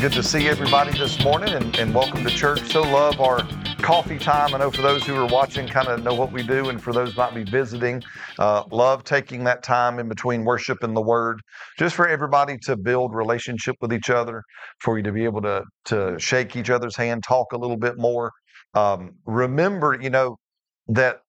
Good 0.00 0.12
to 0.12 0.22
see 0.22 0.48
everybody 0.48 0.92
this 0.96 1.22
morning 1.22 1.52
and, 1.52 1.76
and 1.78 1.94
welcome 1.94 2.24
to 2.24 2.30
church. 2.30 2.62
So 2.70 2.80
love 2.80 3.20
our 3.20 3.46
coffee 3.82 4.18
time. 4.18 4.54
I 4.54 4.58
know 4.58 4.70
for 4.70 4.80
those 4.80 5.04
who 5.04 5.14
are 5.14 5.26
watching, 5.26 5.68
kind 5.68 5.88
of 5.88 6.02
know 6.02 6.14
what 6.14 6.32
we 6.32 6.42
do, 6.42 6.70
and 6.70 6.82
for 6.82 6.94
those 6.94 7.14
might 7.18 7.34
be 7.34 7.44
visiting, 7.44 8.02
uh, 8.38 8.64
love 8.72 9.04
taking 9.04 9.44
that 9.44 9.62
time 9.62 9.98
in 9.98 10.08
between 10.08 10.44
worship 10.44 10.82
and 10.84 10.96
the 10.96 11.02
Word, 11.02 11.42
just 11.78 11.96
for 11.96 12.08
everybody 12.08 12.56
to 12.62 12.78
build 12.78 13.14
relationship 13.14 13.76
with 13.82 13.92
each 13.92 14.08
other, 14.08 14.42
for 14.80 14.96
you 14.96 15.02
to 15.02 15.12
be 15.12 15.24
able 15.24 15.42
to 15.42 15.64
to 15.86 16.18
shake 16.18 16.56
each 16.56 16.70
other's 16.70 16.96
hand, 16.96 17.22
talk 17.22 17.52
a 17.52 17.58
little 17.58 17.76
bit 17.76 17.98
more. 17.98 18.32
Um, 18.72 19.16
remember, 19.26 19.98
you 20.00 20.08
know 20.08 20.38
that 20.88 21.20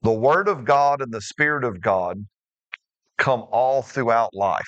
the 0.00 0.12
Word 0.12 0.48
of 0.48 0.64
God 0.64 1.02
and 1.02 1.12
the 1.12 1.20
Spirit 1.20 1.64
of 1.64 1.82
God 1.82 2.24
come 3.18 3.44
all 3.50 3.82
throughout 3.82 4.30
life. 4.32 4.64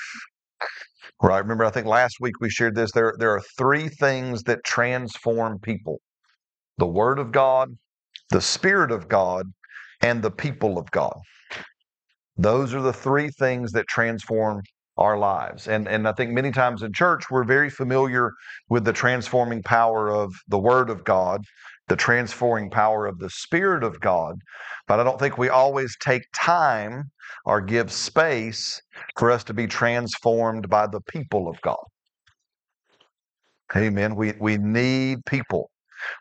Right. 1.22 1.38
Remember, 1.38 1.64
I 1.64 1.70
think 1.70 1.86
last 1.86 2.16
week 2.20 2.40
we 2.40 2.48
shared 2.50 2.76
this. 2.76 2.92
There, 2.92 3.14
there 3.18 3.32
are 3.32 3.42
three 3.56 3.88
things 3.88 4.44
that 4.44 4.64
transform 4.64 5.58
people 5.58 6.00
the 6.78 6.86
Word 6.86 7.18
of 7.18 7.32
God, 7.32 7.76
the 8.30 8.40
Spirit 8.40 8.92
of 8.92 9.08
God, 9.08 9.46
and 10.00 10.22
the 10.22 10.30
people 10.30 10.78
of 10.78 10.90
God. 10.92 11.18
Those 12.36 12.72
are 12.72 12.82
the 12.82 12.92
three 12.92 13.30
things 13.30 13.72
that 13.72 13.88
transform 13.88 14.62
our 14.96 15.18
lives. 15.18 15.68
And, 15.68 15.88
and 15.88 16.06
I 16.06 16.12
think 16.12 16.30
many 16.32 16.52
times 16.52 16.82
in 16.82 16.92
church, 16.92 17.24
we're 17.30 17.44
very 17.44 17.70
familiar 17.70 18.32
with 18.68 18.84
the 18.84 18.92
transforming 18.92 19.62
power 19.62 20.08
of 20.08 20.32
the 20.48 20.58
Word 20.58 20.90
of 20.90 21.04
God, 21.04 21.42
the 21.88 21.96
transforming 21.96 22.70
power 22.70 23.06
of 23.06 23.18
the 23.18 23.30
Spirit 23.30 23.82
of 23.82 24.00
God. 24.00 24.36
But 24.86 25.00
I 25.00 25.04
don't 25.04 25.18
think 25.18 25.38
we 25.38 25.48
always 25.48 25.96
take 26.00 26.22
time 26.34 27.10
or 27.44 27.60
give 27.60 27.90
space 27.92 28.80
for 29.16 29.30
us 29.30 29.44
to 29.44 29.54
be 29.54 29.66
transformed 29.66 30.68
by 30.68 30.86
the 30.86 31.00
people 31.02 31.48
of 31.48 31.60
God. 31.62 31.84
Amen. 33.76 34.14
We, 34.16 34.32
we 34.40 34.56
need 34.56 35.18
people, 35.26 35.70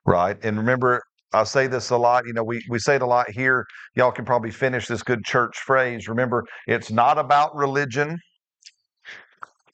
right? 0.06 0.38
And 0.44 0.58
remember, 0.58 1.02
I 1.34 1.44
say 1.44 1.68
this 1.68 1.90
a 1.90 1.98
lot. 1.98 2.26
You 2.26 2.34
know, 2.34 2.44
we, 2.44 2.64
we 2.70 2.80
say 2.80 2.96
it 2.96 3.02
a 3.02 3.06
lot 3.06 3.30
here. 3.30 3.66
Y'all 3.96 4.12
can 4.12 4.26
probably 4.26 4.52
finish 4.52 4.88
this 4.88 5.04
good 5.04 5.24
church 5.24 5.58
phrase. 5.58 6.08
Remember, 6.08 6.44
it's 6.68 6.92
not 6.92 7.18
about 7.18 7.56
religion. 7.56 8.18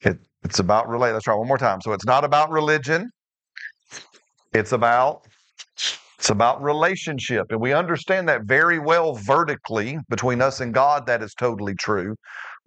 It, 0.02 0.18
it's 0.44 0.58
about 0.58 0.88
relate. 0.88 1.12
Let's 1.12 1.24
try 1.24 1.34
one 1.34 1.48
more 1.48 1.58
time. 1.58 1.80
So 1.80 1.92
it's 1.92 2.04
not 2.04 2.24
about 2.24 2.50
religion. 2.50 3.10
It's 4.52 4.72
about 4.72 5.26
it's 6.24 6.30
about 6.30 6.62
relationship. 6.62 7.48
And 7.50 7.60
we 7.60 7.74
understand 7.74 8.26
that 8.30 8.44
very 8.44 8.78
well 8.78 9.12
vertically 9.12 9.98
between 10.08 10.40
us 10.40 10.60
and 10.62 10.72
God. 10.72 11.04
That 11.06 11.22
is 11.22 11.34
totally 11.34 11.74
true. 11.74 12.16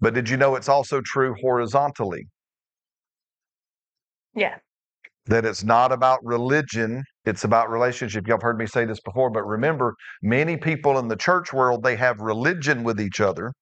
But 0.00 0.14
did 0.14 0.28
you 0.28 0.36
know 0.36 0.54
it's 0.54 0.68
also 0.68 1.00
true 1.00 1.34
horizontally? 1.40 2.28
Yeah. 4.32 4.58
That 5.26 5.44
it's 5.44 5.64
not 5.64 5.90
about 5.90 6.20
religion, 6.22 7.02
it's 7.24 7.42
about 7.42 7.68
relationship. 7.68 8.28
Y'all 8.28 8.36
have 8.36 8.42
heard 8.42 8.60
me 8.60 8.66
say 8.66 8.84
this 8.84 9.00
before, 9.00 9.28
but 9.28 9.42
remember, 9.42 9.92
many 10.22 10.56
people 10.56 10.96
in 11.00 11.08
the 11.08 11.16
church 11.16 11.52
world, 11.52 11.82
they 11.82 11.96
have 11.96 12.20
religion 12.20 12.84
with 12.84 13.00
each 13.00 13.20
other, 13.20 13.52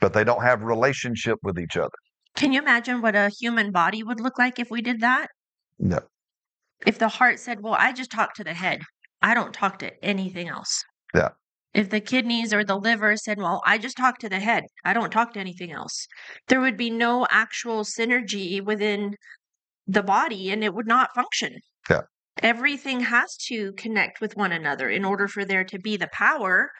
but 0.00 0.12
they 0.12 0.24
don't 0.24 0.42
have 0.42 0.60
relationship 0.60 1.38
with 1.42 1.58
each 1.58 1.78
other. 1.78 1.96
Can 2.36 2.52
you 2.52 2.60
imagine 2.60 3.00
what 3.00 3.16
a 3.16 3.30
human 3.40 3.72
body 3.72 4.02
would 4.02 4.20
look 4.20 4.38
like 4.38 4.58
if 4.58 4.70
we 4.70 4.82
did 4.82 5.00
that? 5.00 5.28
No. 5.78 6.00
If 6.86 6.98
the 6.98 7.08
heart 7.08 7.40
said, 7.40 7.62
Well, 7.62 7.76
I 7.78 7.92
just 7.92 8.10
talk 8.10 8.34
to 8.34 8.44
the 8.44 8.52
head, 8.52 8.82
I 9.24 9.32
don't 9.32 9.54
talk 9.54 9.78
to 9.78 10.04
anything 10.04 10.48
else. 10.48 10.84
Yeah. 11.14 11.30
If 11.72 11.88
the 11.88 12.00
kidneys 12.00 12.52
or 12.52 12.62
the 12.62 12.76
liver 12.76 13.16
said, 13.16 13.38
Well, 13.38 13.62
I 13.64 13.78
just 13.78 13.96
talk 13.96 14.18
to 14.18 14.28
the 14.28 14.38
head, 14.38 14.64
I 14.84 14.92
don't 14.92 15.10
talk 15.10 15.32
to 15.32 15.40
anything 15.40 15.72
else, 15.72 16.06
there 16.48 16.60
would 16.60 16.76
be 16.76 16.90
no 16.90 17.26
actual 17.30 17.84
synergy 17.84 18.62
within 18.62 19.16
the 19.86 20.02
body 20.02 20.50
and 20.50 20.62
it 20.62 20.74
would 20.74 20.86
not 20.86 21.14
function. 21.14 21.56
Yeah. 21.88 22.02
Everything 22.42 23.00
has 23.00 23.34
to 23.48 23.72
connect 23.72 24.20
with 24.20 24.36
one 24.36 24.52
another 24.52 24.90
in 24.90 25.06
order 25.06 25.26
for 25.26 25.46
there 25.46 25.64
to 25.64 25.78
be 25.78 25.96
the 25.96 26.08
power 26.12 26.70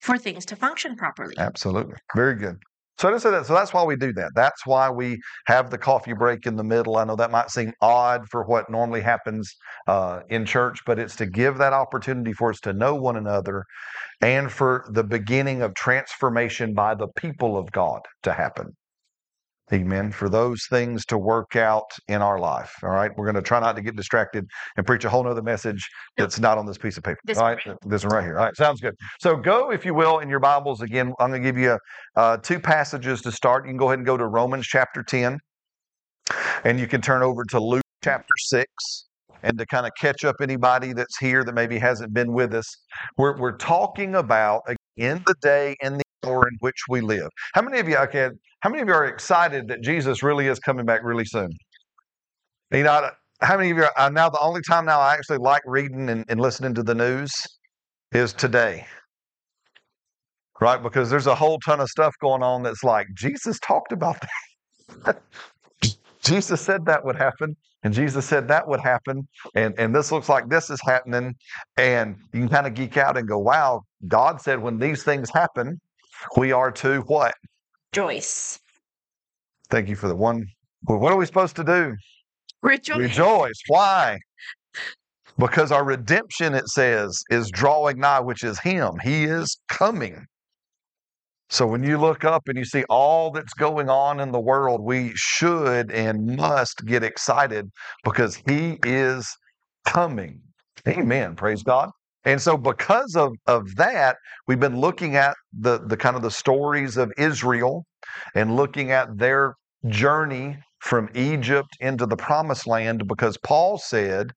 for 0.00 0.16
things 0.16 0.46
to 0.46 0.56
function 0.56 0.96
properly. 0.96 1.34
Absolutely. 1.36 1.96
Very 2.16 2.36
good. 2.36 2.56
So 3.00 3.16
say 3.16 3.30
that. 3.30 3.46
So 3.46 3.54
that's 3.54 3.72
why 3.72 3.82
we 3.82 3.96
do 3.96 4.12
that. 4.12 4.32
That's 4.34 4.66
why 4.66 4.90
we 4.90 5.18
have 5.46 5.70
the 5.70 5.78
coffee 5.78 6.12
break 6.12 6.44
in 6.44 6.56
the 6.56 6.62
middle. 6.62 6.98
I 6.98 7.04
know 7.04 7.16
that 7.16 7.30
might 7.30 7.50
seem 7.50 7.72
odd 7.80 8.28
for 8.28 8.44
what 8.44 8.68
normally 8.68 9.00
happens 9.00 9.56
uh, 9.86 10.20
in 10.28 10.44
church, 10.44 10.80
but 10.84 10.98
it's 10.98 11.16
to 11.16 11.24
give 11.24 11.56
that 11.58 11.72
opportunity 11.72 12.34
for 12.34 12.50
us 12.50 12.60
to 12.60 12.74
know 12.74 12.94
one 12.94 13.16
another 13.16 13.64
and 14.20 14.52
for 14.52 14.84
the 14.90 15.02
beginning 15.02 15.62
of 15.62 15.72
transformation 15.72 16.74
by 16.74 16.94
the 16.94 17.08
people 17.16 17.56
of 17.56 17.72
God 17.72 18.02
to 18.22 18.34
happen. 18.34 18.76
Amen. 19.72 20.10
For 20.10 20.28
those 20.28 20.66
things 20.68 21.06
to 21.06 21.18
work 21.18 21.54
out 21.54 21.90
in 22.08 22.22
our 22.22 22.40
life. 22.40 22.74
All 22.82 22.90
right. 22.90 23.10
We're 23.16 23.26
going 23.26 23.36
to 23.36 23.42
try 23.42 23.60
not 23.60 23.76
to 23.76 23.82
get 23.82 23.94
distracted 23.94 24.44
and 24.76 24.84
preach 24.84 25.04
a 25.04 25.08
whole 25.08 25.22
nother 25.22 25.42
message 25.42 25.88
that's 26.16 26.40
not 26.40 26.58
on 26.58 26.66
this 26.66 26.76
piece 26.76 26.96
of 26.96 27.04
paper. 27.04 27.20
This 27.24 27.38
all 27.38 27.44
one 27.44 27.58
right. 27.64 27.76
This 27.86 28.04
one 28.04 28.12
right 28.14 28.24
here. 28.24 28.38
All 28.38 28.46
right. 28.46 28.56
Sounds 28.56 28.80
good. 28.80 28.96
So 29.20 29.36
go, 29.36 29.70
if 29.70 29.84
you 29.84 29.94
will, 29.94 30.18
in 30.18 30.28
your 30.28 30.40
Bibles. 30.40 30.82
Again, 30.82 31.14
I'm 31.20 31.30
going 31.30 31.42
to 31.42 31.48
give 31.48 31.56
you 31.56 31.78
uh, 32.16 32.38
two 32.38 32.58
passages 32.58 33.22
to 33.22 33.32
start. 33.32 33.64
You 33.64 33.70
can 33.70 33.76
go 33.76 33.86
ahead 33.86 34.00
and 34.00 34.06
go 34.06 34.16
to 34.16 34.26
Romans 34.26 34.66
chapter 34.66 35.04
10, 35.04 35.38
and 36.64 36.80
you 36.80 36.88
can 36.88 37.00
turn 37.00 37.22
over 37.22 37.44
to 37.44 37.60
Luke 37.60 37.84
chapter 38.02 38.34
6. 38.36 39.06
And 39.42 39.56
to 39.56 39.64
kind 39.64 39.86
of 39.86 39.92
catch 39.98 40.26
up 40.26 40.36
anybody 40.42 40.92
that's 40.92 41.16
here 41.16 41.44
that 41.44 41.54
maybe 41.54 41.78
hasn't 41.78 42.12
been 42.12 42.34
with 42.34 42.52
us, 42.52 42.76
we're, 43.16 43.38
we're 43.38 43.56
talking 43.56 44.14
about 44.14 44.60
in 44.98 45.22
the 45.26 45.34
day 45.40 45.76
and 45.80 45.98
the 45.98 46.02
hour 46.26 46.46
in 46.46 46.56
which 46.60 46.76
we 46.90 47.00
live. 47.00 47.28
How 47.54 47.62
many 47.62 47.78
of 47.78 47.88
you, 47.88 47.96
okay, 47.96 48.28
how 48.60 48.70
many 48.70 48.82
of 48.82 48.88
you 48.88 48.94
are 48.94 49.06
excited 49.06 49.68
that 49.68 49.80
Jesus 49.82 50.22
really 50.22 50.46
is 50.46 50.58
coming 50.58 50.84
back 50.86 51.02
really 51.02 51.24
soon? 51.24 51.50
You 52.70 52.84
know, 52.84 53.10
how 53.40 53.56
many 53.56 53.70
of 53.70 53.76
you 53.78 53.84
are 53.84 53.92
uh, 53.98 54.08
now 54.10 54.28
the 54.28 54.40
only 54.40 54.60
time 54.60 54.84
now 54.84 55.00
I 55.00 55.14
actually 55.14 55.38
like 55.38 55.62
reading 55.66 56.08
and, 56.10 56.24
and 56.28 56.40
listening 56.40 56.74
to 56.74 56.82
the 56.82 56.94
news 56.94 57.32
is 58.12 58.32
today. 58.32 58.86
Right? 60.60 60.82
Because 60.82 61.08
there's 61.08 61.26
a 61.26 61.34
whole 61.34 61.58
ton 61.60 61.80
of 61.80 61.88
stuff 61.88 62.14
going 62.20 62.42
on 62.42 62.62
that's 62.62 62.84
like, 62.84 63.06
Jesus 63.14 63.58
talked 63.60 63.92
about 63.92 64.22
that. 65.04 65.22
Jesus 66.22 66.60
said 66.60 66.84
that 66.84 67.02
would 67.02 67.16
happen, 67.16 67.56
and 67.82 67.94
Jesus 67.94 68.26
said 68.26 68.46
that 68.48 68.68
would 68.68 68.80
happen, 68.80 69.26
and, 69.54 69.74
and 69.78 69.94
this 69.94 70.12
looks 70.12 70.28
like 70.28 70.50
this 70.50 70.68
is 70.68 70.78
happening. 70.84 71.34
And 71.78 72.16
you 72.34 72.40
can 72.40 72.48
kind 72.50 72.66
of 72.66 72.74
geek 72.74 72.98
out 72.98 73.16
and 73.16 73.26
go, 73.26 73.38
wow, 73.38 73.80
God 74.06 74.38
said 74.42 74.60
when 74.60 74.78
these 74.78 75.02
things 75.02 75.30
happen, 75.30 75.80
we 76.36 76.52
are 76.52 76.70
to 76.72 77.00
what? 77.06 77.34
Joyce. 77.92 78.60
Thank 79.68 79.88
you 79.88 79.96
for 79.96 80.08
the 80.08 80.16
one. 80.16 80.46
Well, 80.84 80.98
what 80.98 81.12
are 81.12 81.16
we 81.16 81.26
supposed 81.26 81.56
to 81.56 81.64
do? 81.64 81.96
Rejoice. 82.62 82.98
Rejoice. 82.98 83.60
Why? 83.68 84.18
Because 85.38 85.72
our 85.72 85.84
redemption, 85.84 86.54
it 86.54 86.68
says, 86.68 87.22
is 87.30 87.50
drawing 87.50 87.98
nigh, 87.98 88.20
which 88.20 88.44
is 88.44 88.58
Him. 88.60 88.98
He 89.02 89.24
is 89.24 89.58
coming. 89.68 90.26
So 91.48 91.66
when 91.66 91.82
you 91.82 91.98
look 91.98 92.24
up 92.24 92.46
and 92.46 92.56
you 92.56 92.64
see 92.64 92.84
all 92.88 93.30
that's 93.32 93.54
going 93.54 93.88
on 93.88 94.20
in 94.20 94.30
the 94.30 94.40
world, 94.40 94.82
we 94.82 95.12
should 95.14 95.90
and 95.90 96.36
must 96.36 96.84
get 96.86 97.02
excited 97.02 97.70
because 98.04 98.36
He 98.46 98.78
is 98.84 99.26
coming. 99.84 100.40
Amen. 100.86 101.34
Praise 101.34 101.62
God. 101.62 101.90
And 102.24 102.40
so 102.40 102.56
because 102.56 103.16
of, 103.16 103.32
of 103.46 103.74
that, 103.76 104.16
we've 104.46 104.60
been 104.60 104.78
looking 104.78 105.16
at 105.16 105.36
the, 105.58 105.80
the 105.86 105.96
kind 105.96 106.16
of 106.16 106.22
the 106.22 106.30
stories 106.30 106.96
of 106.96 107.12
Israel 107.16 107.86
and 108.34 108.56
looking 108.56 108.90
at 108.92 109.16
their 109.18 109.54
journey 109.88 110.58
from 110.80 111.08
Egypt 111.14 111.68
into 111.80 112.06
the 112.06 112.16
promised 112.16 112.66
land 112.66 113.06
because 113.06 113.36
Paul 113.38 113.78
said 113.78 114.32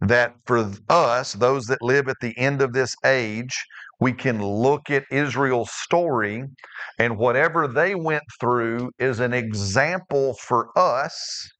that 0.00 0.34
for 0.46 0.70
us, 0.88 1.32
those 1.34 1.66
that 1.66 1.82
live 1.82 2.08
at 2.08 2.16
the 2.20 2.36
end 2.38 2.62
of 2.62 2.72
this 2.72 2.94
age, 3.04 3.64
we 4.00 4.12
can 4.12 4.42
look 4.42 4.90
at 4.90 5.04
Israel's 5.10 5.72
story 5.72 6.44
and 6.98 7.18
whatever 7.18 7.66
they 7.68 7.94
went 7.94 8.24
through 8.40 8.90
is 8.98 9.20
an 9.20 9.32
example 9.32 10.34
for 10.34 10.68
us 10.76 11.50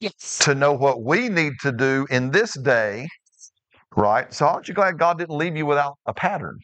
Yes. 0.00 0.38
to 0.42 0.54
know 0.54 0.72
what 0.72 1.02
we 1.02 1.28
need 1.28 1.54
to 1.62 1.72
do 1.72 2.06
in 2.10 2.30
this 2.30 2.54
day, 2.60 3.08
right? 3.98 4.32
So 4.32 4.46
aren't 4.46 4.68
you 4.68 4.74
glad 4.74 4.98
God 4.98 5.18
didn't 5.18 5.36
leave 5.36 5.56
you 5.56 5.66
without 5.66 5.96
a 6.06 6.14
pattern? 6.14 6.58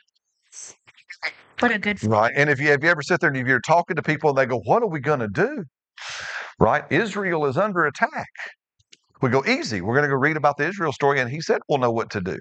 What 1.61 1.73
a 1.73 1.79
good 1.79 2.03
Right. 2.05 2.33
And 2.37 2.51
if 2.51 2.61
you 2.61 2.69
have 2.69 2.83
you 2.85 2.91
ever 2.91 3.03
sit 3.03 3.21
there 3.21 3.29
and 3.29 3.37
if 3.37 3.47
you're 3.47 3.61
talking 3.61 3.97
to 3.97 4.03
people 4.03 4.31
and 4.31 4.39
they 4.39 4.47
go, 4.47 4.61
What 4.61 4.83
are 4.83 4.89
we 4.89 5.01
gonna 5.01 5.29
do? 5.29 5.65
Right? 6.59 6.85
Israel 6.91 7.47
is 7.47 7.57
under 7.57 7.87
attack. 7.87 8.29
We 9.23 9.31
go 9.31 9.45
easy. 9.47 9.81
We're 9.81 9.95
going 9.95 10.05
to 10.05 10.09
go 10.09 10.17
read 10.17 10.37
about 10.37 10.59
the 10.59 10.67
Israel 10.69 10.93
story, 10.93 11.21
and 11.21 11.31
he 11.31 11.41
said 11.41 11.61
we'll 11.69 11.79
know 11.79 11.91
what 11.91 12.11
to 12.11 12.21
do. 12.21 12.39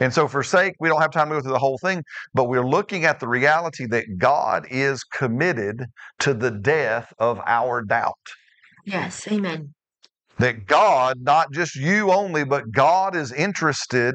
And 0.00 0.12
so, 0.12 0.28
for 0.28 0.42
sake, 0.42 0.74
we 0.80 0.88
don't 0.88 1.00
have 1.00 1.10
time 1.10 1.30
to 1.30 1.36
go 1.36 1.40
through 1.40 1.52
the 1.52 1.58
whole 1.58 1.78
thing, 1.78 2.02
but 2.34 2.44
we're 2.44 2.66
looking 2.66 3.06
at 3.06 3.20
the 3.20 3.28
reality 3.28 3.86
that 3.86 4.04
God 4.18 4.66
is 4.70 5.04
committed 5.04 5.86
to 6.20 6.34
the 6.34 6.50
death 6.50 7.14
of 7.18 7.40
our 7.46 7.82
doubt. 7.82 8.18
Yes. 8.84 9.26
Amen. 9.28 9.74
That 10.38 10.66
God, 10.66 11.18
not 11.20 11.52
just 11.52 11.74
you 11.74 12.12
only, 12.12 12.44
but 12.44 12.70
God 12.70 13.16
is 13.16 13.32
interested 13.32 14.14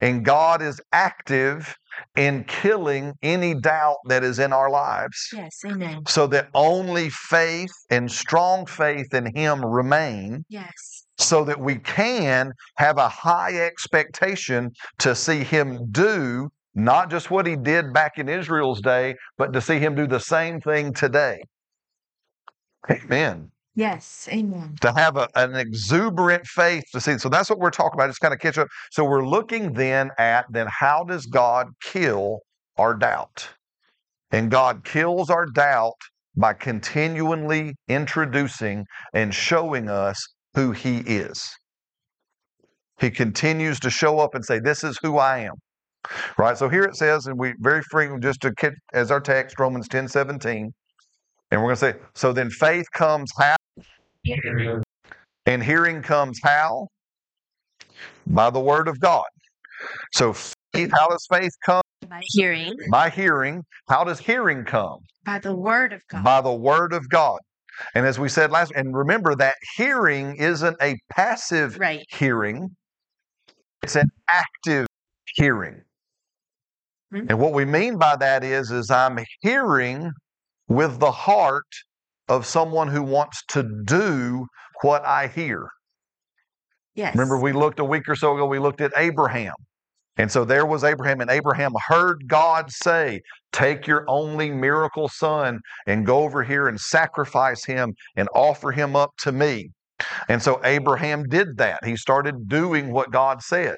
and 0.00 0.24
God 0.24 0.60
is 0.62 0.80
active 0.92 1.74
in 2.16 2.44
killing 2.44 3.14
any 3.22 3.54
doubt 3.54 3.96
that 4.06 4.22
is 4.24 4.38
in 4.38 4.52
our 4.52 4.70
lives 4.70 5.28
Yes. 5.32 5.58
Amen. 5.66 6.02
so 6.06 6.26
that 6.28 6.48
only 6.54 7.10
faith 7.10 7.72
and 7.90 8.10
strong 8.10 8.66
faith 8.66 9.12
in 9.14 9.34
Him 9.34 9.64
remain 9.64 10.44
Yes. 10.48 11.04
so 11.18 11.44
that 11.44 11.58
we 11.60 11.76
can 11.78 12.52
have 12.76 12.98
a 12.98 13.08
high 13.08 13.56
expectation 13.58 14.70
to 14.98 15.14
see 15.14 15.44
him 15.44 15.90
do 15.90 16.48
not 16.74 17.10
just 17.10 17.30
what 17.30 17.46
he 17.46 17.54
did 17.54 17.92
back 17.92 18.16
in 18.16 18.28
Israel's 18.28 18.80
day, 18.80 19.14
but 19.36 19.52
to 19.52 19.60
see 19.60 19.78
him 19.78 19.94
do 19.94 20.06
the 20.06 20.18
same 20.18 20.60
thing 20.60 20.92
today. 20.94 21.42
Amen. 22.90 23.51
Yes. 23.74 24.28
Amen. 24.30 24.76
To 24.82 24.92
have 24.92 25.16
a, 25.16 25.28
an 25.34 25.54
exuberant 25.54 26.46
faith 26.46 26.84
to 26.92 27.00
see. 27.00 27.16
So 27.18 27.28
that's 27.28 27.48
what 27.48 27.58
we're 27.58 27.70
talking 27.70 27.98
about. 27.98 28.08
Just 28.08 28.20
kind 28.20 28.34
of 28.34 28.40
catch 28.40 28.58
up. 28.58 28.68
So 28.90 29.04
we're 29.04 29.26
looking 29.26 29.72
then 29.72 30.10
at 30.18 30.44
then 30.50 30.66
how 30.68 31.04
does 31.04 31.26
God 31.26 31.68
kill 31.82 32.40
our 32.76 32.94
doubt? 32.94 33.48
And 34.30 34.50
God 34.50 34.84
kills 34.84 35.30
our 35.30 35.46
doubt 35.46 35.96
by 36.36 36.52
continually 36.54 37.74
introducing 37.88 38.86
and 39.14 39.34
showing 39.34 39.88
us 39.88 40.22
who 40.54 40.72
He 40.72 40.98
is. 40.98 41.48
He 43.00 43.10
continues 43.10 43.80
to 43.80 43.90
show 43.90 44.18
up 44.18 44.34
and 44.34 44.44
say, 44.44 44.58
This 44.58 44.84
is 44.84 44.98
who 45.02 45.18
I 45.18 45.38
am. 45.40 45.54
Right? 46.36 46.58
So 46.58 46.68
here 46.68 46.82
it 46.82 46.96
says, 46.96 47.26
and 47.26 47.38
we 47.38 47.54
very 47.58 47.82
frequently, 47.82 48.26
just 48.26 48.40
to 48.42 48.52
get 48.52 48.74
as 48.92 49.10
our 49.10 49.20
text, 49.20 49.58
Romans 49.58 49.88
10 49.88 50.08
17. 50.08 50.72
And 51.50 51.60
we're 51.60 51.74
going 51.74 51.76
to 51.76 51.80
say, 51.80 51.94
So 52.14 52.32
then 52.32 52.50
faith 52.50 52.86
comes 52.92 53.30
how? 53.38 53.56
And 55.46 55.62
hearing 55.62 56.02
comes 56.02 56.40
how? 56.42 56.88
By 58.26 58.50
the 58.50 58.60
word 58.60 58.88
of 58.88 59.00
God. 59.00 59.24
So 60.12 60.32
faith, 60.32 60.90
how 60.92 61.08
does 61.08 61.26
faith 61.30 61.52
come? 61.64 61.82
By 62.08 62.20
hearing. 62.24 62.74
By 62.90 63.10
hearing. 63.10 63.64
How 63.88 64.04
does 64.04 64.20
hearing 64.20 64.64
come? 64.64 64.98
By 65.24 65.38
the 65.38 65.54
word 65.54 65.92
of 65.92 66.02
God. 66.08 66.24
By 66.24 66.40
the 66.40 66.52
word 66.52 66.92
of 66.92 67.08
God. 67.08 67.38
And 67.94 68.06
as 68.06 68.18
we 68.18 68.28
said 68.28 68.50
last, 68.50 68.72
and 68.74 68.94
remember 68.94 69.34
that 69.36 69.54
hearing 69.76 70.36
isn't 70.36 70.76
a 70.80 70.96
passive 71.10 71.78
right. 71.78 72.04
hearing, 72.10 72.68
it's 73.82 73.96
an 73.96 74.10
active 74.30 74.86
hearing. 75.34 75.82
Mm-hmm. 77.12 77.26
And 77.28 77.38
what 77.38 77.52
we 77.52 77.64
mean 77.64 77.98
by 77.98 78.16
that 78.16 78.44
is, 78.44 78.70
is 78.70 78.90
I'm 78.90 79.18
hearing 79.40 80.12
with 80.68 80.98
the 81.00 81.10
heart 81.10 81.66
of 82.32 82.46
someone 82.46 82.88
who 82.88 83.02
wants 83.02 83.42
to 83.48 83.62
do 83.84 84.46
what 84.80 85.04
I 85.04 85.26
hear. 85.26 85.68
Yes. 86.94 87.14
Remember, 87.14 87.38
we 87.38 87.52
looked 87.52 87.78
a 87.78 87.84
week 87.84 88.08
or 88.08 88.16
so 88.16 88.34
ago, 88.34 88.46
we 88.46 88.58
looked 88.58 88.80
at 88.80 88.90
Abraham. 88.96 89.52
And 90.16 90.30
so 90.32 90.44
there 90.44 90.64
was 90.64 90.82
Abraham, 90.82 91.20
and 91.20 91.30
Abraham 91.30 91.72
heard 91.88 92.28
God 92.28 92.70
say, 92.70 93.20
Take 93.52 93.86
your 93.86 94.04
only 94.08 94.50
miracle 94.50 95.08
son 95.08 95.60
and 95.86 96.06
go 96.06 96.20
over 96.20 96.42
here 96.42 96.68
and 96.68 96.80
sacrifice 96.80 97.64
him 97.64 97.92
and 98.16 98.28
offer 98.34 98.72
him 98.72 98.96
up 98.96 99.10
to 99.20 99.32
me. 99.32 99.70
And 100.28 100.42
so 100.42 100.58
Abraham 100.64 101.24
did 101.24 101.58
that. 101.58 101.84
He 101.84 101.96
started 101.96 102.48
doing 102.48 102.92
what 102.92 103.10
God 103.10 103.42
said. 103.42 103.76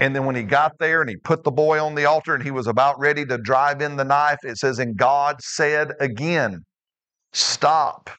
And 0.00 0.16
then 0.16 0.24
when 0.26 0.34
he 0.34 0.42
got 0.42 0.72
there 0.80 1.00
and 1.00 1.10
he 1.10 1.16
put 1.16 1.44
the 1.44 1.50
boy 1.52 1.80
on 1.80 1.94
the 1.94 2.06
altar 2.06 2.34
and 2.34 2.42
he 2.42 2.50
was 2.50 2.66
about 2.66 2.98
ready 2.98 3.24
to 3.26 3.38
drive 3.38 3.80
in 3.82 3.96
the 3.96 4.04
knife, 4.04 4.38
it 4.42 4.56
says, 4.58 4.78
And 4.78 4.96
God 4.96 5.36
said 5.40 5.92
again, 6.00 6.64
Stop. 7.32 8.10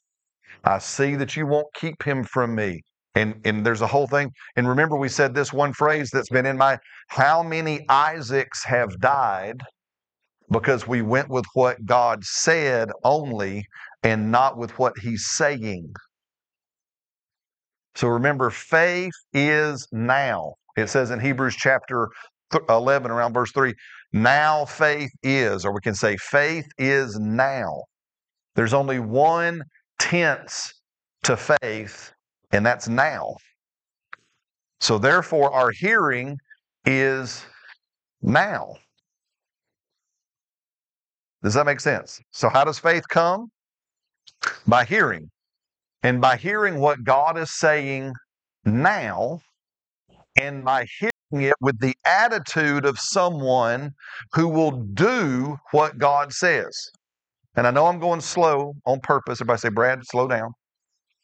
I 0.63 0.79
see 0.79 1.15
that 1.15 1.35
you 1.35 1.45
won't 1.47 1.73
keep 1.75 2.03
him 2.03 2.23
from 2.23 2.55
me. 2.55 2.81
And, 3.15 3.39
and 3.45 3.65
there's 3.65 3.81
a 3.81 3.87
whole 3.87 4.07
thing. 4.07 4.31
And 4.55 4.67
remember, 4.67 4.97
we 4.97 5.09
said 5.09 5.35
this 5.35 5.53
one 5.53 5.73
phrase 5.73 6.09
that's 6.11 6.29
been 6.29 6.45
in 6.47 6.57
my 6.57 6.79
how 7.09 7.43
many 7.43 7.85
Isaacs 7.89 8.63
have 8.65 8.99
died 8.99 9.61
because 10.51 10.87
we 10.87 11.01
went 11.01 11.29
with 11.29 11.45
what 11.53 11.85
God 11.85 12.23
said 12.23 12.91
only 13.03 13.65
and 14.03 14.31
not 14.31 14.57
with 14.57 14.77
what 14.79 14.93
he's 14.99 15.27
saying. 15.27 15.93
So 17.95 18.07
remember, 18.07 18.49
faith 18.49 19.13
is 19.33 19.87
now. 19.91 20.55
It 20.77 20.89
says 20.89 21.11
in 21.11 21.19
Hebrews 21.19 21.55
chapter 21.55 22.09
11, 22.69 23.11
around 23.11 23.33
verse 23.33 23.51
3, 23.51 23.73
now 24.13 24.65
faith 24.65 25.11
is, 25.21 25.65
or 25.65 25.73
we 25.73 25.81
can 25.81 25.95
say 25.95 26.17
faith 26.17 26.67
is 26.77 27.19
now. 27.19 27.83
There's 28.55 28.73
only 28.73 28.99
one 28.99 29.63
tense 29.99 30.73
to 31.23 31.37
faith, 31.37 32.13
and 32.51 32.65
that's 32.65 32.87
now. 32.87 33.35
So 34.79 34.97
therefore, 34.97 35.51
our 35.51 35.71
hearing 35.71 36.37
is 36.85 37.45
now. 38.21 38.75
Does 41.41 41.53
that 41.55 41.65
make 41.65 41.79
sense? 41.79 42.19
So, 42.31 42.49
how 42.49 42.63
does 42.63 42.79
faith 42.79 43.03
come? 43.09 43.47
By 44.67 44.85
hearing. 44.85 45.29
And 46.03 46.21
by 46.21 46.37
hearing 46.37 46.79
what 46.79 47.03
God 47.03 47.37
is 47.37 47.53
saying 47.57 48.13
now, 48.65 49.39
and 50.39 50.63
by 50.63 50.85
hearing 50.99 51.47
it 51.47 51.55
with 51.61 51.79
the 51.79 51.95
attitude 52.05 52.85
of 52.85 52.99
someone 52.99 53.91
who 54.33 54.47
will 54.47 54.71
do 54.71 55.57
what 55.71 55.97
God 55.97 56.33
says. 56.33 56.75
And 57.55 57.67
I 57.67 57.71
know 57.71 57.85
I'm 57.85 57.99
going 57.99 58.21
slow 58.21 58.73
on 58.85 58.99
purpose. 59.01 59.39
Everybody 59.39 59.59
say, 59.59 59.69
Brad, 59.69 59.99
slow 60.05 60.27
down. 60.27 60.51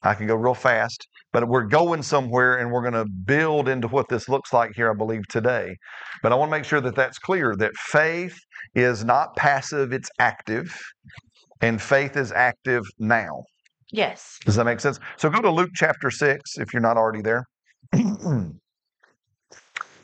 I 0.01 0.13
can 0.13 0.27
go 0.27 0.35
real 0.35 0.53
fast, 0.53 1.07
but 1.33 1.47
we're 1.47 1.65
going 1.65 2.03
somewhere 2.03 2.57
and 2.57 2.71
we're 2.71 2.81
going 2.81 2.93
to 2.93 3.05
build 3.25 3.67
into 3.67 3.87
what 3.87 4.07
this 4.07 4.29
looks 4.29 4.53
like 4.53 4.71
here, 4.73 4.89
I 4.89 4.93
believe, 4.93 5.27
today. 5.27 5.75
But 6.23 6.31
I 6.31 6.35
want 6.35 6.49
to 6.49 6.57
make 6.57 6.63
sure 6.63 6.79
that 6.79 6.95
that's 6.95 7.19
clear 7.19 7.55
that 7.57 7.75
faith 7.75 8.37
is 8.75 9.03
not 9.03 9.35
passive, 9.35 9.91
it's 9.91 10.09
active, 10.19 10.73
and 11.61 11.81
faith 11.81 12.15
is 12.15 12.31
active 12.31 12.83
now. 12.97 13.43
Yes. 13.91 14.37
Does 14.45 14.55
that 14.55 14.63
make 14.65 14.79
sense? 14.79 14.99
So 15.17 15.29
go 15.29 15.41
to 15.41 15.51
Luke 15.51 15.71
chapter 15.73 16.09
6 16.09 16.57
if 16.59 16.73
you're 16.73 16.81
not 16.81 16.95
already 16.95 17.21
there. 17.21 17.43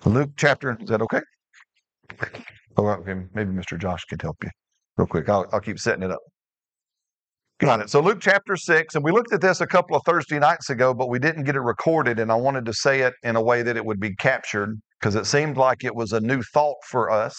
Luke 0.06 0.32
chapter, 0.36 0.78
is 0.82 0.90
that 0.90 1.02
okay? 1.04 1.22
Oh, 2.78 2.88
okay. 2.88 3.14
Maybe 3.34 3.52
Mr. 3.52 3.80
Josh 3.80 4.04
could 4.06 4.22
help 4.22 4.38
you 4.44 4.50
real 4.98 5.08
quick. 5.08 5.30
I'll, 5.30 5.46
I'll 5.52 5.60
keep 5.60 5.80
setting 5.80 6.04
it 6.04 6.12
up. 6.12 6.22
Got 7.60 7.80
it. 7.80 7.90
So 7.90 8.02
Luke 8.02 8.20
chapter 8.20 8.58
6, 8.58 8.96
and 8.96 9.04
we 9.04 9.12
looked 9.14 9.32
at 9.32 9.40
this 9.40 9.62
a 9.62 9.68
couple 9.68 9.96
of 9.96 10.04
Thursday 10.06 10.40
nights 10.40 10.70
ago, 10.70 10.94
but 10.94 11.08
we 11.08 11.20
didn't 11.20 11.46
get 11.46 11.56
it 11.56 11.62
recorded, 11.62 12.20
and 12.20 12.30
I 12.30 12.36
wanted 12.36 12.66
to 12.66 12.74
say 12.74 13.02
it 13.02 13.14
in 13.24 13.38
a 13.38 13.42
way 13.42 13.64
that 13.64 13.78
it 13.78 13.86
would 13.86 14.00
be 14.00 14.14
captured 14.16 14.78
because 15.00 15.16
it 15.16 15.26
seemed 15.26 15.56
like 15.56 15.86
it 15.86 15.96
was 15.96 16.12
a 16.12 16.20
new 16.20 16.42
thought 16.54 16.76
for 16.90 17.10
us. 17.10 17.36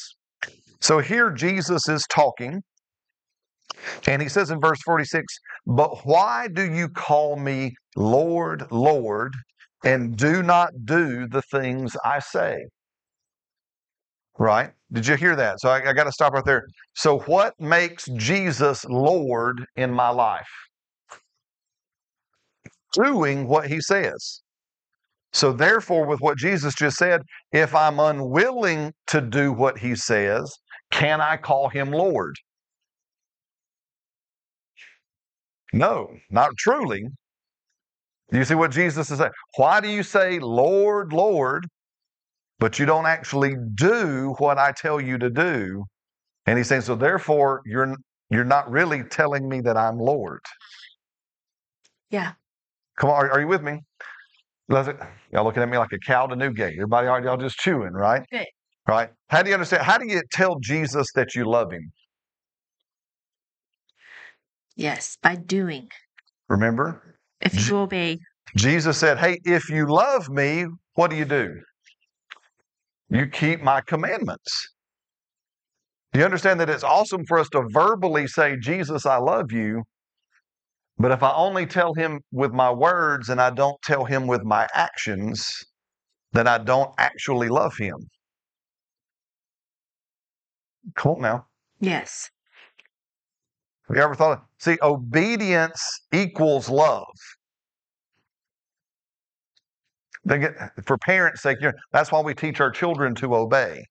So 0.81 1.01
here 1.01 1.31
Jesus 1.31 1.87
is 1.87 2.07
talking, 2.09 2.63
and 4.07 4.23
he 4.23 4.29
says 4.31 4.51
in 4.51 4.59
verse 4.59 4.81
46, 4.87 5.27
But 5.67 6.07
why 6.07 6.49
do 6.49 6.63
you 6.63 6.89
call 6.89 7.37
me 7.37 7.75
Lord, 7.95 8.65
Lord, 8.71 9.35
and 9.85 10.17
do 10.17 10.43
not 10.43 10.71
do 10.87 11.29
the 11.29 11.43
things 11.43 11.95
I 12.07 12.21
say? 12.21 12.57
Right? 14.39 14.71
Did 14.93 15.07
you 15.07 15.17
hear 15.17 15.37
that? 15.37 15.61
So 15.61 15.69
I, 15.69 15.91
I 15.91 15.93
got 15.93 16.05
to 16.05 16.13
stop 16.13 16.33
right 16.33 16.45
there. 16.45 16.67
So, 16.95 17.21
what 17.21 17.59
makes 17.61 18.07
Jesus 18.17 18.85
Lord 18.85 19.65
in 19.77 19.91
my 19.91 20.11
life? 20.11 20.49
Doing 22.93 23.49
what 23.49 23.67
he 23.69 23.81
says. 23.81 24.43
So, 25.33 25.53
therefore, 25.53 26.07
with 26.07 26.21
what 26.21 26.39
Jesus 26.39 26.75
just 26.75 26.97
said, 26.97 27.23
if 27.53 27.75
I'm 27.75 27.99
unwilling 27.99 28.93
to 29.09 29.21
do 29.21 29.53
what 29.53 29.79
he 29.79 29.95
says, 29.95 30.51
can 30.91 31.21
I 31.21 31.37
call 31.37 31.69
him 31.69 31.91
Lord? 31.91 32.37
No, 35.73 36.09
not 36.31 36.51
truly. 36.59 37.05
You 38.33 38.45
see 38.45 38.55
what 38.55 38.71
Jesus 38.71 39.11
is 39.11 39.19
saying? 39.19 39.31
Why 39.57 39.81
do 39.81 39.89
you 39.89 40.03
say, 40.03 40.39
Lord, 40.39 41.13
Lord, 41.13 41.67
but 42.59 42.79
you 42.79 42.87
don't 42.87 43.07
actually 43.07 43.55
do 43.75 44.35
what 44.39 44.59
I 44.59 44.73
tell 44.73 45.01
you 45.01 45.19
to 45.19 45.31
do? 45.31 45.85
And 46.47 46.59
he's 46.59 46.69
saying, 46.69 46.83
so 46.83 46.95
therefore, 46.95 47.63
you're 47.67 47.95
you're 48.31 48.45
not 48.45 48.71
really 48.71 49.05
telling 49.05 49.49
me 49.49 49.61
that 49.63 49.77
I'm 49.77 49.99
Lord. 49.99 50.41
Yeah. 52.11 52.33
Come 52.99 53.11
on, 53.11 53.17
are, 53.17 53.33
are 53.33 53.41
you 53.41 53.47
with 53.47 53.63
me? 53.63 53.81
Y'all 54.69 55.45
looking 55.45 55.63
at 55.63 55.69
me 55.69 55.79
like 55.79 55.93
a 55.93 55.99
cow 55.99 56.27
to 56.27 56.35
Newgate. 56.35 56.75
Everybody, 56.75 57.07
are 57.07 57.23
y'all 57.23 57.37
just 57.37 57.57
chewing, 57.59 57.93
right? 57.93 58.25
Good. 58.33 58.47
Right? 58.89 59.11
How 59.29 59.43
do 59.43 59.49
you 59.49 59.55
understand? 59.55 59.83
How 59.83 59.99
do 59.99 60.07
you 60.09 60.23
tell 60.33 60.59
Jesus 60.61 61.09
that 61.15 61.35
you 61.35 61.45
love 61.45 61.73
him? 61.73 61.93
Yes. 64.77 65.19
By 65.23 65.37
doing. 65.37 65.89
Remember? 66.49 67.17
If 67.41 67.69
you 67.69 67.77
obey. 67.79 68.19
Jesus 68.57 68.97
said, 68.97 69.19
Hey, 69.19 69.39
if 69.45 69.69
you 69.69 69.87
love 69.89 70.29
me, 70.29 70.67
what 70.95 71.11
do 71.11 71.17
you 71.17 71.25
do? 71.25 71.61
You 73.09 73.27
keep 73.27 73.63
my 73.63 73.81
commandments. 73.81 74.69
Do 76.13 76.21
you 76.21 76.25
understand 76.25 76.61
that 76.61 76.71
it's 76.71 76.85
awesome 76.85 77.25
for 77.27 77.39
us 77.39 77.49
to 77.51 77.63
verbally 77.71 78.27
say, 78.27 78.57
Jesus, 78.61 79.07
I 79.07 79.19
love 79.19 79.53
you, 79.53 79.85
but 80.99 81.13
if 81.13 81.23
I 81.23 81.33
only 81.35 81.67
tell 81.67 81.93
him 81.95 82.21
with 82.33 82.53
my 82.53 82.71
words 82.71 83.29
and 83.29 83.41
I 83.41 83.51
don't 83.51 83.81
tell 83.83 84.05
him 84.05 84.27
with 84.27 84.43
my 84.45 84.67
actions, 84.75 85.47
then 86.33 86.47
I 86.47 86.59
don't 86.59 86.91
actually 86.99 87.49
love 87.49 87.77
him. 87.77 87.97
Come 90.95 91.13
on 91.13 91.21
now. 91.23 91.47
Yes. 91.81 92.31
Have 93.89 93.97
you 93.97 94.03
ever 94.03 94.15
thought 94.15 94.39
of 94.39 94.45
see, 94.59 94.79
obedience 94.83 96.01
equals 96.13 96.69
love. 96.69 97.05
They 100.27 100.39
get 100.41 100.55
for 100.85 100.99
parents' 100.99 101.41
sake. 101.41 101.59
That's 101.93 102.11
why 102.11 102.21
we 102.21 102.35
teach 102.35 102.61
our 102.61 102.71
children 102.71 103.15
to 103.17 103.37
obey. 103.37 103.85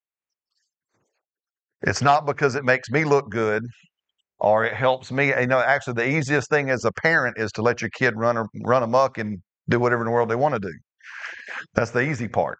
It's 1.81 2.01
not 2.01 2.25
because 2.25 2.55
it 2.55 2.65
makes 2.65 2.89
me 2.89 3.05
look 3.05 3.29
good 3.29 3.63
or 4.39 4.65
it 4.65 4.73
helps 4.73 5.11
me. 5.11 5.27
You 5.29 5.47
know, 5.47 5.59
actually, 5.59 5.93
the 5.93 6.09
easiest 6.09 6.49
thing 6.49 6.69
as 6.69 6.83
a 6.83 6.91
parent 6.91 7.37
is 7.37 7.53
to 7.53 7.61
let 7.61 7.81
your 7.81 7.89
kid 7.91 8.15
run 8.17 8.45
run 8.65 8.83
amok 8.83 9.17
and 9.17 9.37
do 9.69 9.79
whatever 9.79 10.01
in 10.01 10.07
the 10.07 10.11
world 10.11 10.29
they 10.29 10.35
want 10.35 10.55
to 10.55 10.59
do. 10.59 10.73
That's 11.73 11.91
the 11.91 12.01
easy 12.01 12.27
part, 12.27 12.57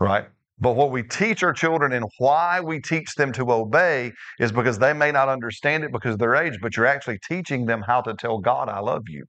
right? 0.00 0.26
But 0.58 0.74
what 0.74 0.90
we 0.90 1.04
teach 1.04 1.44
our 1.44 1.52
children 1.52 1.92
and 1.92 2.04
why 2.18 2.60
we 2.60 2.80
teach 2.80 3.14
them 3.14 3.30
to 3.34 3.52
obey 3.52 4.10
is 4.40 4.50
because 4.50 4.78
they 4.78 4.92
may 4.92 5.12
not 5.12 5.28
understand 5.28 5.84
it 5.84 5.92
because 5.92 6.14
of 6.14 6.18
their 6.18 6.34
age, 6.34 6.58
but 6.60 6.76
you're 6.76 6.86
actually 6.86 7.18
teaching 7.28 7.66
them 7.66 7.82
how 7.86 8.00
to 8.00 8.14
tell 8.14 8.38
God, 8.38 8.68
I 8.68 8.80
love 8.80 9.02
you. 9.06 9.24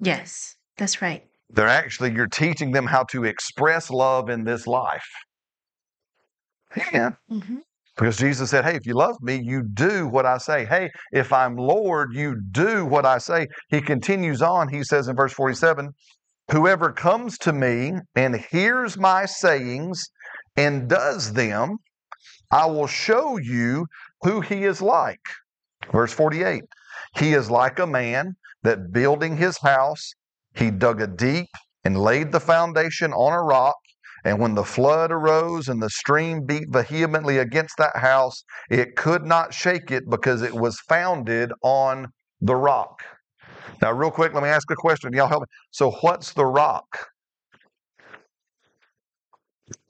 Yes, 0.00 0.56
that's 0.76 1.00
right. 1.00 1.24
They're 1.52 1.68
actually, 1.68 2.12
you're 2.12 2.28
teaching 2.28 2.72
them 2.72 2.86
how 2.86 3.04
to 3.10 3.24
express 3.24 3.90
love 3.90 4.30
in 4.30 4.44
this 4.44 4.66
life. 4.66 5.08
Yeah. 6.92 7.10
hmm 7.28 7.56
Because 7.96 8.16
Jesus 8.16 8.50
said, 8.50 8.64
Hey, 8.64 8.76
if 8.76 8.86
you 8.86 8.94
love 8.94 9.16
me, 9.20 9.40
you 9.42 9.62
do 9.62 10.06
what 10.06 10.26
I 10.26 10.38
say. 10.38 10.64
Hey, 10.64 10.90
if 11.12 11.32
I'm 11.32 11.56
Lord, 11.56 12.10
you 12.14 12.36
do 12.50 12.86
what 12.86 13.04
I 13.04 13.18
say. 13.18 13.48
He 13.68 13.80
continues 13.80 14.42
on. 14.42 14.68
He 14.68 14.84
says 14.84 15.08
in 15.08 15.16
verse 15.16 15.32
47 15.32 15.90
Whoever 16.52 16.92
comes 16.92 17.38
to 17.38 17.52
me 17.52 17.94
and 18.14 18.36
hears 18.36 18.96
my 18.96 19.24
sayings 19.26 20.10
and 20.56 20.88
does 20.88 21.32
them, 21.32 21.76
I 22.50 22.66
will 22.66 22.86
show 22.88 23.36
you 23.38 23.86
who 24.22 24.40
he 24.40 24.64
is 24.64 24.82
like. 24.82 25.20
Verse 25.92 26.12
48 26.12 26.62
He 27.16 27.34
is 27.34 27.50
like 27.50 27.78
a 27.78 27.86
man 27.86 28.34
that 28.62 28.92
building 28.92 29.36
his 29.36 29.58
house, 29.58 30.14
he 30.60 30.72
dug 30.72 31.02
a 31.02 31.08
deep 31.08 31.48
and 31.84 31.98
laid 31.98 32.32
the 32.32 32.40
foundation 32.40 33.12
on 33.14 33.34
a 33.34 33.42
rock. 33.42 33.76
And 34.24 34.40
when 34.40 34.56
the 34.56 34.64
flood 34.64 35.12
arose 35.12 35.68
and 35.68 35.82
the 35.82 35.90
stream 35.90 36.46
beat 36.46 36.66
vehemently 36.70 37.38
against 37.38 37.76
that 37.78 37.96
house, 37.96 38.44
it 38.70 38.96
could 38.96 39.26
not 39.26 39.54
shake 39.54 39.92
it 39.92 40.10
because 40.10 40.42
it 40.42 40.54
was 40.54 40.80
founded 40.88 41.52
on 41.64 42.08
the 42.42 42.56
rock. 42.56 43.02
Now, 43.82 43.92
real 43.92 44.10
quick, 44.12 44.34
let 44.34 44.42
me 44.42 44.50
ask 44.50 44.70
a 44.70 44.76
question. 44.76 45.12
Y'all 45.14 45.28
help 45.28 45.42
me. 45.42 45.48
So, 45.72 45.92
what's 46.02 46.34
the 46.34 46.46
rock? 46.46 47.08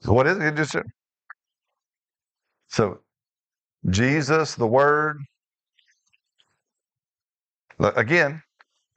What 0.05 0.27
is 0.27 0.37
it? 0.37 0.43
It 0.43 0.55
Just 0.55 0.75
so 2.69 2.99
Jesus, 3.89 4.55
the 4.55 4.67
Word. 4.67 5.17
Again, 7.79 8.43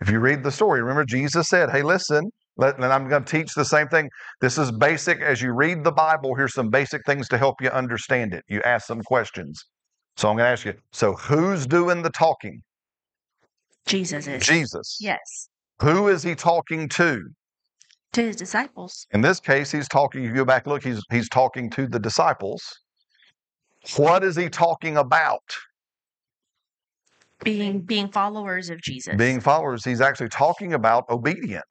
if 0.00 0.10
you 0.10 0.20
read 0.20 0.42
the 0.42 0.50
story, 0.50 0.80
remember 0.80 1.04
Jesus 1.04 1.48
said, 1.48 1.70
"Hey, 1.70 1.82
listen." 1.82 2.30
Let, 2.56 2.76
and 2.76 2.84
I'm 2.84 3.08
going 3.08 3.24
to 3.24 3.30
teach 3.30 3.52
the 3.54 3.64
same 3.64 3.88
thing. 3.88 4.08
This 4.40 4.58
is 4.58 4.70
basic. 4.70 5.20
As 5.20 5.42
you 5.42 5.52
read 5.52 5.82
the 5.82 5.90
Bible, 5.90 6.36
here's 6.36 6.54
some 6.54 6.70
basic 6.70 7.04
things 7.04 7.28
to 7.30 7.38
help 7.38 7.60
you 7.60 7.68
understand 7.70 8.32
it. 8.32 8.44
You 8.46 8.62
ask 8.62 8.86
some 8.86 9.02
questions. 9.02 9.64
So 10.16 10.28
I'm 10.28 10.36
going 10.36 10.46
to 10.46 10.50
ask 10.50 10.64
you. 10.64 10.74
So 10.92 11.14
who's 11.14 11.66
doing 11.66 12.02
the 12.02 12.10
talking? 12.10 12.62
Jesus 13.86 14.28
is. 14.28 14.46
Jesus. 14.46 14.98
Yes. 15.00 15.48
Who 15.80 16.08
is 16.08 16.22
he 16.22 16.36
talking 16.36 16.88
to? 16.90 17.22
To 18.12 18.22
his 18.22 18.36
disciples. 18.36 19.06
In 19.10 19.20
this 19.20 19.40
case, 19.40 19.72
he's 19.72 19.88
talking. 19.88 20.22
If 20.22 20.30
you 20.30 20.36
go 20.36 20.44
back, 20.44 20.68
look, 20.68 20.84
he's 20.84 21.02
he's 21.10 21.28
talking 21.28 21.68
to 21.70 21.88
the 21.88 21.98
disciples. 21.98 22.62
What 23.96 24.22
is 24.22 24.36
he 24.36 24.48
talking 24.48 24.96
about? 24.96 25.42
Being 27.44 27.80
being 27.80 28.08
followers 28.08 28.70
of 28.70 28.80
Jesus. 28.80 29.16
Being 29.16 29.40
followers, 29.40 29.84
he's 29.84 30.00
actually 30.00 30.28
talking 30.28 30.74
about 30.74 31.04
obedience. 31.10 31.64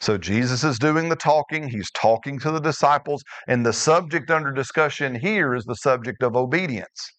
So 0.00 0.18
Jesus 0.18 0.62
is 0.62 0.78
doing 0.78 1.08
the 1.08 1.16
talking. 1.16 1.68
He's 1.68 1.90
talking 1.92 2.38
to 2.40 2.50
the 2.50 2.60
disciples, 2.60 3.22
and 3.48 3.64
the 3.64 3.72
subject 3.72 4.30
under 4.30 4.52
discussion 4.52 5.14
here 5.14 5.54
is 5.54 5.64
the 5.64 5.74
subject 5.74 6.22
of 6.22 6.36
obedience. 6.36 7.12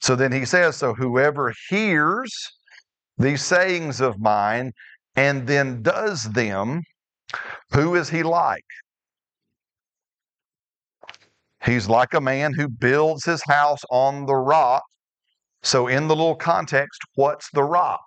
So 0.00 0.16
then 0.16 0.32
he 0.32 0.44
says, 0.44 0.76
So 0.76 0.94
whoever 0.94 1.52
hears 1.68 2.32
these 3.18 3.42
sayings 3.42 4.00
of 4.00 4.20
mine 4.20 4.72
and 5.14 5.46
then 5.46 5.82
does 5.82 6.24
them, 6.24 6.82
who 7.72 7.94
is 7.94 8.10
he 8.10 8.22
like? 8.22 8.64
He's 11.64 11.88
like 11.88 12.14
a 12.14 12.20
man 12.20 12.52
who 12.54 12.68
builds 12.68 13.24
his 13.24 13.42
house 13.48 13.80
on 13.90 14.26
the 14.26 14.36
rock. 14.36 14.82
So, 15.66 15.88
in 15.88 16.06
the 16.06 16.14
little 16.14 16.36
context, 16.36 17.00
what's 17.16 17.50
the 17.50 17.64
rock? 17.64 18.00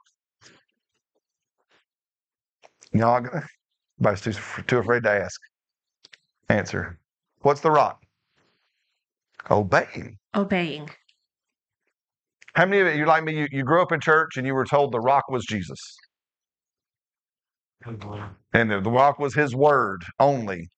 Y'all, 2.94 3.18
everybody's 3.98 4.22
too, 4.56 4.64
too 4.64 4.78
afraid 4.78 5.04
to 5.04 5.10
ask. 5.10 5.42
Answer. 6.48 7.00
What's 7.42 7.60
the 7.60 7.70
rock? 7.70 8.02
Obeying. 9.52 10.16
Obeying. 10.34 10.90
How 12.54 12.66
many 12.66 12.90
of 12.90 12.96
you, 12.96 13.06
like 13.06 13.26
me, 13.26 13.38
you, 13.38 13.48
you 13.52 13.66
grew 13.66 13.82
up 13.82 13.92
in 13.92 14.00
church 14.00 14.38
and 14.38 14.48
you 14.48 14.54
were 14.54 14.66
told 14.66 14.94
the 14.94 15.02
rock 15.02 15.26
was 15.28 15.46
Jesus? 15.46 15.80
And 17.86 18.72
the, 18.72 18.80
the 18.80 18.90
rock 18.90 19.20
was 19.20 19.36
his 19.36 19.54
word 19.54 20.04
only. 20.18 20.70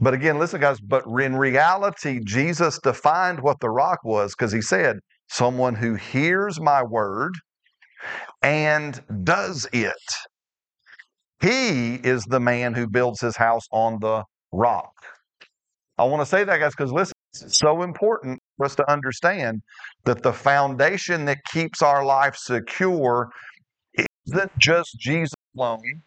But 0.00 0.14
again, 0.14 0.40
listen, 0.40 0.60
guys, 0.60 0.80
but 0.80 1.04
in 1.06 1.36
reality, 1.36 2.18
Jesus 2.24 2.80
defined 2.82 3.42
what 3.42 3.60
the 3.60 3.70
rock 3.70 4.00
was 4.02 4.34
because 4.34 4.50
he 4.50 4.60
said, 4.60 4.98
someone 5.30 5.76
who 5.76 5.94
hears 5.94 6.60
my 6.60 6.82
word 6.82 7.32
and 8.42 9.00
does 9.24 9.66
it. 9.72 9.92
He 11.40 11.94
is 11.94 12.24
the 12.24 12.40
man 12.40 12.74
who 12.74 12.86
builds 12.86 13.20
his 13.20 13.36
house 13.36 13.66
on 13.72 13.98
the 14.00 14.24
rock. 14.52 14.92
I 15.96 16.04
want 16.04 16.20
to 16.20 16.26
say 16.26 16.44
that, 16.44 16.58
guys, 16.58 16.72
because 16.76 16.92
listen, 16.92 17.14
it's 17.32 17.58
so 17.58 17.82
important 17.82 18.40
for 18.56 18.66
us 18.66 18.74
to 18.74 18.90
understand 18.90 19.62
that 20.04 20.22
the 20.22 20.32
foundation 20.32 21.24
that 21.26 21.38
keeps 21.52 21.80
our 21.80 22.04
life 22.04 22.36
secure 22.36 23.30
isn't 24.26 24.58
just 24.58 24.98
Jesus 24.98 25.34
alone, 25.56 26.02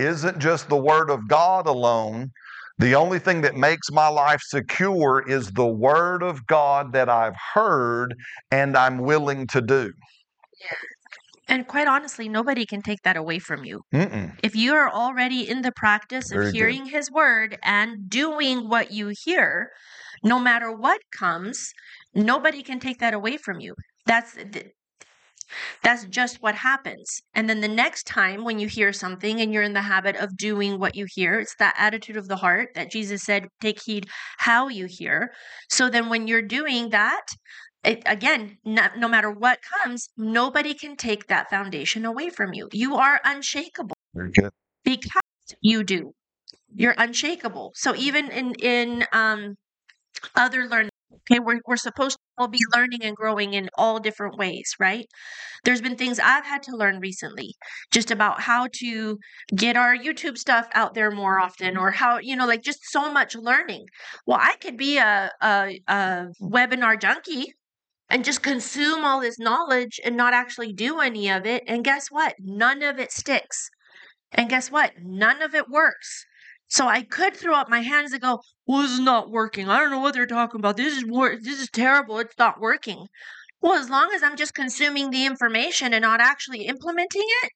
isn't 0.00 0.38
just 0.38 0.68
the 0.68 0.76
Word 0.76 1.10
of 1.10 1.28
God 1.28 1.66
alone. 1.66 2.30
The 2.78 2.94
only 2.94 3.18
thing 3.18 3.42
that 3.42 3.54
makes 3.54 3.90
my 3.90 4.08
life 4.08 4.40
secure 4.42 5.24
is 5.28 5.52
the 5.52 5.66
Word 5.66 6.22
of 6.22 6.46
God 6.46 6.92
that 6.92 7.08
I've 7.08 7.36
heard 7.54 8.14
and 8.50 8.76
I'm 8.76 8.98
willing 8.98 9.46
to 9.48 9.60
do. 9.60 9.92
And 11.46 11.66
quite 11.68 11.86
honestly, 11.86 12.28
nobody 12.28 12.64
can 12.64 12.82
take 12.82 13.02
that 13.02 13.16
away 13.16 13.38
from 13.38 13.64
you. 13.64 13.82
Mm-mm. 13.94 14.38
If 14.42 14.56
you 14.56 14.74
are 14.74 14.90
already 14.90 15.48
in 15.48 15.62
the 15.62 15.72
practice 15.76 16.30
Very 16.30 16.46
of 16.46 16.52
good. 16.52 16.58
hearing 16.58 16.86
his 16.86 17.10
word 17.10 17.58
and 17.62 18.08
doing 18.08 18.68
what 18.68 18.90
you 18.90 19.12
hear, 19.24 19.70
no 20.22 20.38
matter 20.38 20.72
what 20.72 21.00
comes, 21.16 21.70
nobody 22.14 22.62
can 22.62 22.80
take 22.80 22.98
that 22.98 23.14
away 23.14 23.36
from 23.36 23.60
you. 23.60 23.74
That's 24.06 24.34
th- 24.34 24.72
that's 25.82 26.04
just 26.06 26.42
what 26.42 26.54
happens. 26.54 27.20
And 27.34 27.48
then 27.48 27.60
the 27.60 27.68
next 27.68 28.06
time 28.06 28.44
when 28.44 28.58
you 28.58 28.68
hear 28.68 28.92
something 28.92 29.40
and 29.40 29.52
you're 29.52 29.62
in 29.62 29.72
the 29.74 29.82
habit 29.82 30.16
of 30.16 30.36
doing 30.36 30.78
what 30.78 30.94
you 30.94 31.06
hear, 31.08 31.38
it's 31.40 31.56
that 31.56 31.74
attitude 31.78 32.16
of 32.16 32.28
the 32.28 32.36
heart 32.36 32.70
that 32.74 32.90
Jesus 32.90 33.22
said, 33.22 33.46
take 33.60 33.80
heed 33.82 34.08
how 34.38 34.68
you 34.68 34.86
hear. 34.86 35.32
So 35.70 35.88
then 35.90 36.08
when 36.08 36.26
you're 36.28 36.42
doing 36.42 36.90
that, 36.90 37.26
it, 37.84 38.02
again, 38.06 38.56
no, 38.64 38.88
no 38.96 39.08
matter 39.08 39.30
what 39.30 39.58
comes, 39.82 40.08
nobody 40.16 40.74
can 40.74 40.96
take 40.96 41.26
that 41.26 41.50
foundation 41.50 42.04
away 42.04 42.30
from 42.30 42.54
you. 42.54 42.68
You 42.72 42.96
are 42.96 43.20
unshakable 43.24 43.94
Very 44.14 44.30
good. 44.30 44.50
because 44.84 45.22
you 45.60 45.84
do. 45.84 46.14
You're 46.74 46.94
unshakable. 46.96 47.72
So 47.74 47.94
even 47.94 48.30
in 48.30 48.54
in 48.54 49.04
um 49.12 49.54
other 50.34 50.66
learning, 50.66 50.90
okay, 51.12 51.40
we're 51.40 51.60
we're 51.66 51.76
supposed 51.76 52.16
to 52.16 52.22
all 52.38 52.48
be 52.48 52.58
learning 52.74 53.02
and 53.02 53.16
growing 53.16 53.54
in 53.54 53.68
all 53.76 54.00
different 54.00 54.36
ways, 54.38 54.74
right? 54.78 55.06
There's 55.64 55.80
been 55.80 55.96
things 55.96 56.18
I've 56.18 56.46
had 56.46 56.62
to 56.64 56.76
learn 56.76 57.00
recently, 57.00 57.54
just 57.90 58.10
about 58.10 58.42
how 58.42 58.68
to 58.80 59.18
get 59.54 59.76
our 59.76 59.96
YouTube 59.96 60.38
stuff 60.38 60.68
out 60.74 60.94
there 60.94 61.10
more 61.10 61.38
often, 61.40 61.76
or 61.76 61.90
how 61.92 62.18
you 62.18 62.36
know, 62.36 62.46
like 62.46 62.62
just 62.62 62.80
so 62.90 63.12
much 63.12 63.34
learning. 63.34 63.86
Well, 64.26 64.38
I 64.40 64.56
could 64.56 64.76
be 64.76 64.98
a 64.98 65.30
a, 65.42 65.80
a 65.88 66.26
webinar 66.42 67.00
junkie 67.00 67.54
and 68.10 68.24
just 68.24 68.42
consume 68.42 69.04
all 69.04 69.20
this 69.20 69.38
knowledge 69.38 70.00
and 70.04 70.16
not 70.16 70.34
actually 70.34 70.72
do 70.72 71.00
any 71.00 71.30
of 71.30 71.46
it. 71.46 71.62
And 71.66 71.84
guess 71.84 72.08
what? 72.10 72.34
None 72.38 72.82
of 72.82 72.98
it 72.98 73.12
sticks. 73.12 73.70
And 74.32 74.48
guess 74.50 74.70
what? 74.70 74.92
None 75.02 75.42
of 75.42 75.54
it 75.54 75.68
works. 75.68 76.26
So 76.68 76.86
I 76.88 77.02
could 77.02 77.36
throw 77.36 77.54
up 77.54 77.68
my 77.68 77.80
hands 77.80 78.12
and 78.12 78.20
go, 78.22 78.40
"Well, 78.66 78.82
this 78.82 78.90
is 78.92 79.00
not 79.00 79.30
working. 79.30 79.68
I 79.68 79.78
don't 79.78 79.90
know 79.90 80.00
what 80.00 80.14
they're 80.14 80.26
talking 80.26 80.60
about. 80.60 80.76
This 80.76 80.96
is 80.96 81.04
wor- 81.06 81.36
this 81.40 81.60
is 81.60 81.70
terrible. 81.70 82.18
It's 82.18 82.36
not 82.38 82.60
working." 82.60 83.06
Well, 83.60 83.74
as 83.80 83.90
long 83.90 84.12
as 84.14 84.22
I'm 84.22 84.36
just 84.36 84.54
consuming 84.54 85.10
the 85.10 85.26
information 85.26 85.94
and 85.94 86.02
not 86.02 86.20
actually 86.20 86.66
implementing 86.66 87.24
it, 87.44 87.52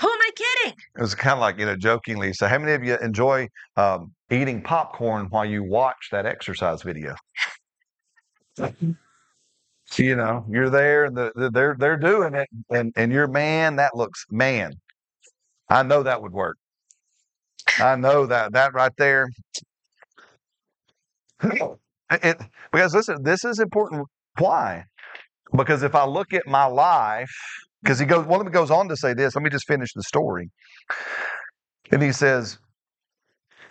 who 0.00 0.10
am 0.10 0.18
I 0.20 0.30
kidding? 0.36 0.78
It 0.96 1.00
was 1.02 1.14
kind 1.14 1.34
of 1.34 1.40
like, 1.40 1.58
you 1.58 1.66
know, 1.66 1.76
jokingly. 1.76 2.32
So, 2.32 2.48
how 2.48 2.58
many 2.58 2.72
of 2.72 2.84
you 2.84 2.96
enjoy 2.98 3.48
um, 3.76 4.12
eating 4.30 4.62
popcorn 4.62 5.26
while 5.30 5.44
you 5.44 5.62
watch 5.64 6.08
that 6.12 6.26
exercise 6.26 6.82
video? 6.82 7.14
so, 8.56 8.72
you 10.02 10.16
know, 10.16 10.44
you're 10.48 10.70
there 10.70 11.04
and 11.04 11.16
the, 11.16 11.32
the- 11.34 11.50
they're 11.50 11.76
they're 11.78 11.96
doing 11.96 12.34
it, 12.34 12.48
and 12.70 12.92
and 12.96 13.12
you're 13.12 13.28
man. 13.28 13.76
That 13.76 13.96
looks 13.96 14.24
man. 14.30 14.72
I 15.68 15.82
know 15.82 16.02
that 16.02 16.22
would 16.22 16.32
work. 16.32 16.58
I 17.78 17.96
know 17.96 18.26
that 18.26 18.52
that 18.52 18.74
right 18.74 18.92
there. 18.98 19.28
It, 22.10 22.36
because 22.70 22.94
listen, 22.94 23.22
this 23.22 23.44
is 23.44 23.58
important. 23.58 24.06
Why? 24.38 24.84
Because 25.56 25.82
if 25.82 25.94
I 25.94 26.04
look 26.04 26.32
at 26.32 26.46
my 26.46 26.66
life, 26.66 27.32
because 27.82 27.98
he 27.98 28.06
goes, 28.06 28.26
one 28.26 28.40
of 28.40 28.46
them 28.46 28.52
goes 28.52 28.70
on 28.70 28.88
to 28.88 28.96
say 28.96 29.14
this. 29.14 29.34
Let 29.34 29.42
me 29.42 29.50
just 29.50 29.66
finish 29.66 29.92
the 29.94 30.02
story. 30.02 30.50
And 31.90 32.02
he 32.02 32.12
says 32.12 32.58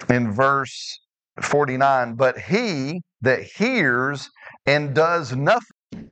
in 0.09 0.31
verse 0.31 0.99
49, 1.41 2.15
but 2.15 2.37
he 2.37 3.01
that 3.21 3.43
hears 3.43 4.29
and 4.65 4.93
does 4.93 5.35
nothing 5.35 6.11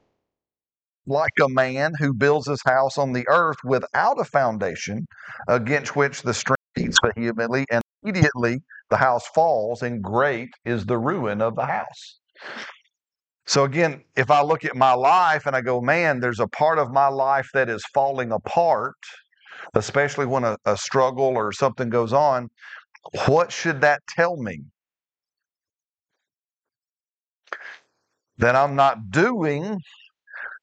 like 1.05 1.31
a 1.43 1.49
man 1.49 1.93
who 1.99 2.13
builds 2.13 2.47
his 2.47 2.61
house 2.65 2.97
on 2.97 3.13
the 3.13 3.25
earth 3.27 3.57
without 3.63 4.19
a 4.19 4.23
foundation 4.25 5.05
against 5.47 5.95
which 5.95 6.21
the 6.21 6.33
stream 6.33 6.55
beats 6.89 6.99
vehemently 7.15 7.65
and 7.71 7.81
immediately 8.03 8.59
the 8.89 8.97
house 8.97 9.27
falls 9.27 9.81
and 9.83 10.03
great 10.03 10.49
is 10.65 10.85
the 10.85 10.97
ruin 10.97 11.41
of 11.41 11.55
the 11.55 11.65
house. 11.65 12.19
So 13.45 13.63
again, 13.63 14.03
if 14.15 14.29
I 14.29 14.41
look 14.41 14.63
at 14.63 14.75
my 14.75 14.93
life 14.93 15.45
and 15.45 15.55
I 15.55 15.61
go, 15.61 15.81
man, 15.81 16.19
there's 16.19 16.39
a 16.39 16.47
part 16.47 16.77
of 16.77 16.91
my 16.91 17.07
life 17.07 17.49
that 17.53 17.69
is 17.69 17.83
falling 17.93 18.31
apart, 18.31 18.95
especially 19.73 20.25
when 20.25 20.43
a, 20.43 20.57
a 20.65 20.77
struggle 20.77 21.25
or 21.25 21.51
something 21.51 21.89
goes 21.89 22.13
on, 22.13 22.49
what 23.25 23.51
should 23.51 23.81
that 23.81 24.01
tell 24.07 24.37
me? 24.37 24.59
That 28.37 28.55
I'm 28.55 28.75
not 28.75 29.09
doing 29.09 29.79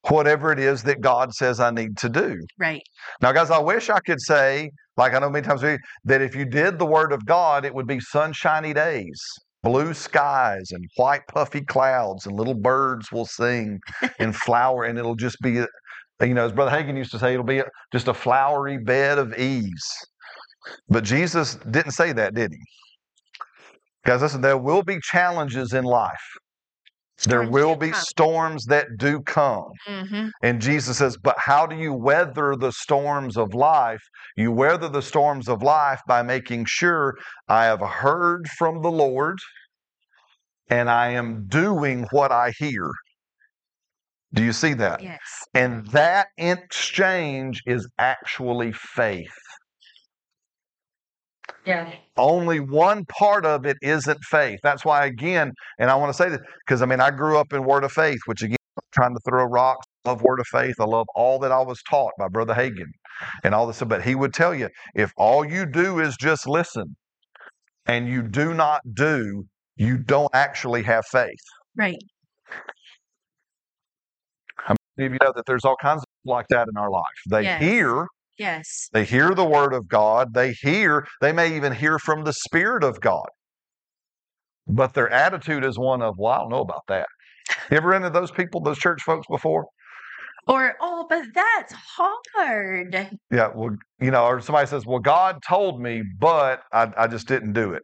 whatever 0.09 0.53
it 0.53 0.61
is 0.61 0.85
that 0.85 1.01
God 1.01 1.35
says 1.35 1.59
I 1.59 1.71
need 1.71 1.97
to 1.99 2.09
do. 2.09 2.39
Right. 2.59 2.83
Now, 3.21 3.33
guys, 3.33 3.51
I 3.51 3.59
wish 3.59 3.91
I 3.91 3.99
could 4.01 4.21
say, 4.21 4.71
like 4.97 5.15
I 5.15 5.19
know 5.19 5.31
many 5.31 5.47
times 5.47 5.63
we, 5.63 5.79
that 6.05 6.23
if 6.23 6.35
you 6.35 6.45
did 6.45 6.79
the 6.79 6.87
Word 6.87 7.13
of 7.13 7.27
God, 7.27 7.65
it 7.65 7.75
would 7.75 7.87
be 7.87 8.01
sunshiny 8.01 8.73
days, 8.73 9.21
blue 9.63 9.95
skies, 9.95 10.71
and 10.71 10.85
white 10.97 11.27
puffy 11.29 11.63
clouds, 11.63 12.27
and 12.27 12.37
little 12.37 12.55
birds 12.55 13.13
will 13.13 13.27
sing 13.27 13.81
and 14.19 14.35
flower, 14.47 14.85
and 14.85 14.99
it'll 14.99 15.17
just 15.17 15.39
be, 15.43 15.53
you 16.23 16.35
know, 16.35 16.47
as 16.47 16.53
Brother 16.53 16.71
Hagin 16.71 16.97
used 16.97 17.11
to 17.13 17.19
say, 17.19 17.33
it'll 17.35 17.45
be 17.45 17.63
just 17.93 18.09
a 18.09 18.15
flowery 18.15 18.79
bed 18.79 19.19
of 19.19 19.39
ease. 19.39 19.87
But 20.89 21.05
Jesus 21.05 21.57
didn't 21.71 21.93
say 21.93 22.13
that, 22.13 22.35
did 22.35 22.53
he? 22.53 22.61
Guys, 24.07 24.23
listen, 24.23 24.41
there 24.41 24.57
will 24.59 24.83
be 24.83 24.99
challenges 25.03 25.73
in 25.73 25.85
life. 25.85 26.13
There 27.25 27.49
will 27.49 27.77
be 27.77 27.91
come. 27.91 28.01
storms 28.01 28.67
that 28.67 28.87
do 28.99 29.21
come. 29.23 29.73
Mhm. 29.89 30.31
And 30.43 30.61
Jesus 30.61 30.99
says, 30.99 31.17
But 31.17 31.39
how 31.39 31.67
do 31.67 31.77
you 31.77 31.93
weather 31.93 32.55
the 32.57 32.73
storms 32.73 33.37
of 33.37 33.55
life? 33.55 34.03
You 34.37 34.53
weather 34.53 34.89
the 34.89 35.03
storms 35.03 35.49
of 35.49 35.63
life 35.63 36.01
by 36.07 36.23
making 36.23 36.67
sure 36.67 37.15
I 37.49 37.65
have 37.65 37.81
heard 37.81 38.49
from 38.59 38.83
the 38.83 38.91
Lord 38.91 39.39
and 40.69 40.91
I 40.91 41.09
am 41.09 41.47
doing 41.49 42.07
what 42.11 42.33
I 42.33 42.53
hear. 42.59 42.91
Do 44.35 44.43
you 44.45 44.53
see 44.53 44.75
that? 44.75 45.03
Yes. 45.03 45.21
And 45.55 45.87
that 45.89 46.29
exchange 46.37 47.63
is 47.67 47.89
actually 47.99 48.73
faith. 48.73 49.33
Yeah. 51.67 51.93
Only 52.17 52.61
one 52.61 53.05
part 53.07 53.45
of 53.45 53.67
it 53.67 53.77
isn't 53.83 54.19
faith. 54.25 54.61
That's 54.63 54.85
why, 54.85 55.05
again, 55.07 55.53
and 55.79 55.91
I 55.91 55.97
want 55.97 56.11
to 56.11 56.17
say 56.17 56.31
this 56.31 56.41
because 56.67 56.81
I 56.81 56.87
mean, 56.87 57.01
I 57.01 57.11
grew 57.11 57.37
up 57.37 57.53
in 57.53 57.65
Word 57.65 57.85
of 57.85 57.93
Faith, 57.93 58.21
which 58.27 58.43
again, 58.43 58.57
trying 58.93 59.15
to 59.15 59.21
throw 59.29 59.45
rocks. 59.45 59.87
I 60.05 60.11
love 60.11 60.23
Word 60.23 60.41
of 60.41 60.47
Faith. 60.47 60.77
I 60.81 60.85
love 60.85 61.07
all 61.15 61.39
that 61.41 61.53
I 61.53 61.61
was 61.61 61.83
taught 61.91 62.13
by 62.19 62.29
Brother 62.29 62.55
Hagin 62.55 62.87
and 63.45 63.55
all 63.55 63.67
this. 63.67 63.83
But 63.83 64.03
he 64.03 64.15
would 64.15 64.33
tell 64.33 64.55
you 64.55 64.69
if 64.95 65.13
all 65.17 65.45
you 65.45 65.67
do 65.67 65.99
is 65.99 66.17
just 66.17 66.47
listen 66.47 66.97
and 67.87 68.09
you 68.09 68.23
do 68.23 68.55
not 68.55 68.81
do, 68.95 69.45
you 69.77 69.99
don't 69.99 70.31
actually 70.35 70.85
have 70.85 71.05
faith. 71.07 71.35
Right. 71.77 71.99
How 74.57 74.75
many 74.97 75.07
of 75.07 75.13
you 75.13 75.19
know 75.23 75.33
that 75.35 75.45
there's 75.47 75.65
all 75.65 75.77
kinds 75.83 76.01
of 76.03 76.07
like 76.25 76.47
that 76.49 76.69
in 76.69 76.77
our 76.77 76.91
life? 76.91 77.05
They 77.29 77.43
Yes. 77.43 77.61
hear, 77.61 78.07
Yes. 78.39 78.89
they 78.93 79.05
hear 79.05 79.35
the 79.35 79.45
Word 79.45 79.73
of 79.73 79.89
God, 79.89 80.35
they 80.35 80.53
hear, 80.53 81.07
they 81.21 81.33
may 81.33 81.57
even 81.57 81.73
hear 81.73 81.99
from 81.99 82.25
the 82.25 82.33
Spirit 82.33 82.85
of 82.85 83.01
God. 83.01 83.27
But 84.67 84.95
their 84.95 85.09
attitude 85.11 85.65
is 85.65 85.79
one 85.79 86.03
of, 86.03 86.17
well, 86.19 86.33
I 86.33 86.39
don't 86.39 86.51
know 86.51 86.61
about 86.61 86.83
that. 86.89 87.07
You 87.71 87.77
ever 87.77 87.89
run 87.89 88.05
into 88.05 88.19
those 88.19 88.31
people, 88.31 88.61
those 88.61 88.79
church 88.79 89.03
folks 89.03 89.27
before? 89.29 89.67
Or 90.49 90.77
oh, 90.81 91.07
but 91.09 91.25
that's 91.35 91.73
hard. 91.73 93.19
Yeah, 93.31 93.51
well, 93.55 93.77
you 94.01 94.11
know, 94.13 94.25
or 94.25 94.41
somebody 94.41 94.67
says, 94.69 94.87
well, 94.87 95.01
God 95.01 95.43
told 95.49 95.81
me, 95.81 96.03
but 96.19 96.63
I, 96.73 96.93
I 96.97 97.07
just 97.09 97.27
didn't 97.27 97.53
do 97.53 97.73
it. 97.73 97.83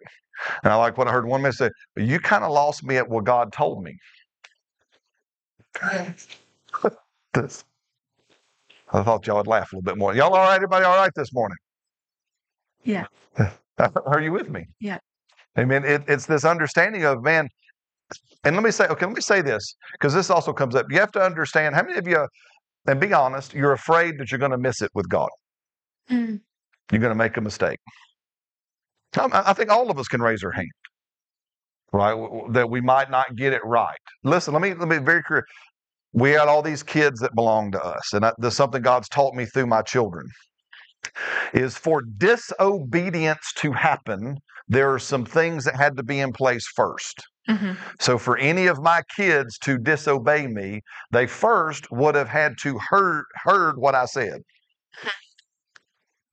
And 0.63 0.73
I 0.73 0.77
like 0.77 0.97
what 0.97 1.09
I 1.09 1.13
heard 1.13 1.27
one 1.27 1.43
man 1.43 1.53
say, 1.53 1.71
"But 1.95 2.05
you 2.05 2.19
kind 2.19 2.45
of 2.45 2.53
lost 2.53 2.85
me 2.85 2.97
at 2.97 3.09
what 3.09 3.25
God 3.25 3.53
told 3.53 3.83
me. 3.83 3.97
This. 7.35 7.65
I 8.93 9.03
thought 9.03 9.27
y'all 9.27 9.37
would 9.37 9.47
laugh 9.47 9.73
a 9.73 9.77
little 9.77 9.83
bit 9.83 9.99
more. 9.99 10.15
Y'all 10.15 10.35
all 10.35 10.45
right? 10.45 10.57
Everybody 10.57 10.85
all 10.85 10.97
right 10.97 11.13
this 11.17 11.33
morning? 11.33 11.57
Yeah. 12.85 13.07
Are 14.07 14.21
you 14.21 14.33
with 14.33 14.51
me? 14.51 14.67
Yeah. 14.81 14.99
Amen. 15.59 15.85
It, 15.85 16.03
it's 16.09 16.27
this 16.27 16.45
understanding 16.45 17.05
of, 17.05 17.23
man, 17.23 17.49
and 18.45 18.57
let 18.57 18.65
me 18.65 18.71
say, 18.71 18.87
okay, 18.89 19.07
let 19.07 19.15
me 19.15 19.21
say 19.21 19.41
this, 19.41 19.75
because 19.93 20.13
this 20.13 20.31
also 20.31 20.53
comes 20.53 20.75
up. 20.75 20.87
You 20.91 20.99
have 20.99 21.13
to 21.13 21.23
understand 21.23 21.75
how 21.75 21.83
many 21.83 21.99
of 21.99 22.07
you, 22.07 22.27
and 22.87 23.01
be 23.01 23.13
honest, 23.13 23.55
you're 23.55 23.73
afraid 23.73 24.19
that 24.19 24.31
you're 24.31 24.39
going 24.39 24.51
to 24.51 24.59
miss 24.59 24.83
it 24.83 24.91
with 24.95 25.09
God. 25.09 25.31
Mm. 26.11 26.41
You're 26.91 27.01
going 27.01 27.13
to 27.13 27.19
make 27.19 27.37
a 27.37 27.41
mistake. 27.41 27.79
I, 29.17 29.29
I 29.47 29.53
think 29.53 29.71
all 29.71 29.91
of 29.91 29.99
us 29.99 30.09
can 30.09 30.21
raise 30.21 30.43
our 30.43 30.51
hand, 30.51 30.71
right? 31.93 32.17
That 32.51 32.69
we 32.69 32.81
might 32.81 33.11
not 33.11 33.37
get 33.37 33.53
it 33.53 33.65
right. 33.65 33.97
Listen, 34.25 34.53
let 34.53 34.63
me 34.63 34.75
let 34.75 34.89
me 34.89 34.99
be 34.99 35.05
very 35.05 35.23
clear. 35.23 35.45
We 36.13 36.31
had 36.31 36.49
all 36.49 36.63
these 36.63 36.83
kids 36.83 37.21
that 37.21 37.35
belonged 37.35 37.73
to 37.73 37.83
us, 37.83 38.13
and 38.13 38.25
there's 38.39 38.57
something 38.57 38.83
God's 38.83 39.09
taught 39.09 39.35
me 39.35 39.47
through 39.47 39.67
my 39.67 39.83
children. 39.83 40.27
Is 41.53 41.77
for 41.77 42.03
disobedience 42.19 43.53
to 43.57 43.73
happen, 43.73 44.37
there 44.69 44.93
are 44.93 44.99
some 44.99 45.25
things 45.25 45.65
that 45.65 45.75
had 45.75 45.97
to 45.97 46.03
be 46.03 46.21
in 46.21 46.33
place 46.33 46.67
first. 46.77 47.23
Mhm. 47.49 47.77
So 48.01 48.19
for 48.19 48.37
any 48.37 48.67
of 48.69 48.81
my 48.81 49.03
kids 49.17 49.59
to 49.59 49.79
disobey 49.79 50.47
me, 50.47 50.83
they 51.11 51.27
first 51.27 51.91
would 51.91 52.15
have 52.15 52.29
had 52.29 52.57
to 52.63 52.79
heard 52.91 53.25
heard 53.45 53.79
what 53.79 53.95
I 53.97 54.05
said. 54.05 54.43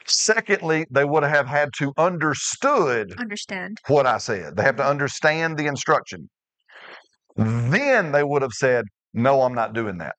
Secondly, 0.05 0.85
they 0.91 1.05
would 1.05 1.23
have 1.23 1.47
had 1.47 1.69
to 1.77 1.93
understood 1.97 3.13
Understand. 3.19 3.77
what 3.87 4.05
I 4.07 4.17
said. 4.17 4.55
They 4.55 4.63
have 4.63 4.77
to 4.77 4.85
understand 4.85 5.57
the 5.57 5.67
instruction. 5.67 6.29
Then 7.35 8.11
they 8.11 8.23
would 8.23 8.41
have 8.41 8.53
said, 8.53 8.85
"No, 9.13 9.41
I'm 9.41 9.53
not 9.53 9.73
doing 9.73 9.97
that." 9.99 10.15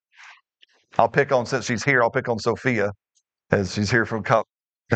I'll 0.98 1.08
pick 1.08 1.32
on 1.32 1.46
since 1.46 1.66
she's 1.66 1.84
here. 1.84 2.02
I'll 2.02 2.10
pick 2.10 2.28
on 2.28 2.38
Sophia 2.38 2.90
as 3.50 3.74
she's 3.74 3.90
here 3.90 4.06
from 4.06 4.22
Cup. 4.22 4.46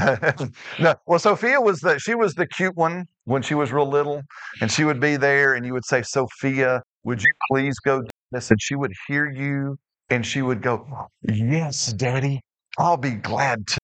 no, 0.80 0.94
well, 1.06 1.18
Sophia 1.20 1.60
was 1.60 1.80
the 1.80 1.98
she 2.00 2.14
was 2.16 2.34
the 2.34 2.46
cute 2.46 2.76
one 2.76 3.06
when 3.24 3.42
she 3.42 3.54
was 3.54 3.72
real 3.72 3.88
little, 3.88 4.22
and 4.60 4.70
she 4.70 4.84
would 4.84 5.00
be 5.00 5.16
there, 5.16 5.54
and 5.54 5.64
you 5.64 5.72
would 5.72 5.84
say, 5.84 6.02
"Sophia, 6.02 6.82
would 7.04 7.22
you 7.22 7.32
please 7.50 7.78
go 7.80 8.02
do 8.02 8.08
this?" 8.32 8.50
And 8.50 8.60
she 8.60 8.74
would 8.74 8.92
hear 9.06 9.30
you, 9.30 9.76
and 10.10 10.26
she 10.26 10.42
would 10.42 10.62
go, 10.62 11.08
"Yes, 11.22 11.92
Daddy, 11.92 12.40
I'll 12.78 12.96
be 12.96 13.12
glad 13.12 13.66
to." 13.68 13.78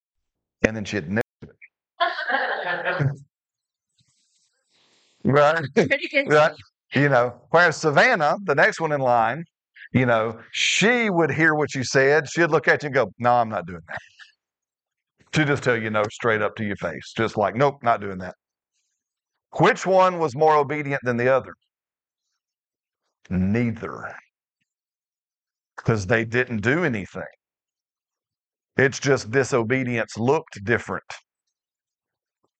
And 0.67 0.77
then 0.77 0.85
she'd 0.85 1.09
never, 1.09 1.23
right? 5.25 5.65
Pretty 5.75 6.09
good. 6.09 6.29
Right. 6.33 6.55
You 6.95 7.09
know, 7.09 7.35
whereas 7.51 7.77
Savannah, 7.77 8.37
the 8.45 8.55
next 8.55 8.81
one 8.81 8.93
in 8.93 9.01
line, 9.01 9.45
you 9.93 10.07
know, 10.07 10.39
she 10.53 11.11
would 11.11 11.31
hear 11.31 11.55
what 11.55 11.75
you 11.75 11.85
said. 11.85 12.29
She'd 12.29 12.47
look 12.51 12.69
at 12.69 12.83
you 12.83 12.89
and 12.89 12.95
go, 12.95 13.13
No, 13.19 13.35
I'm 13.35 13.49
not 13.49 13.67
doing 13.67 13.83
that. 13.89 13.99
She'd 15.35 15.47
just 15.47 15.63
tell 15.63 15.77
you 15.77 15.91
no 15.91 16.03
straight 16.11 16.43
up 16.43 16.57
to 16.57 16.65
your 16.65 16.77
face, 16.77 17.13
just 17.17 17.37
like, 17.37 17.57
Nope, 17.57 17.83
not 17.83 18.01
doing 18.01 18.19
that. 18.19 18.35
Which 19.59 19.87
one 19.87 20.19
was 20.19 20.37
more 20.37 20.57
obedient 20.57 21.01
than 21.05 21.17
the 21.17 21.29
other? 21.29 21.55
Neither. 23.29 24.15
Because 25.77 26.07
they 26.07 26.25
didn't 26.25 26.63
do 26.63 26.85
anything. 26.85 27.23
It's 28.77 29.01
just 29.01 29.31
disobedience 29.31 30.17
looked 30.17 30.65
different. 30.65 31.05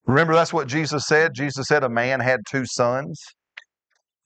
Remember, 0.05 0.33
that's 0.33 0.53
what 0.53 0.67
Jesus 0.67 1.05
said. 1.07 1.33
Jesus 1.33 1.67
said 1.67 1.83
a 1.83 1.89
man 1.89 2.19
had 2.19 2.41
two 2.49 2.65
sons. 2.65 3.21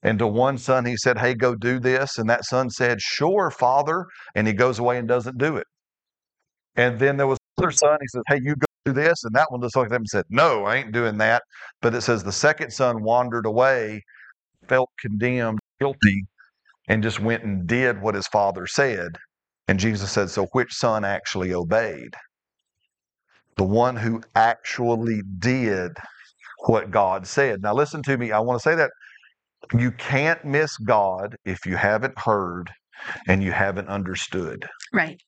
And 0.06 0.20
to 0.20 0.28
one 0.28 0.60
son, 0.60 0.86
he 0.86 0.98
said, 0.98 1.18
Hey, 1.18 1.34
go 1.34 1.56
do 1.56 1.80
this. 1.80 2.20
And 2.20 2.30
that 2.30 2.46
son 2.46 2.70
said, 2.70 3.02
Sure, 3.02 3.50
father. 3.50 4.06
And 4.36 4.46
he 4.48 4.54
goes 4.54 4.78
away 4.78 5.00
and 5.00 5.08
doesn't 5.08 5.40
do 5.40 5.58
it. 5.58 5.66
And 6.76 7.00
then 7.00 7.18
there 7.18 7.26
was 7.26 7.40
another 7.58 7.72
son, 7.72 7.98
he 8.00 8.08
says, 8.10 8.22
Hey, 8.28 8.40
you 8.44 8.56
go 8.56 8.68
do 8.86 8.94
this. 8.94 9.24
And 9.24 9.36
that 9.36 9.52
one 9.52 9.64
just 9.64 9.76
looked 9.76 9.92
at 9.92 9.96
him 9.96 10.04
and 10.04 10.08
said, 10.08 10.26
No, 10.30 10.64
I 10.66 10.76
ain't 10.76 10.92
doing 10.92 11.18
that. 11.18 11.42
But 11.82 11.96
it 11.96 12.02
says 12.02 12.24
the 12.24 12.32
second 12.32 12.72
son 12.72 13.02
wandered 13.02 13.48
away, 13.48 14.04
felt 14.70 14.92
condemned, 15.02 15.58
guilty, 15.80 16.26
and 16.88 17.02
just 17.02 17.20
went 17.20 17.44
and 17.44 17.66
did 17.66 18.00
what 18.00 18.14
his 18.14 18.28
father 18.28 18.68
said. 18.68 19.18
And 19.68 19.80
Jesus 19.80 20.12
said, 20.12 20.30
So 20.30 20.46
which 20.54 20.72
son 20.72 21.04
actually 21.04 21.52
obeyed? 21.52 22.14
The 23.58 23.64
one 23.64 23.96
who 23.96 24.22
actually 24.36 25.24
did 25.40 25.94
what 26.68 26.92
God 26.92 27.26
said. 27.26 27.64
Now, 27.64 27.74
listen 27.74 28.04
to 28.04 28.18
me. 28.18 28.32
I 28.32 28.40
want 28.40 28.62
to 28.62 28.64
say 28.70 28.76
that 28.76 28.92
you 29.74 29.92
can't 29.92 30.44
miss 30.46 30.78
God 30.78 31.36
if 31.46 31.66
you 31.66 31.76
haven't 31.76 32.18
heard 32.20 32.72
and 33.28 33.44
you 33.44 33.52
haven't 33.52 33.88
understood, 33.90 34.66
Right. 34.94 35.22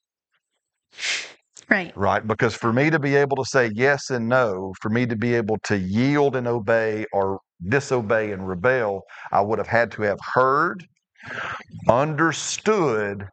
Right. 1.69 1.91
right? 1.97 2.25
Because 2.25 2.55
for 2.55 2.71
me 2.71 2.89
to 2.89 2.97
be 2.99 3.15
able 3.15 3.35
to 3.37 3.43
say 3.45 3.69
yes 3.75 4.09
and 4.09 4.29
no, 4.29 4.73
for 4.81 4.89
me 4.89 5.05
to 5.05 5.15
be 5.17 5.33
able 5.35 5.57
to 5.63 5.77
yield 5.77 6.35
and 6.37 6.47
obey 6.47 7.05
or 7.11 7.39
disobey 7.67 8.31
and 8.31 8.47
rebel, 8.47 9.01
I 9.33 9.41
would 9.41 9.57
have 9.59 9.67
had 9.67 9.91
to 9.93 10.03
have 10.03 10.19
heard, 10.33 10.85
understood, 11.89 13.27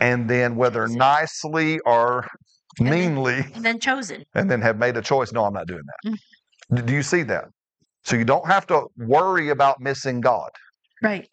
and 0.00 0.28
then 0.28 0.56
whether 0.56 0.86
nicely 0.88 1.78
or 1.80 2.26
And 2.78 2.88
then- 2.88 3.14
meanly, 3.14 3.40
And 3.54 3.64
then 3.64 3.78
chosen. 3.78 4.24
and 4.34 4.50
then 4.50 4.60
have 4.62 4.78
made 4.78 4.96
a 4.96 5.02
choice. 5.02 5.30
No, 5.32 5.44
I'm 5.44 5.52
not 5.52 5.66
doing 5.66 5.82
that. 5.84 6.10
Mm. 6.10 6.18
D- 6.76 6.82
Do 6.82 6.92
you 6.94 7.02
see 7.02 7.22
that? 7.24 7.44
So 8.04 8.16
you 8.16 8.24
don't 8.24 8.46
have 8.46 8.66
to 8.68 8.86
worry 8.96 9.48
about 9.48 9.80
missing 9.80 10.20
God 10.20 10.50
Right. 11.02 11.28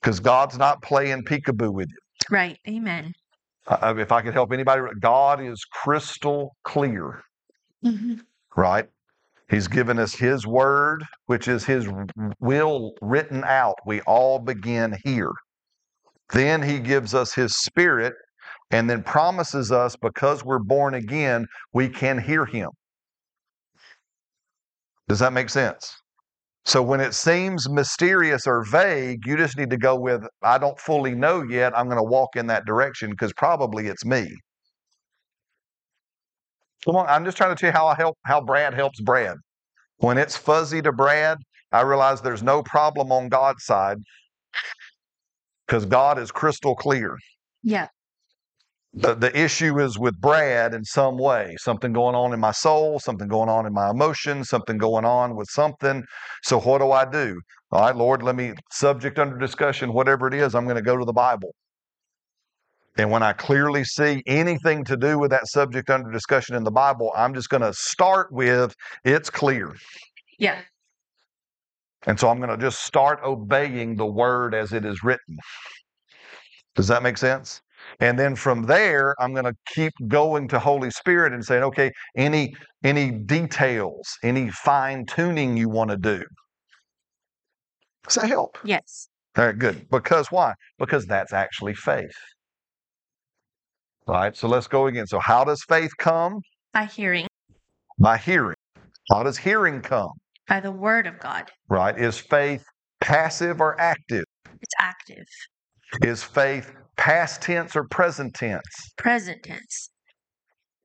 because 0.00 0.20
God's 0.20 0.58
not 0.58 0.82
playing 0.82 1.24
peekaboo 1.24 1.72
with 1.72 1.88
you. 1.88 1.98
Right. 2.30 2.58
Amen. 2.68 3.12
Uh, 3.66 3.94
if 3.98 4.10
I 4.10 4.22
could 4.22 4.34
help 4.34 4.52
anybody, 4.52 4.82
God 5.00 5.40
is 5.40 5.64
crystal 5.64 6.56
clear, 6.64 7.22
hmm 7.82 8.14
right? 8.56 8.86
He's 9.48 9.68
given 9.68 9.98
us 9.98 10.14
His 10.14 10.46
word, 10.46 11.04
which 11.26 11.48
is 11.48 11.64
His 11.64 11.86
will 12.40 12.92
written 13.00 13.44
out. 13.44 13.76
We 13.86 14.00
all 14.02 14.38
begin 14.38 14.96
here. 15.04 15.30
Then 16.32 16.62
He 16.62 16.78
gives 16.78 17.14
us 17.14 17.34
His 17.34 17.56
Spirit 17.58 18.14
and 18.70 18.88
then 18.88 19.02
promises 19.02 19.70
us 19.72 19.96
because 19.96 20.44
we're 20.44 20.58
born 20.60 20.94
again, 20.94 21.46
we 21.72 21.88
can 21.88 22.18
hear 22.18 22.44
Him. 22.46 22.70
Does 25.10 25.18
that 25.18 25.32
make 25.32 25.50
sense? 25.50 25.92
So 26.64 26.80
when 26.84 27.00
it 27.00 27.14
seems 27.14 27.68
mysterious 27.68 28.46
or 28.46 28.62
vague, 28.62 29.26
you 29.26 29.36
just 29.36 29.58
need 29.58 29.70
to 29.70 29.76
go 29.76 29.98
with, 29.98 30.22
I 30.40 30.56
don't 30.56 30.78
fully 30.78 31.16
know 31.16 31.42
yet. 31.42 31.76
I'm 31.76 31.86
going 31.86 31.96
to 31.96 32.04
walk 32.04 32.36
in 32.36 32.46
that 32.46 32.64
direction 32.64 33.10
because 33.10 33.32
probably 33.32 33.88
it's 33.88 34.04
me. 34.04 34.32
Come 36.84 36.94
on, 36.94 37.08
I'm 37.08 37.24
just 37.24 37.36
trying 37.36 37.52
to 37.52 37.60
tell 37.60 37.70
you 37.70 37.72
how 37.72 37.88
I 37.88 37.96
help 37.96 38.18
how 38.24 38.40
Brad 38.40 38.72
helps 38.72 39.00
Brad. 39.00 39.36
When 39.96 40.16
it's 40.16 40.36
fuzzy 40.36 40.80
to 40.82 40.92
Brad, 40.92 41.38
I 41.72 41.80
realize 41.80 42.22
there's 42.22 42.44
no 42.44 42.62
problem 42.62 43.10
on 43.10 43.28
God's 43.28 43.64
side 43.64 43.98
because 45.66 45.86
God 45.86 46.20
is 46.20 46.30
crystal 46.30 46.76
clear. 46.76 47.18
Yeah. 47.64 47.88
The, 48.92 49.14
the 49.14 49.36
issue 49.38 49.78
is 49.78 49.98
with 49.98 50.20
Brad 50.20 50.74
in 50.74 50.84
some 50.84 51.16
way, 51.16 51.54
something 51.60 51.92
going 51.92 52.16
on 52.16 52.32
in 52.32 52.40
my 52.40 52.50
soul, 52.50 52.98
something 52.98 53.28
going 53.28 53.48
on 53.48 53.64
in 53.64 53.72
my 53.72 53.90
emotions, 53.90 54.48
something 54.48 54.78
going 54.78 55.04
on 55.04 55.36
with 55.36 55.48
something. 55.48 56.02
So 56.42 56.58
what 56.58 56.78
do 56.78 56.90
I 56.90 57.04
do? 57.08 57.40
All 57.70 57.82
right, 57.82 57.94
Lord, 57.94 58.24
let 58.24 58.34
me 58.34 58.54
subject 58.72 59.20
under 59.20 59.38
discussion, 59.38 59.92
whatever 59.92 60.26
it 60.26 60.34
is, 60.34 60.56
I'm 60.56 60.64
going 60.64 60.76
to 60.76 60.82
go 60.82 60.96
to 60.96 61.04
the 61.04 61.12
Bible. 61.12 61.54
And 62.98 63.12
when 63.12 63.22
I 63.22 63.32
clearly 63.32 63.84
see 63.84 64.22
anything 64.26 64.84
to 64.84 64.96
do 64.96 65.20
with 65.20 65.30
that 65.30 65.46
subject 65.46 65.88
under 65.88 66.10
discussion 66.10 66.56
in 66.56 66.64
the 66.64 66.72
Bible, 66.72 67.12
I'm 67.16 67.32
just 67.32 67.48
going 67.48 67.62
to 67.62 67.72
start 67.72 68.32
with 68.32 68.74
it's 69.04 69.30
clear. 69.30 69.76
Yeah. 70.38 70.58
And 72.06 72.18
so 72.18 72.28
I'm 72.28 72.38
going 72.38 72.50
to 72.50 72.56
just 72.56 72.84
start 72.84 73.20
obeying 73.22 73.94
the 73.94 74.06
word 74.06 74.54
as 74.54 74.72
it 74.72 74.84
is 74.84 75.04
written. 75.04 75.36
Does 76.74 76.88
that 76.88 77.04
make 77.04 77.18
sense? 77.18 77.62
And 78.00 78.18
then 78.18 78.34
from 78.34 78.62
there, 78.62 79.14
I'm 79.20 79.32
going 79.32 79.44
to 79.44 79.54
keep 79.66 79.92
going 80.08 80.48
to 80.48 80.58
Holy 80.58 80.90
Spirit 80.90 81.32
and 81.34 81.44
saying, 81.44 81.62
okay, 81.64 81.92
any 82.16 82.54
any 82.82 83.10
details, 83.10 84.08
any 84.22 84.50
fine 84.50 85.04
tuning 85.06 85.56
you 85.56 85.68
want 85.68 85.90
to 85.90 85.96
do. 85.98 86.22
Does 88.06 88.14
that 88.14 88.28
help? 88.28 88.56
Yes. 88.64 89.08
All 89.36 89.44
right, 89.46 89.58
good. 89.58 89.86
Because 89.90 90.28
why? 90.32 90.54
Because 90.78 91.06
that's 91.06 91.32
actually 91.32 91.74
faith. 91.74 92.10
Right? 94.08 94.34
So 94.36 94.48
let's 94.48 94.66
go 94.66 94.86
again. 94.86 95.06
So 95.06 95.18
how 95.20 95.44
does 95.44 95.62
faith 95.68 95.90
come? 95.98 96.40
By 96.72 96.86
hearing, 96.86 97.26
By 97.98 98.16
hearing. 98.16 98.56
How 99.10 99.22
does 99.22 99.36
hearing 99.38 99.80
come? 99.82 100.10
by 100.48 100.58
the 100.58 100.72
word 100.72 101.06
of 101.06 101.16
God. 101.20 101.48
Right? 101.68 101.96
Is 101.96 102.18
faith 102.18 102.64
passive 103.00 103.60
or 103.60 103.80
active? 103.80 104.24
It's 104.60 104.74
active, 104.80 105.24
Is 106.02 106.24
faith 106.24 106.72
past 107.00 107.40
tense 107.42 107.74
or 107.74 107.84
present 107.84 108.34
tense? 108.34 108.62
present 108.98 109.42
tense. 109.42 109.90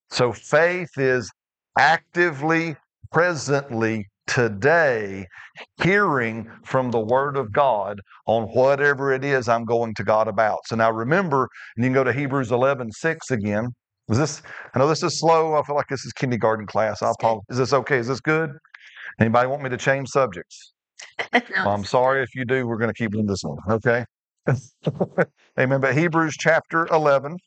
So 0.09 0.31
faith 0.31 0.89
is 0.97 1.29
actively, 1.77 2.75
presently, 3.11 4.07
today, 4.27 5.27
hearing 5.83 6.49
from 6.63 6.89
the 6.91 6.99
Word 6.99 7.35
of 7.37 7.51
God 7.51 7.99
on 8.27 8.43
whatever 8.43 9.11
it 9.11 9.25
is 9.25 9.49
I'm 9.49 9.65
going 9.65 9.93
to 9.95 10.03
God 10.03 10.27
about. 10.27 10.59
So 10.67 10.75
now 10.75 10.89
remember, 10.91 11.49
and 11.75 11.83
you 11.83 11.89
can 11.89 11.93
go 11.93 12.03
to 12.03 12.13
Hebrews 12.13 12.51
11 12.51 12.91
6 12.91 13.31
again. 13.31 13.67
Is 14.09 14.17
this, 14.17 14.41
I 14.73 14.79
know 14.79 14.87
this 14.87 15.03
is 15.03 15.19
slow. 15.19 15.55
I 15.55 15.63
feel 15.63 15.75
like 15.75 15.87
this 15.89 16.05
is 16.05 16.13
kindergarten 16.13 16.65
class. 16.67 17.01
I 17.01 17.09
It's 17.09 17.17
good. 17.17 17.25
apologize. 17.25 17.43
Is 17.49 17.57
this 17.57 17.73
okay? 17.73 17.97
Is 17.97 18.07
this 18.07 18.21
good? 18.21 18.51
Anybody 19.19 19.47
want 19.47 19.63
me 19.63 19.69
to 19.69 19.77
change 19.77 20.09
subjects? 20.09 20.71
No, 21.33 21.41
Well, 21.65 21.75
I'm 21.75 21.83
sorry 21.85 22.23
if 22.23 22.33
you 22.35 22.45
do. 22.45 22.65
We're 22.67 22.77
going 22.77 22.89
to 22.89 22.97
keep 22.97 23.11
doing 23.11 23.25
this 23.25 23.43
one. 23.43 23.57
Okay. 23.69 24.05
Amen. 25.59 25.81
But 25.81 25.97
Hebrews 25.97 26.35
chapter 26.37 26.87
11, 26.91 27.37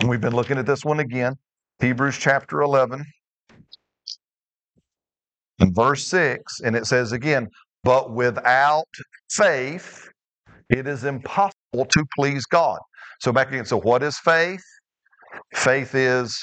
and 0.00 0.08
we've 0.08 0.20
been 0.20 0.34
looking 0.34 0.58
at 0.58 0.66
this 0.66 0.84
one 0.84 1.00
again. 1.00 1.34
Hebrews 1.80 2.18
chapter 2.18 2.62
11 2.62 3.04
and 5.60 5.74
verse 5.74 6.06
6, 6.06 6.60
and 6.60 6.76
it 6.76 6.86
says 6.86 7.12
again, 7.12 7.48
but 7.84 8.12
without 8.12 8.88
faith, 9.30 10.08
it 10.70 10.86
is 10.86 11.04
impossible 11.04 11.86
to 11.90 12.04
please 12.16 12.46
God. 12.46 12.78
So 13.20 13.32
back 13.32 13.48
again. 13.48 13.64
So 13.66 13.80
what 13.80 14.02
is 14.02 14.18
faith? 14.18 14.62
Faith 15.54 15.94
is 15.94 16.38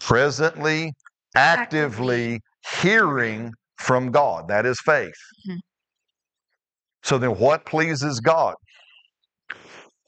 presently, 0.00 0.92
actively 1.36 2.40
hearing 2.80 3.52
from 3.78 4.10
God. 4.10 4.48
That 4.48 4.66
is 4.66 4.80
faith. 4.80 5.14
Mhm. 5.48 5.58
So 7.02 7.18
then 7.18 7.30
what 7.38 7.64
pleases 7.64 8.20
God? 8.20 8.54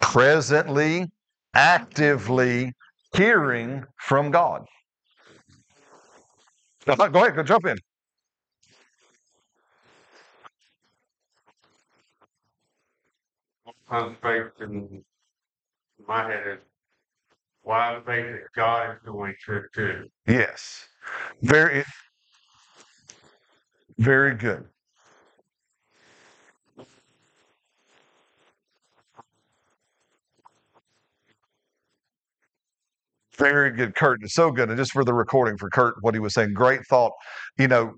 Presently, 0.01 1.11
actively 1.55 2.73
hearing 3.15 3.85
from 3.99 4.31
God. 4.31 4.65
Uh-huh, 6.87 7.09
go 7.09 7.21
ahead, 7.21 7.37
go 7.37 7.43
jump 7.43 7.67
in. 7.67 7.77
One 13.89 14.17
faith 14.23 14.53
in 14.61 15.05
my 16.09 16.25
head 16.27 16.47
is 16.47 16.59
why 17.63 18.01
faith 18.07 18.27
that 18.27 18.53
God 18.57 18.93
is 18.93 18.99
doing 19.05 19.35
to 19.47 19.63
do. 19.75 20.09
Yes. 20.27 20.89
Very 21.43 21.85
very 23.99 24.35
good. 24.35 24.65
Very 33.39 33.71
good, 33.73 33.95
Kurt. 33.95 34.23
It's 34.23 34.35
so 34.35 34.51
good. 34.51 34.69
And 34.69 34.79
just 34.79 34.93
for 34.93 35.05
the 35.05 35.15
recording 35.15 35.57
for 35.57 35.71
Kurt, 35.71 35.95
what 36.03 36.15
he 36.15 36.21
was 36.21 36.35
saying, 36.35 36.55
great 36.55 36.87
thought. 36.87 37.13
You 37.59 37.69
know, 37.69 37.95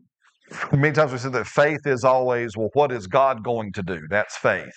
many 0.72 0.92
times 0.94 1.12
we 1.12 1.18
said 1.18 1.32
that 1.32 1.46
faith 1.46 1.86
is 1.86 2.04
always, 2.04 2.56
well, 2.56 2.70
what 2.74 2.92
is 2.92 3.06
God 3.06 3.42
going 3.42 3.72
to 3.72 3.82
do? 3.82 4.00
That's 4.10 4.36
faith. 4.36 4.74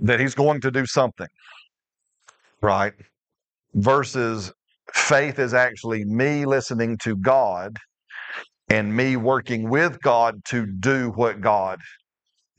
That 0.00 0.20
he's 0.20 0.34
going 0.34 0.60
to 0.60 0.70
do 0.70 0.86
something, 0.86 1.26
right? 2.62 2.92
Versus 3.74 4.52
faith 4.94 5.38
is 5.38 5.54
actually 5.54 6.04
me 6.04 6.46
listening 6.46 6.98
to 6.98 7.16
God 7.16 7.76
and 8.68 8.94
me 8.94 9.16
working 9.16 9.68
with 9.68 10.00
God 10.02 10.44
to 10.46 10.66
do 10.66 11.10
what 11.16 11.40
God. 11.40 11.80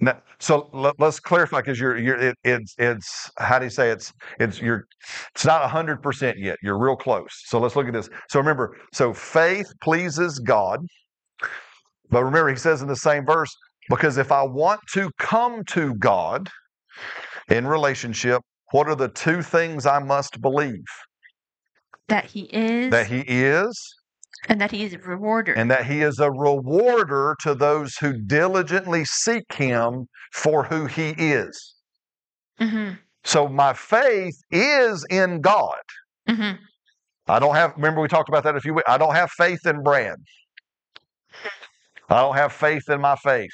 Now, 0.01 0.21
so 0.39 0.69
let, 0.71 0.99
us 1.01 1.19
clarify 1.19 1.59
because 1.59 1.79
you're 1.79 1.97
you're 1.97 2.17
it, 2.17 2.37
it's 2.43 2.73
it's 2.77 3.31
how 3.37 3.59
do 3.59 3.65
you 3.65 3.69
say 3.69 3.89
it's 3.89 4.13
it's 4.39 4.61
you're 4.61 4.85
it's 5.35 5.45
not 5.45 5.69
hundred 5.69 6.01
percent 6.01 6.37
yet. 6.37 6.57
You're 6.63 6.77
real 6.77 6.95
close. 6.95 7.43
So 7.45 7.59
let's 7.59 7.75
look 7.75 7.87
at 7.87 7.93
this. 7.93 8.09
So 8.29 8.39
remember, 8.39 8.77
so 8.93 9.13
faith 9.13 9.67
pleases 9.81 10.39
God, 10.39 10.79
but 12.09 12.23
remember 12.23 12.49
he 12.49 12.55
says 12.55 12.81
in 12.81 12.87
the 12.87 12.95
same 12.95 13.25
verse 13.25 13.53
because 13.89 14.17
if 14.17 14.31
I 14.31 14.43
want 14.43 14.79
to 14.93 15.11
come 15.19 15.63
to 15.65 15.95
God 15.95 16.49
in 17.49 17.67
relationship, 17.67 18.41
what 18.71 18.87
are 18.87 18.95
the 18.95 19.09
two 19.09 19.41
things 19.41 19.85
I 19.85 19.99
must 19.99 20.41
believe? 20.41 20.85
That 22.07 22.25
he 22.25 22.43
is, 22.43 22.91
That 22.91 23.07
he 23.07 23.23
is 23.27 23.98
and 24.47 24.59
that 24.61 24.71
he 24.71 24.83
is 24.83 24.93
a 24.93 24.99
rewarder. 24.99 25.53
and 25.53 25.69
that 25.69 25.85
he 25.85 26.01
is 26.01 26.19
a 26.19 26.31
rewarder 26.31 27.35
to 27.41 27.53
those 27.53 27.95
who 27.97 28.13
diligently 28.13 29.05
seek 29.05 29.53
him 29.53 30.07
for 30.33 30.63
who 30.63 30.85
he 30.85 31.09
is. 31.17 31.75
hmm 32.59 32.91
So 33.23 33.47
my 33.47 33.73
faith 33.73 34.35
is 34.51 35.05
in 35.09 35.41
God. 35.41 35.81
hmm 36.27 36.51
I 37.27 37.37
don't 37.39 37.55
have, 37.55 37.73
remember 37.75 38.01
we 38.01 38.07
talked 38.07 38.29
about 38.29 38.43
that 38.45 38.55
a 38.55 38.59
few 38.59 38.73
weeks. 38.73 38.89
I 38.89 38.97
don't 38.97 39.13
have 39.13 39.29
faith 39.31 39.65
in 39.65 39.83
bread. 39.83 40.15
I 42.09 42.21
don't 42.21 42.35
have 42.35 42.51
faith 42.51 42.89
in 42.89 43.01
my 43.01 43.15
faith. 43.17 43.51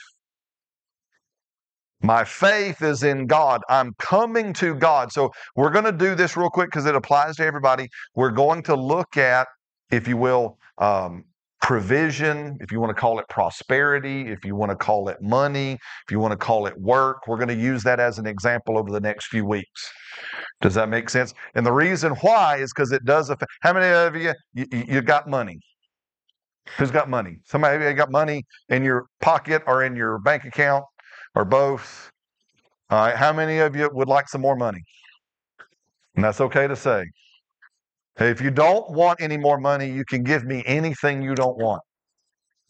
My 2.02 2.24
faith 2.24 2.82
is 2.82 3.04
in 3.04 3.26
God. 3.28 3.62
I'm 3.68 3.94
coming 4.00 4.54
to 4.54 4.76
God. 4.76 5.12
So 5.12 5.32
we're 5.56 5.72
going 5.72 5.86
to 5.86 5.92
do 5.92 6.16
this 6.16 6.38
real 6.38 6.50
quick 6.50 6.68
because 6.68 6.86
it 6.86 6.96
applies 6.96 7.38
to 7.38 7.46
everybody. 7.46 7.90
We're 8.16 8.32
going 8.32 8.64
to 8.64 8.76
look 8.76 9.18
at, 9.18 9.48
if 9.92 10.08
you 10.08 10.16
will, 10.18 10.58
um, 10.78 11.24
provision, 11.62 12.58
if 12.62 12.72
you 12.72 12.80
want 12.80 12.96
to 12.96 13.00
call 13.00 13.18
it 13.20 13.28
prosperity, 13.28 14.28
if 14.28 14.46
you 14.46 14.56
want 14.56 14.70
to 14.70 14.76
call 14.76 15.10
it 15.10 15.22
money, 15.22 15.72
if 15.72 16.12
you 16.12 16.20
want 16.20 16.32
to 16.32 16.38
call 16.38 16.68
it 16.68 16.80
work. 16.80 17.28
We're 17.28 17.38
going 17.38 17.48
to 17.48 17.56
use 17.56 17.84
that 17.84 18.00
as 18.00 18.20
an 18.20 18.28
example 18.28 18.78
over 18.78 18.92
the 18.92 19.00
next 19.00 19.28
few 19.28 19.46
weeks. 19.46 19.92
Does 20.62 20.76
that 20.76 20.90
make 20.90 21.10
sense? 21.10 21.34
And 21.56 21.66
the 21.66 21.74
reason 21.74 22.14
why 22.22 22.58
is 22.58 22.72
because 22.72 22.92
it 22.92 23.04
does 23.04 23.30
affect. 23.30 23.52
How 23.62 23.74
many 23.74 23.88
of 23.88 24.16
you, 24.16 24.34
you 24.54 24.66
you 24.72 25.02
got 25.02 25.28
money? 25.28 25.60
Who's 26.78 26.92
got 26.92 27.10
money? 27.10 27.38
Somebody 27.46 27.94
got 27.94 28.12
money 28.12 28.44
in 28.70 28.84
your 28.84 29.06
pocket 29.22 29.64
or 29.68 29.84
in 29.84 29.96
your 29.96 30.20
bank 30.20 30.46
account 30.46 30.84
or 31.36 31.46
both? 31.46 32.12
All 32.90 33.06
right. 33.06 33.16
How 33.16 33.34
many 33.34 33.58
of 33.60 33.76
you 33.76 33.90
would 33.92 34.08
like 34.08 34.30
some 34.30 34.42
more 34.42 34.56
money? 34.56 34.84
And 36.16 36.24
that's 36.24 36.42
okay 36.42 36.68
to 36.68 36.76
say. 36.76 37.06
Hey, 38.18 38.30
if 38.30 38.40
you 38.42 38.50
don't 38.52 38.90
want 38.92 39.22
any 39.22 39.38
more 39.38 39.60
money, 39.60 39.90
you 39.90 40.06
can 40.06 40.24
give 40.24 40.46
me 40.46 40.64
anything 40.66 41.22
you 41.22 41.36
don't 41.36 41.58
want. 41.58 41.82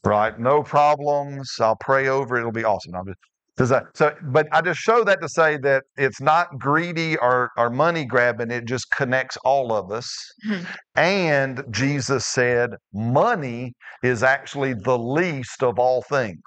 Right? 0.04 0.40
No 0.40 0.64
problems. 0.64 1.52
I'll 1.60 1.78
pray 1.78 2.08
over 2.08 2.38
it. 2.38 2.40
It'll 2.42 2.52
be 2.52 2.64
awesome. 2.64 2.96
I'm 2.96 3.06
just, 3.06 3.20
does 3.58 3.70
that 3.70 3.84
so 3.94 4.14
but 4.24 4.48
I 4.52 4.62
just 4.62 4.80
show 4.80 5.04
that 5.06 5.22
to 5.22 5.30
say 5.30 5.58
that 5.58 5.84
it's 5.98 6.20
not 6.20 6.60
greedy 6.60 7.16
or, 7.18 7.52
or 7.58 7.70
money 7.70 8.06
grabbing, 8.06 8.52
it 8.52 8.66
just 8.66 8.90
connects 8.92 9.38
all 9.46 9.72
of 9.72 9.92
us. 9.92 10.12
Mhm. 10.48 10.66
And 10.96 11.64
Jesus 11.72 12.26
said 12.26 12.72
money 12.94 13.74
is 14.04 14.24
actually 14.24 14.74
the 14.74 14.98
least 14.98 15.64
of 15.64 15.80
all 15.80 16.02
things. 16.02 16.42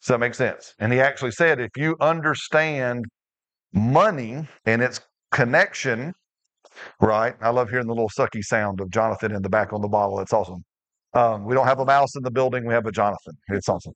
Does 0.00 0.08
that 0.08 0.20
make 0.20 0.34
sense? 0.34 0.74
And 0.78 0.92
he 0.92 1.00
actually 1.00 1.32
said 1.32 1.60
if 1.60 1.70
you 1.76 1.96
understand 2.00 3.04
money 3.74 4.48
and 4.64 4.82
its 4.82 5.00
connection, 5.30 6.14
right? 7.00 7.34
I 7.40 7.50
love 7.50 7.70
hearing 7.70 7.86
the 7.86 7.94
little 7.94 8.10
sucky 8.10 8.42
sound 8.42 8.80
of 8.80 8.90
Jonathan 8.90 9.32
in 9.34 9.42
the 9.42 9.48
back 9.48 9.72
on 9.72 9.80
the 9.80 9.88
bottle. 9.88 10.20
It's 10.20 10.32
awesome. 10.32 10.64
Um, 11.14 11.44
we 11.44 11.54
don't 11.54 11.66
have 11.66 11.80
a 11.80 11.84
mouse 11.84 12.14
in 12.16 12.22
the 12.22 12.30
building, 12.30 12.66
we 12.66 12.74
have 12.74 12.86
a 12.86 12.92
Jonathan. 12.92 13.34
It's 13.48 13.68
awesome. 13.68 13.94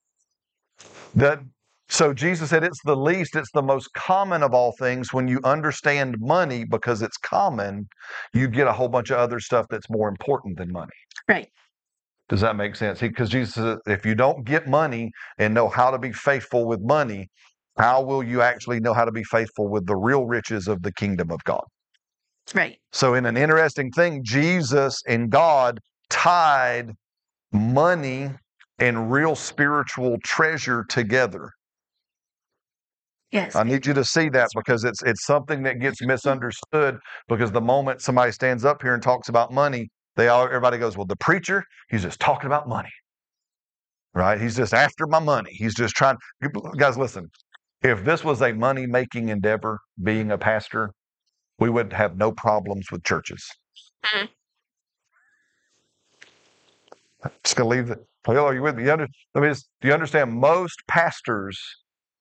That 1.14 1.40
so 1.88 2.14
Jesus 2.14 2.51
said 2.51 2.64
it's 2.64 2.81
the 2.85 2.97
least, 2.97 3.37
it's 3.37 3.51
the 3.53 3.62
most 3.62 3.92
common 3.94 4.42
of 4.42 4.55
all 4.55 4.73
things. 4.79 5.12
When 5.12 5.29
you 5.29 5.40
understand 5.44 6.16
money 6.18 6.64
because 6.64 7.03
it's 7.03 7.18
common, 7.18 7.88
you 8.33 8.49
get 8.49 8.66
a 8.66 8.73
whole 8.73 8.88
bunch 8.88 9.11
of 9.11 9.18
other 9.18 9.38
stuff 9.38 9.66
that's 9.70 9.88
more 9.90 10.09
important 10.09 10.59
than 10.59 10.73
money. 10.73 10.92
Right. 11.29 11.49
Does 12.29 12.40
that 12.40 12.57
make 12.57 12.75
sense? 12.75 13.01
Because 13.01 13.29
Jesus 13.29 13.55
said, 13.55 13.79
if 13.87 14.07
you 14.07 14.14
don't 14.14 14.44
get 14.44 14.66
money 14.66 15.11
and 15.38 15.53
know 15.53 15.68
how 15.68 15.90
to 15.90 15.99
be 15.99 16.12
faithful 16.12 16.66
with 16.66 16.81
money, 16.81 17.29
how 17.79 18.03
will 18.03 18.23
you 18.23 18.40
actually 18.40 18.81
know 18.81 18.94
how 18.94 19.05
to 19.05 19.12
be 19.12 19.25
faithful 19.25 19.68
with 19.68 19.87
the 19.87 19.97
real 19.97 20.25
riches 20.27 20.68
of 20.68 20.83
the 20.83 20.92
kingdom 20.92 21.31
of 21.31 21.44
God? 21.44 21.64
Right. 22.52 22.78
So, 22.92 23.14
in 23.14 23.26
an 23.26 23.37
interesting 23.37 23.90
thing, 23.90 24.22
Jesus 24.22 25.00
and 25.07 25.30
God 25.30 25.80
tied 26.11 26.94
money 27.52 28.30
and 28.78 29.11
real 29.11 29.35
spiritual 29.35 30.18
treasure 30.24 30.85
together. 30.88 31.50
Yes. 33.30 33.57
I 33.57 33.64
need 33.64 33.85
you 33.85 33.94
to 33.94 34.04
see 34.04 34.28
that 34.28 34.48
because 34.54 34.85
it's 34.85 35.02
it's 35.02 35.24
something 35.24 35.62
that 35.64 35.80
gets 35.80 36.00
misunderstood 36.07 36.98
because 37.28 37.50
the 37.50 37.61
moment 37.61 38.00
somebody 38.00 38.33
stands 38.33 38.64
up 38.64 38.83
here 38.83 38.94
and 38.94 39.02
talks 39.02 39.28
about 39.28 39.52
money, 39.52 39.88
they 40.16 40.28
all 40.28 40.44
everybody 40.44 40.78
goes, 40.78 40.96
"Well, 40.96 41.07
the 41.07 41.16
preacher, 41.16 41.64
he's 41.90 42.02
just 42.02 42.20
talking 42.20 42.46
about 42.46 42.68
money." 42.68 42.92
Right? 44.14 44.40
He's 44.40 44.57
just 44.57 44.72
after 44.72 45.07
my 45.09 45.18
money. 45.18 45.50
He's 45.52 45.74
just 45.74 45.96
trying 45.96 46.16
Guys, 46.76 46.96
listen. 46.96 47.28
If 47.83 48.04
this 48.04 48.22
was 48.24 48.40
a 48.40 48.52
money-making 48.52 49.28
endeavor 49.28 49.80
being 50.02 50.30
a 50.30 50.38
pastor, 50.38 50.92
we 51.59 51.71
would 51.71 51.93
have 51.93 52.17
no 52.17 52.33
problems 52.33 52.90
with 52.90 53.05
churches. 53.05 53.47
Mhm. 54.05 54.29
Just 57.43 57.57
gonna 57.57 57.69
leave 57.69 57.90
it. 57.90 58.07
Phil, 58.25 58.38
are 58.38 58.55
you 58.55 58.62
with 58.62 58.77
me? 58.77 58.85
You 58.85 58.93
under, 58.93 59.09
let 59.35 59.43
me 59.43 59.49
just, 59.49 59.69
do 59.81 59.88
you 59.88 59.95
understand? 59.95 60.33
Most 60.33 60.83
pastors 60.88 61.61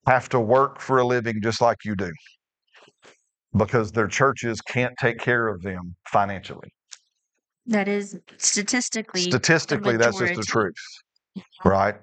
have 0.08 0.28
to 0.30 0.40
work 0.40 0.80
for 0.80 1.00
a 1.00 1.06
living 1.06 1.42
just 1.42 1.62
like 1.62 1.78
you 1.86 1.96
do 1.96 2.12
because 3.56 3.92
their 3.92 4.08
churches 4.08 4.62
can't 4.62 4.94
take 5.00 5.20
care 5.20 5.48
of 5.48 5.62
them 5.62 5.96
financially. 6.08 6.70
That 7.66 7.88
is 7.88 8.20
statistically. 8.38 9.22
Statistically, 9.22 9.96
that's 9.96 10.18
just 10.18 10.36
the 10.36 10.44
truth, 10.44 10.74
right? 11.64 11.96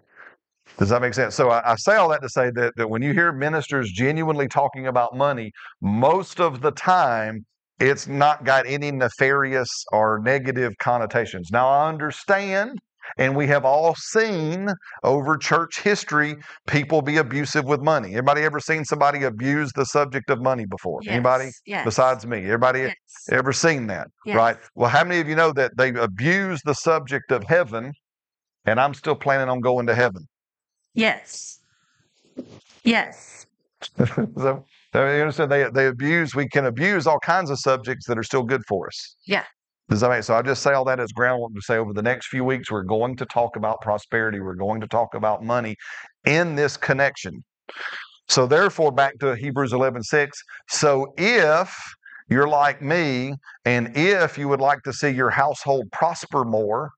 Does 0.79 0.89
that 0.89 1.03
make 1.03 1.15
sense? 1.15 1.35
So 1.35 1.51
I, 1.51 1.73
I 1.73 1.77
say 1.77 1.97
all 1.97 2.09
that 2.09 2.23
to 2.23 2.29
say 2.29 2.51
that, 2.55 2.73
that 2.77 2.89
when 2.89 3.03
you 3.03 3.13
hear 3.13 3.33
ministers 3.33 3.91
genuinely 3.91 4.49
talking 4.49 4.87
about 4.87 5.17
money, 5.17 5.53
most 5.81 6.41
of 6.41 6.63
the 6.63 6.71
time 6.71 7.45
it's 7.81 8.07
not 8.07 8.45
got 8.45 8.67
any 8.67 8.91
nefarious 8.93 9.69
or 9.91 10.21
negative 10.23 10.75
connotations. 10.79 11.51
Now 11.51 11.67
I 11.69 11.89
understand, 11.89 12.79
and 13.17 13.35
we 13.35 13.47
have 13.47 13.65
all 13.65 13.95
seen 13.95 14.69
over 15.03 15.39
church 15.39 15.81
history 15.81 16.37
people 16.67 17.01
be 17.01 17.17
abusive 17.17 17.65
with 17.65 17.81
money. 17.81 18.13
Anybody 18.13 18.43
ever 18.43 18.61
seen 18.61 18.85
somebody 18.85 19.25
abuse 19.25 19.73
the 19.75 19.87
subject 19.87 20.29
of 20.31 20.43
money 20.43 20.67
before? 20.67 21.01
Anybody 21.07 21.47
Yes, 21.47 21.63
yes, 21.65 21.85
besides 21.87 22.27
me? 22.27 22.45
Everybody 22.45 22.81
Yes. 22.81 22.95
ever 23.31 23.53
seen 23.53 23.87
that? 23.87 24.09
Yes. 24.27 24.37
Right? 24.37 24.57
Well, 24.75 24.91
how 24.91 25.05
many 25.05 25.21
of 25.21 25.29
you 25.29 25.35
know 25.35 25.53
that 25.55 25.73
they 25.79 25.89
abuse 25.91 26.61
the 26.65 26.75
subject 26.75 27.33
of 27.33 27.45
heaven, 27.45 27.93
and 28.67 28.79
I'm 28.79 28.93
still 28.93 29.17
planning 29.17 29.49
on 29.49 29.61
going 29.61 29.87
to 29.87 29.95
heaven? 29.95 30.27
Yes. 30.95 31.61
Yes. 32.85 33.47
so, 33.97 34.65
so 34.93 35.15
you 35.15 35.21
understand 35.21 35.51
they 35.51 35.69
they 35.73 35.87
abuse. 35.87 36.35
We 36.35 36.49
can 36.49 36.67
abuse 36.67 37.07
all 37.07 37.19
kinds 37.21 37.51
of 37.51 37.59
subjects 37.59 38.07
that 38.07 38.19
are 38.19 38.23
still 38.23 38.43
good 38.43 38.63
for 38.69 38.89
us. 38.89 39.17
Yeah. 39.27 39.45
Does 39.89 40.01
that 40.01 40.11
make 40.11 40.23
so? 40.23 40.35
I 40.35 40.43
just 40.43 40.63
say 40.63 40.73
all 40.73 40.85
that 40.85 41.01
as 41.01 41.11
groundwork 41.13 41.53
to 41.55 41.61
say 41.63 41.77
over 41.77 41.93
the 41.93 42.03
next 42.03 42.29
few 42.29 42.45
weeks 42.45 42.71
we're 42.71 42.85
going 42.85 43.17
to 43.17 43.27
talk 43.27 43.57
about 43.57 43.81
prosperity. 43.81 44.39
We're 44.41 44.55
going 44.55 44.81
to 44.81 44.87
talk 44.87 45.15
about 45.15 45.43
money 45.43 45.77
in 46.25 46.55
this 46.55 46.77
connection. 46.77 47.43
So 48.29 48.47
therefore, 48.47 48.93
back 48.93 49.19
to 49.19 49.35
Hebrews 49.35 49.73
11:6. 49.73 50.29
So 50.69 51.13
if 51.17 51.75
you're 52.29 52.49
like 52.49 52.81
me, 52.81 53.35
and 53.65 53.97
if 53.97 54.39
you 54.39 54.47
would 54.49 54.61
like 54.61 54.83
to 54.83 54.93
see 54.93 55.09
your 55.09 55.31
household 55.31 55.91
prosper 55.91 56.45
more, 56.45 56.91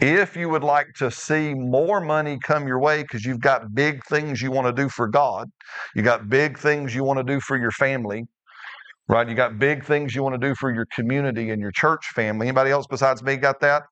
if 0.00 0.36
you 0.36 0.48
would 0.48 0.64
like 0.64 0.88
to 0.98 1.10
see 1.10 1.54
more 1.54 2.00
money 2.00 2.38
come 2.42 2.66
your 2.66 2.80
way 2.80 3.02
because 3.02 3.24
you've 3.24 3.40
got 3.40 3.74
big 3.74 4.04
things 4.04 4.40
you 4.42 4.50
want 4.50 4.66
to 4.66 4.82
do 4.82 4.88
for 4.88 5.08
God, 5.08 5.48
you 5.94 6.02
got 6.02 6.28
big 6.28 6.58
things 6.58 6.94
you 6.94 7.04
want 7.04 7.18
to 7.18 7.24
do 7.24 7.40
for 7.40 7.56
your 7.56 7.70
family, 7.70 8.24
right? 9.08 9.28
You 9.28 9.34
got 9.34 9.58
big 9.58 9.84
things 9.84 10.14
you 10.14 10.22
want 10.22 10.40
to 10.40 10.48
do 10.48 10.54
for 10.54 10.72
your 10.72 10.86
community 10.94 11.50
and 11.50 11.60
your 11.60 11.72
church 11.72 12.06
family. 12.14 12.48
Anybody 12.48 12.70
else 12.70 12.86
besides 12.88 13.22
me 13.22 13.36
got 13.36 13.60
that? 13.60 13.82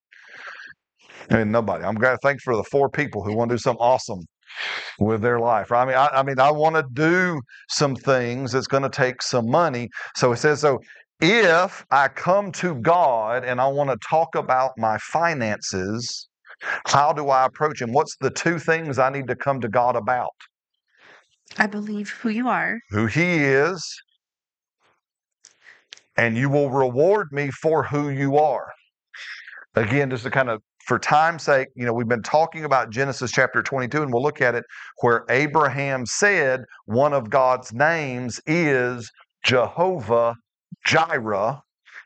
I 1.31 1.39
mean, 1.39 1.51
nobody. 1.51 1.85
I'm 1.85 1.95
glad. 1.95 2.19
Thanks 2.23 2.43
for 2.43 2.57
the 2.57 2.65
four 2.65 2.89
people 2.89 3.23
who 3.23 3.35
want 3.35 3.51
to 3.51 3.55
do 3.55 3.59
something 3.59 3.81
awesome 3.81 4.21
with 4.99 5.23
their 5.23 5.39
life. 5.41 5.71
Right? 5.71 5.83
I 5.83 5.87
mean, 5.87 5.97
I, 5.97 6.09
I 6.13 6.23
mean, 6.23 6.39
I 6.39 6.51
want 6.51 6.77
to 6.77 6.85
do 6.93 7.41
some 7.69 7.97
things 7.97 8.53
that's 8.53 8.67
going 8.67 8.83
to 8.83 8.89
take 8.89 9.23
some 9.23 9.49
money. 9.49 9.89
So 10.17 10.33
it 10.33 10.37
says, 10.37 10.61
so 10.61 10.79
if 11.21 11.85
I 11.91 12.09
come 12.09 12.53
to 12.53 12.75
God 12.77 13.45
and 13.45 13.61
I 13.61 13.69
want 13.69 13.91
to 13.91 13.97
talk 14.09 14.35
about 14.35 14.73
my 14.77 14.99
finances, 14.99 16.29
how 16.87 17.13
do 17.13 17.29
I 17.29 17.47
approach 17.47 17.81
Him? 17.81 17.93
What's 17.93 18.17
the 18.21 18.31
two 18.31 18.59
things 18.59 18.99
I 18.99 19.11
need 19.11 19.29
to 19.29 19.37
come 19.37 19.61
to 19.61 19.69
God 19.69 19.97
about? 19.97 20.35
I 21.59 21.67
believe 21.67 22.11
who 22.11 22.31
you 22.31 22.49
are. 22.49 22.79
Who 22.91 23.07
He 23.07 23.37
is, 23.37 23.85
and 26.17 26.37
you 26.37 26.49
will 26.49 26.71
reward 26.71 27.29
me 27.33 27.51
for 27.51 27.83
who 27.85 28.09
you 28.09 28.39
are. 28.39 28.71
Again, 29.75 30.11
just 30.11 30.25
to 30.25 30.31
kind 30.31 30.49
of, 30.49 30.63
for 30.87 30.99
time's 30.99 31.43
sake, 31.43 31.69
you 31.75 31.85
know, 31.85 31.93
we've 31.93 32.09
been 32.09 32.23
talking 32.23 32.65
about 32.65 32.91
Genesis 32.91 33.33
chapter 33.33 33.63
22, 33.63 34.03
and 34.03 34.13
we'll 34.13 34.23
look 34.23 34.41
at 34.41 34.55
it 34.55 34.65
where 35.01 35.25
Abraham 35.29 36.07
said 36.07 36.63
one 36.87 37.13
of 37.13 37.31
God's 37.31 37.73
names 37.73 38.41
is 38.47 39.11
Jehovah 39.45 40.35
Jireh. 40.85 41.63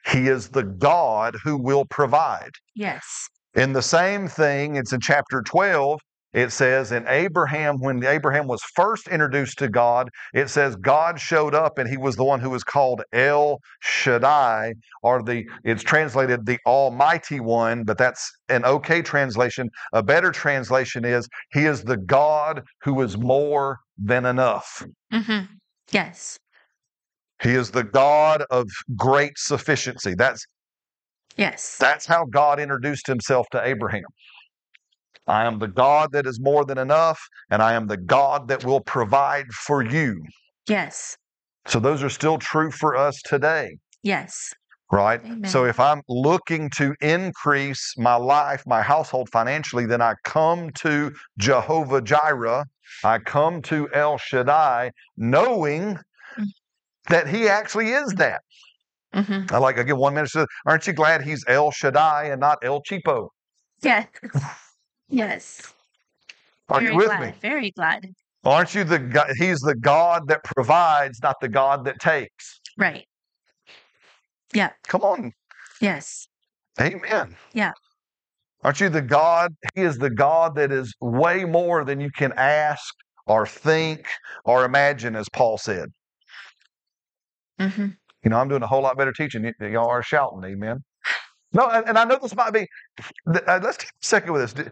He 0.06 0.28
is 0.28 0.48
the 0.48 0.62
God 0.62 1.36
who 1.44 1.56
will 1.56 1.84
provide. 1.84 2.52
Yes. 2.74 3.28
In 3.54 3.72
the 3.72 3.82
same 3.82 4.28
thing, 4.28 4.76
it's 4.76 4.92
in 4.92 5.00
chapter 5.00 5.42
12. 5.42 6.00
It 6.34 6.50
says 6.52 6.92
in 6.92 7.06
Abraham, 7.08 7.78
when 7.80 8.04
Abraham 8.04 8.46
was 8.46 8.60
first 8.74 9.08
introduced 9.08 9.58
to 9.58 9.68
God, 9.68 10.10
it 10.34 10.50
says 10.50 10.76
God 10.76 11.18
showed 11.18 11.54
up 11.54 11.78
and 11.78 11.88
he 11.88 11.96
was 11.96 12.16
the 12.16 12.24
one 12.24 12.38
who 12.40 12.50
was 12.50 12.62
called 12.62 13.02
El 13.12 13.58
Shaddai, 13.80 14.74
or 15.02 15.22
the 15.22 15.46
it's 15.64 15.82
translated 15.82 16.44
the 16.44 16.58
Almighty 16.66 17.40
One, 17.40 17.82
but 17.82 17.96
that's 17.96 18.30
an 18.50 18.64
okay 18.66 19.00
translation. 19.00 19.70
A 19.94 20.02
better 20.02 20.30
translation 20.30 21.04
is 21.06 21.26
He 21.50 21.64
is 21.64 21.82
the 21.82 21.96
God 21.96 22.62
who 22.82 23.00
is 23.00 23.16
more 23.16 23.78
than 23.96 24.26
enough. 24.26 24.84
hmm 25.10 25.40
Yes. 25.90 26.38
He 27.42 27.54
is 27.54 27.70
the 27.70 27.84
God 27.84 28.44
of 28.50 28.68
great 28.96 29.32
sufficiency. 29.36 30.14
That's 30.14 30.44
Yes. 31.36 31.76
that's 31.78 32.04
how 32.06 32.24
God 32.24 32.58
introduced 32.58 33.06
himself 33.06 33.46
to 33.52 33.64
Abraham. 33.64 34.02
I 35.28 35.44
am 35.44 35.58
the 35.58 35.68
God 35.68 36.10
that 36.12 36.26
is 36.26 36.40
more 36.40 36.64
than 36.64 36.78
enough, 36.78 37.20
and 37.50 37.62
I 37.62 37.74
am 37.74 37.86
the 37.86 37.96
God 37.98 38.48
that 38.48 38.64
will 38.64 38.80
provide 38.80 39.46
for 39.52 39.82
you. 39.82 40.24
Yes. 40.66 41.16
So 41.66 41.78
those 41.78 42.02
are 42.02 42.08
still 42.08 42.38
true 42.38 42.70
for 42.70 42.96
us 42.96 43.20
today, 43.22 43.76
Yes. 44.02 44.52
right? 44.90 45.20
Amen. 45.22 45.44
So 45.44 45.66
if 45.66 45.78
I'm 45.78 46.00
looking 46.08 46.70
to 46.70 46.94
increase 47.02 47.94
my 47.98 48.16
life, 48.16 48.62
my 48.66 48.80
household 48.82 49.28
financially, 49.30 49.84
then 49.86 50.00
I 50.00 50.14
come 50.24 50.70
to 50.78 51.12
Jehovah 51.38 52.00
Jireh, 52.00 52.64
I 53.04 53.18
come 53.18 53.60
to 53.62 53.88
El 53.92 54.18
Shaddai, 54.18 54.90
knowing. 55.16 55.98
That 57.08 57.28
He 57.28 57.48
actually 57.48 57.90
is 57.90 58.12
that. 58.14 58.42
hmm 59.12 59.46
I 59.50 59.58
like, 59.58 59.78
I 59.78 59.82
get 59.82 59.96
one 59.96 60.14
minute, 60.14 60.30
aren't 60.66 60.86
you 60.86 60.92
glad 60.92 61.22
He's 61.22 61.44
El 61.48 61.70
Shaddai 61.70 62.24
and 62.24 62.40
not 62.40 62.58
El 62.62 62.82
Cheapo? 62.82 63.28
Yes. 63.82 64.06
yes. 65.08 65.74
Are 66.68 66.80
Very 66.80 66.92
you 66.92 66.96
with 66.98 67.06
glad. 67.06 67.20
me? 67.20 67.32
Very 67.40 67.70
glad. 67.70 68.12
Aren't 68.44 68.74
you 68.74 68.84
the 68.84 68.98
God? 68.98 69.30
He's 69.36 69.58
the 69.60 69.74
God 69.74 70.28
that 70.28 70.44
provides, 70.44 71.20
not 71.22 71.36
the 71.40 71.48
God 71.48 71.84
that 71.86 71.98
takes. 72.00 72.60
Right. 72.76 73.06
Yeah. 74.52 74.70
Come 74.86 75.02
on. 75.02 75.32
Yes. 75.80 76.28
Amen. 76.80 77.36
Yeah. 77.52 77.72
Aren't 78.62 78.80
you 78.80 78.88
the 78.88 79.02
God? 79.02 79.54
He 79.74 79.82
is 79.82 79.98
the 79.98 80.10
God 80.10 80.54
that 80.56 80.72
is 80.72 80.94
way 81.00 81.44
more 81.44 81.84
than 81.84 82.00
you 82.00 82.10
can 82.10 82.32
ask 82.36 82.94
or 83.26 83.46
think 83.46 84.06
or 84.44 84.64
imagine, 84.64 85.14
as 85.16 85.28
Paul 85.32 85.58
said. 85.58 85.90
Hmm 87.58 87.86
You 88.24 88.30
know, 88.30 88.38
I'm 88.38 88.48
doing 88.48 88.62
a 88.62 88.66
whole 88.66 88.82
lot 88.82 88.96
better 88.96 89.12
teaching. 89.12 89.42
Y- 89.44 89.68
Y'all 89.68 89.88
are 89.88 90.02
shouting, 90.02 90.42
amen. 90.44 90.84
No, 91.52 91.68
and, 91.68 91.88
and 91.88 91.98
I 91.98 92.04
know 92.04 92.18
this 92.20 92.34
might 92.36 92.52
be, 92.52 92.66
uh, 93.28 93.60
let's 93.62 93.78
take 93.78 93.88
a 93.90 94.06
second 94.06 94.32
with 94.32 94.54
this. 94.54 94.68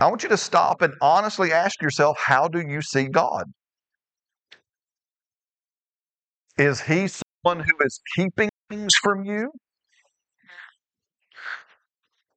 I 0.00 0.08
want 0.08 0.22
you 0.22 0.28
to 0.30 0.36
stop 0.36 0.82
and 0.82 0.94
honestly 1.02 1.52
ask 1.52 1.80
yourself, 1.82 2.18
how 2.18 2.48
do 2.48 2.60
you 2.60 2.82
see 2.82 3.04
God? 3.08 3.44
Is 6.58 6.82
he 6.82 7.08
someone 7.08 7.64
who 7.66 7.84
is 7.84 8.00
keeping 8.14 8.50
things 8.68 8.94
from 9.02 9.24
you? 9.24 9.50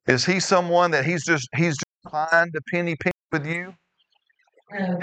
Is 0.06 0.24
he 0.24 0.40
someone 0.40 0.90
that 0.92 1.04
he's 1.04 1.24
just 1.26 1.46
he's 1.54 1.76
just 1.76 1.84
trying 2.08 2.52
to 2.52 2.60
penny 2.72 2.96
pinch 2.96 3.14
with 3.32 3.46
you? 3.46 3.74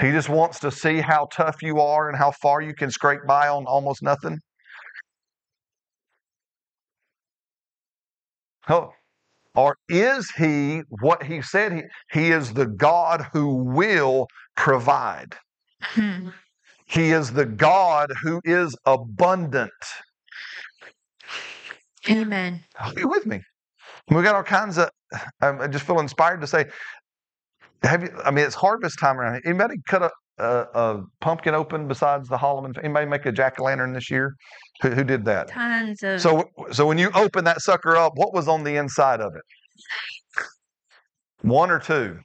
He 0.00 0.10
just 0.10 0.28
wants 0.28 0.58
to 0.60 0.70
see 0.70 1.00
how 1.00 1.26
tough 1.32 1.62
you 1.62 1.80
are 1.80 2.08
and 2.08 2.18
how 2.18 2.32
far 2.32 2.60
you 2.60 2.74
can 2.74 2.90
scrape 2.90 3.20
by 3.26 3.48
on 3.48 3.64
almost 3.66 4.02
nothing. 4.02 4.38
Oh, 8.68 8.92
or 9.54 9.76
is 9.88 10.30
he 10.30 10.82
what 10.88 11.22
he 11.22 11.42
said 11.42 11.72
he, 11.72 11.82
he 12.10 12.30
is 12.30 12.52
the 12.54 12.66
God 12.66 13.26
who 13.32 13.56
will 13.56 14.28
provide? 14.56 15.34
Hmm. 15.80 16.28
He 16.86 17.10
is 17.10 17.32
the 17.32 17.46
God 17.46 18.10
who 18.22 18.40
is 18.44 18.76
abundant. 18.86 19.70
Amen. 22.08 22.60
Are 22.78 22.92
you 22.96 23.08
with 23.08 23.26
me? 23.26 23.40
We 24.08 24.22
got 24.22 24.34
all 24.34 24.42
kinds 24.42 24.78
of. 24.78 24.90
I 25.40 25.66
just 25.68 25.86
feel 25.86 26.00
inspired 26.00 26.40
to 26.40 26.46
say, 26.46 26.66
have 27.82 28.02
you? 28.02 28.10
I 28.24 28.30
mean, 28.30 28.44
it's 28.44 28.54
harvest 28.54 28.98
time 28.98 29.20
around 29.20 29.34
here. 29.34 29.42
Anybody 29.46 29.76
cut 29.86 30.02
a, 30.02 30.10
Uh, 30.38 30.64
a, 30.74 30.80
a 30.80 31.04
pumpkin 31.20 31.54
open 31.54 31.86
besides 31.86 32.28
the 32.28 32.36
Holloman? 32.36 32.76
Anybody 32.82 33.06
make 33.06 33.26
a 33.26 33.32
jack 33.32 33.60
o' 33.60 33.64
lantern 33.64 33.92
this 33.92 34.10
year? 34.10 34.34
Who, 34.80 34.90
who 34.90 35.04
did 35.04 35.24
that? 35.26 35.48
Tons 35.48 36.02
of 36.02 36.20
So, 36.20 36.48
so 36.72 36.86
when 36.86 36.98
you 36.98 37.10
open 37.14 37.44
that 37.44 37.60
sucker 37.60 37.96
up, 37.96 38.12
what 38.16 38.32
was 38.32 38.48
on 38.48 38.64
the 38.64 38.76
inside 38.76 39.20
of 39.20 39.34
it? 39.34 39.42
One 41.42 41.70
or 41.70 41.78
two? 41.78 42.18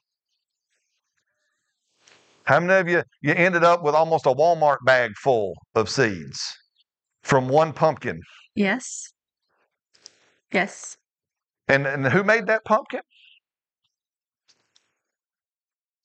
How 2.45 2.61
many 2.61 2.79
of 2.79 2.87
you 2.87 3.03
you 3.21 3.33
ended 3.33 3.63
up 3.63 3.83
with 3.83 3.93
almost 3.93 4.25
a 4.25 4.29
Walmart 4.29 4.77
bag 4.85 5.11
full 5.21 5.53
of 5.75 5.89
seeds 5.89 6.55
from 7.23 7.49
one 7.49 7.73
pumpkin? 7.73 8.21
yes. 8.55 9.11
Yes. 10.53 10.95
And, 11.67 11.85
and 11.85 12.07
who 12.07 12.23
made 12.23 12.47
that 12.47 12.63
pumpkin? 12.63 13.01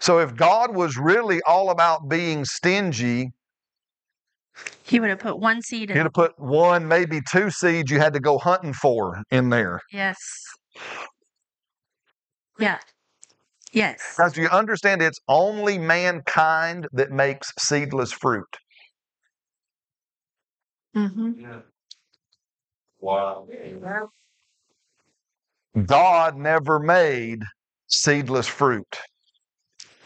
So 0.03 0.19
if 0.19 0.35
God 0.35 0.75
was 0.75 0.97
really 0.97 1.41
all 1.47 1.71
about 1.71 2.09
being 2.09 2.45
stingy, 2.45 3.31
He 4.83 4.99
would 4.99 5.11
have 5.11 5.21
put 5.21 5.39
one 5.39 5.63
seed 5.63 5.91
he'd 5.91 5.99
have 5.99 6.13
put 6.13 6.37
one, 6.41 6.89
maybe 6.89 7.21
two 7.31 7.51
seeds 7.51 7.89
you 7.89 8.01
had 8.01 8.13
to 8.15 8.19
go 8.19 8.37
hunting 8.37 8.73
for 8.73 9.23
in 9.31 9.51
there. 9.51 9.79
Yes. 9.93 10.19
Yeah. 12.59 12.79
Yes. 13.73 14.17
Guys, 14.19 14.33
do 14.33 14.43
you 14.43 14.49
understand 14.49 15.03
it's 15.03 15.21
only 15.29 15.79
mankind 15.79 16.89
that 16.93 17.13
makes 17.13 17.53
seedless 17.61 18.11
fruit? 18.11 18.57
Mm-hmm. 20.97 21.41
Yeah. 21.41 21.61
Wow. 23.01 23.47
God 25.87 26.37
never 26.37 26.81
made 26.81 27.45
seedless 27.87 28.49
fruit. 28.49 28.99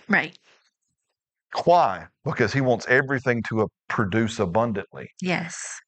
Right. 0.08 0.38
Why? 1.64 2.06
Because 2.24 2.52
he 2.52 2.60
wants 2.60 2.86
everything 2.88 3.42
to 3.48 3.68
produce 3.88 4.38
abundantly. 4.38 5.08
Yes. 5.20 5.80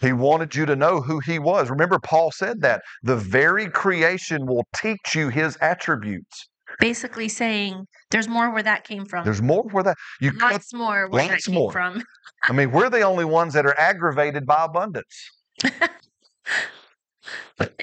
He 0.00 0.12
wanted 0.12 0.54
you 0.54 0.64
to 0.66 0.76
know 0.76 1.00
who 1.02 1.20
he 1.20 1.38
was. 1.38 1.68
Remember, 1.68 1.98
Paul 1.98 2.32
said 2.32 2.62
that 2.62 2.82
the 3.02 3.16
very 3.16 3.68
creation 3.68 4.46
will 4.46 4.64
teach 4.74 5.14
you 5.14 5.28
his 5.28 5.58
attributes. 5.60 6.48
Basically 6.78 7.28
saying 7.28 7.84
there's 8.10 8.28
more 8.28 8.50
where 8.50 8.62
that 8.62 8.84
came 8.84 9.04
from. 9.04 9.24
There's 9.24 9.42
more 9.42 9.64
where 9.64 9.82
that 9.82 9.96
you 10.20 10.32
cut. 10.32 10.52
Lots 10.52 10.72
more 10.72 11.08
where 11.08 11.22
Lots 11.28 11.44
that 11.44 11.50
came 11.50 11.54
more. 11.56 11.72
from. 11.72 12.02
I 12.44 12.52
mean, 12.52 12.70
we're 12.70 12.88
the 12.88 13.02
only 13.02 13.26
ones 13.26 13.52
that 13.54 13.66
are 13.66 13.78
aggravated 13.78 14.46
by 14.46 14.64
abundance. 14.64 15.30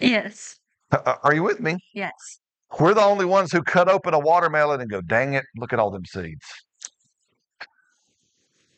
Yes. 0.02 0.58
Uh, 0.92 0.98
uh, 1.06 1.16
Are 1.24 1.34
you 1.34 1.44
with 1.44 1.60
me? 1.60 1.78
Yes. 1.94 2.12
We're 2.80 2.94
the 2.94 3.02
only 3.02 3.26
ones 3.26 3.52
who 3.52 3.64
cut 3.64 3.88
open 3.88 4.14
a 4.14 4.20
watermelon 4.20 4.82
and 4.82 4.90
go, 4.90 5.02
dang 5.02 5.34
it, 5.34 5.46
look 5.56 5.74
at 5.74 5.80
all 5.80 5.90
them 5.90 6.06
seeds. 6.06 6.46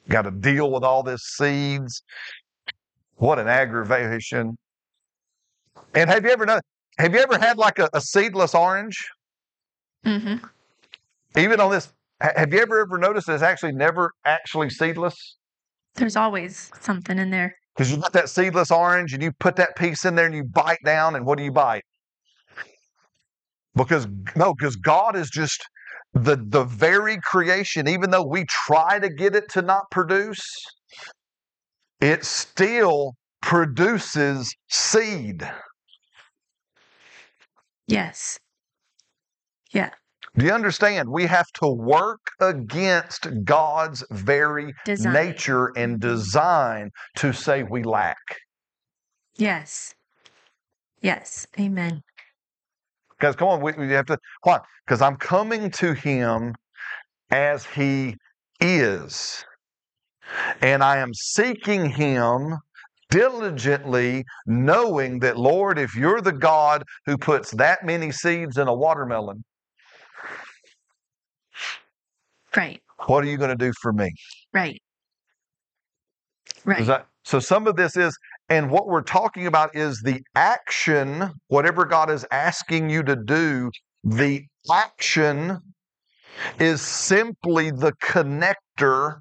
Got 0.08 0.24
to 0.24 0.32
deal 0.32 0.72
with 0.72 0.84
all 0.84 1.04
this 1.04 1.22
seeds. 1.24 2.02
What 3.16 3.40
an 3.40 3.48
aggravation. 3.48 4.58
And 5.94 6.10
have 6.10 6.24
you 6.24 6.32
ever 6.32 6.46
done, 6.46 6.62
have 6.98 7.14
you 7.14 7.20
ever 7.20 7.38
had 7.38 7.58
like 7.58 7.80
a, 7.80 7.90
a 7.94 8.02
seedless 8.02 8.56
orange? 8.56 8.98
hmm 10.04 10.36
Even 11.36 11.60
on 11.60 11.72
this, 11.72 11.92
have 12.22 12.54
you 12.54 12.60
ever 12.60 12.80
ever 12.82 12.98
noticed 12.98 13.28
it's 13.30 13.44
actually 13.44 13.74
never 13.74 14.12
actually 14.26 14.70
seedless? 14.70 15.38
There's 15.96 16.16
always 16.16 16.72
something 16.80 17.18
in 17.18 17.30
there. 17.30 17.56
Because 17.76 17.92
you 17.92 17.98
got 17.98 18.14
that 18.14 18.30
seedless 18.30 18.72
orange 18.72 19.14
and 19.14 19.24
you 19.24 19.32
put 19.40 19.56
that 19.58 19.76
piece 19.76 20.06
in 20.06 20.16
there 20.16 20.26
and 20.26 20.36
you 20.36 20.44
bite 20.44 20.80
down, 20.84 21.16
and 21.16 21.26
what 21.26 21.38
do 21.38 21.44
you 21.44 21.52
bite? 21.52 21.84
Because 23.84 24.08
no, 24.36 24.54
because 24.54 24.76
God 24.76 25.16
is 25.16 25.30
just 25.30 25.64
the 26.14 26.38
the 26.48 26.64
very 26.64 27.18
creation, 27.24 27.88
even 27.88 28.12
though 28.12 28.26
we 28.26 28.46
try 28.46 29.00
to 29.00 29.10
get 29.10 29.36
it 29.36 29.50
to 29.52 29.62
not 29.62 29.90
produce, 29.92 30.46
it 32.02 32.26
still 32.26 33.14
produces 33.42 34.54
seed. 34.70 35.50
Yes. 37.88 38.40
Yeah. 39.72 39.92
Do 40.38 40.46
you 40.46 40.52
understand? 40.52 41.10
We 41.10 41.26
have 41.26 41.48
to 41.56 41.68
work 41.68 42.20
against 42.40 43.28
God's 43.44 44.04
very 44.12 44.74
Design. 44.86 45.14
nature 45.14 45.68
and 45.76 46.00
mm-hmm. 46.00 46.08
design 46.08 46.92
to 47.18 47.34
say 47.34 47.64
we 47.64 47.84
lack. 47.84 48.18
Yes. 49.38 49.96
Yes. 51.02 51.48
Amen. 51.60 52.04
Guys, 53.20 53.36
come 53.36 53.50
on, 53.50 53.62
we, 53.62 53.74
we 53.74 53.92
have 53.92 54.06
to. 54.08 54.18
Why? 54.44 54.60
Because 54.86 55.02
I'm 55.02 55.18
coming 55.18 55.70
to 55.72 55.94
Him 55.94 56.56
as 57.32 57.66
He 57.66 58.16
is. 58.62 59.46
And 60.62 60.84
I 60.84 60.98
am 60.98 61.14
seeking 61.14 61.90
Him 61.90 62.56
diligently, 63.10 64.24
knowing 64.46 65.20
that, 65.20 65.38
Lord, 65.38 65.80
if 65.80 65.96
you're 65.96 66.22
the 66.22 66.32
God 66.32 66.84
who 67.06 67.18
puts 67.18 67.52
that 67.52 67.84
many 67.84 68.12
seeds 68.12 68.58
in 68.58 68.68
a 68.68 68.74
watermelon, 68.74 69.44
Right. 72.56 72.82
what 73.06 73.24
are 73.24 73.28
you 73.28 73.38
going 73.38 73.50
to 73.52 73.56
do 73.56 73.72
for 73.82 73.94
me? 73.94 74.12
Right. 74.54 74.82
Right. 76.66 76.86
that- 76.86 77.08
so 77.24 77.40
some 77.40 77.68
of 77.68 77.76
this 77.76 77.96
is, 77.96 78.18
and 78.50 78.72
what 78.72 78.88
we're 78.88 79.04
talking 79.04 79.48
about 79.48 79.76
is 79.76 80.02
the 80.02 80.22
action, 80.36 81.32
whatever 81.48 81.86
God 81.86 82.10
is 82.10 82.26
asking 82.32 82.90
you 82.90 83.04
to 83.04 83.16
do, 83.16 83.72
the 84.04 84.44
action 84.72 85.60
is 86.60 86.82
simply 86.82 87.72
the 87.72 87.94
connector 88.02 89.20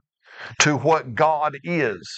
to 0.61 0.77
what 0.77 1.15
God 1.15 1.57
is. 1.65 2.09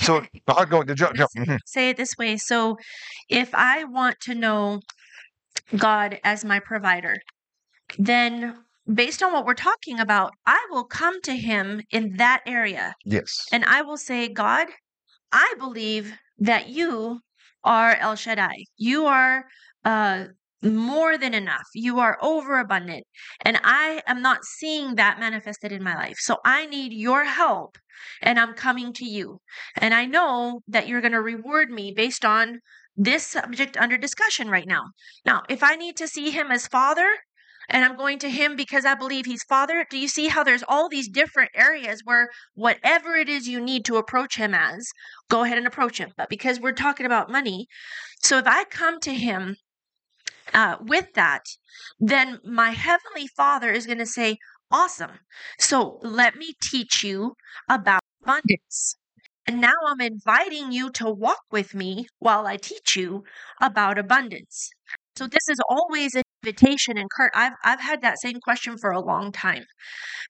So 0.00 0.24
I'll 0.48 0.66
go. 0.66 0.82
You, 0.82 0.86
Let's 0.88 1.00
yeah, 1.00 1.26
mhm. 1.36 1.58
say 1.64 1.90
it 1.90 1.96
this 1.96 2.16
way. 2.18 2.36
So 2.36 2.76
if 3.30 3.54
I 3.54 3.84
want 3.84 4.16
to 4.22 4.34
know 4.34 4.80
God 5.76 6.18
as 6.22 6.44
my 6.44 6.60
provider, 6.60 7.16
then 7.98 8.65
based 8.92 9.22
on 9.22 9.32
what 9.32 9.44
we're 9.44 9.54
talking 9.54 9.98
about, 9.98 10.32
I 10.46 10.66
will 10.70 10.84
come 10.84 11.20
to 11.22 11.36
him 11.36 11.82
in 11.90 12.16
that 12.16 12.42
area 12.46 12.94
Yes. 13.04 13.46
and 13.52 13.64
I 13.64 13.82
will 13.82 13.96
say, 13.96 14.28
God, 14.28 14.68
I 15.32 15.54
believe 15.58 16.14
that 16.38 16.68
you 16.68 17.20
are 17.64 17.96
El 17.96 18.16
Shaddai. 18.16 18.64
You 18.76 19.06
are 19.06 19.44
uh, 19.84 20.26
more 20.62 21.18
than 21.18 21.34
enough. 21.34 21.66
You 21.74 21.98
are 21.98 22.18
overabundant. 22.22 23.04
And 23.42 23.58
I 23.64 24.02
am 24.06 24.22
not 24.22 24.44
seeing 24.44 24.94
that 24.94 25.18
manifested 25.18 25.72
in 25.72 25.82
my 25.82 25.94
life. 25.96 26.16
So 26.18 26.38
I 26.44 26.66
need 26.66 26.92
your 26.92 27.24
help. 27.24 27.76
And 28.22 28.38
I'm 28.38 28.54
coming 28.54 28.92
to 28.94 29.04
you. 29.04 29.40
And 29.76 29.94
I 29.94 30.06
know 30.06 30.60
that 30.68 30.86
you're 30.86 31.00
going 31.00 31.12
to 31.12 31.20
reward 31.20 31.70
me 31.70 31.92
based 31.96 32.24
on 32.24 32.60
this 32.96 33.26
subject 33.26 33.76
under 33.76 33.98
discussion 33.98 34.48
right 34.48 34.66
now. 34.66 34.84
Now, 35.24 35.42
if 35.48 35.62
I 35.62 35.76
need 35.76 35.96
to 35.96 36.08
see 36.08 36.30
him 36.30 36.50
as 36.50 36.66
father, 36.66 37.08
and 37.68 37.84
I'm 37.84 37.96
going 37.96 38.18
to 38.20 38.30
him 38.30 38.56
because 38.56 38.84
I 38.84 38.94
believe 38.94 39.26
he's 39.26 39.42
father. 39.44 39.86
Do 39.88 39.98
you 39.98 40.08
see 40.08 40.28
how 40.28 40.42
there's 40.44 40.64
all 40.66 40.88
these 40.88 41.08
different 41.08 41.50
areas 41.54 42.02
where 42.04 42.30
whatever 42.54 43.16
it 43.16 43.28
is 43.28 43.48
you 43.48 43.60
need 43.60 43.84
to 43.86 43.96
approach 43.96 44.36
him 44.36 44.54
as, 44.54 44.90
go 45.28 45.44
ahead 45.44 45.58
and 45.58 45.66
approach 45.66 45.98
him. 45.98 46.12
But 46.16 46.28
because 46.30 46.60
we're 46.60 46.72
talking 46.72 47.06
about 47.06 47.30
money, 47.30 47.66
so 48.22 48.38
if 48.38 48.46
I 48.46 48.64
come 48.64 49.00
to 49.00 49.14
him 49.14 49.56
uh, 50.54 50.76
with 50.80 51.12
that, 51.14 51.44
then 51.98 52.40
my 52.44 52.70
heavenly 52.70 53.26
father 53.28 53.70
is 53.70 53.86
going 53.86 53.98
to 53.98 54.06
say, 54.06 54.38
Awesome. 54.70 55.20
So 55.60 56.00
let 56.02 56.34
me 56.34 56.54
teach 56.60 57.04
you 57.04 57.34
about 57.68 58.00
abundance. 58.22 58.96
And 59.46 59.60
now 59.60 59.74
I'm 59.86 60.00
inviting 60.00 60.72
you 60.72 60.90
to 60.92 61.08
walk 61.08 61.42
with 61.52 61.72
me 61.72 62.08
while 62.18 62.48
I 62.48 62.56
teach 62.56 62.96
you 62.96 63.22
about 63.60 63.96
abundance. 63.96 64.70
So 65.16 65.26
this 65.26 65.48
is 65.48 65.58
always 65.68 66.14
an 66.14 66.22
invitation. 66.42 66.98
And 66.98 67.08
Kurt, 67.10 67.32
I've 67.34 67.54
I've 67.64 67.80
had 67.80 68.02
that 68.02 68.18
same 68.18 68.40
question 68.40 68.76
for 68.78 68.90
a 68.90 69.00
long 69.00 69.32
time 69.32 69.64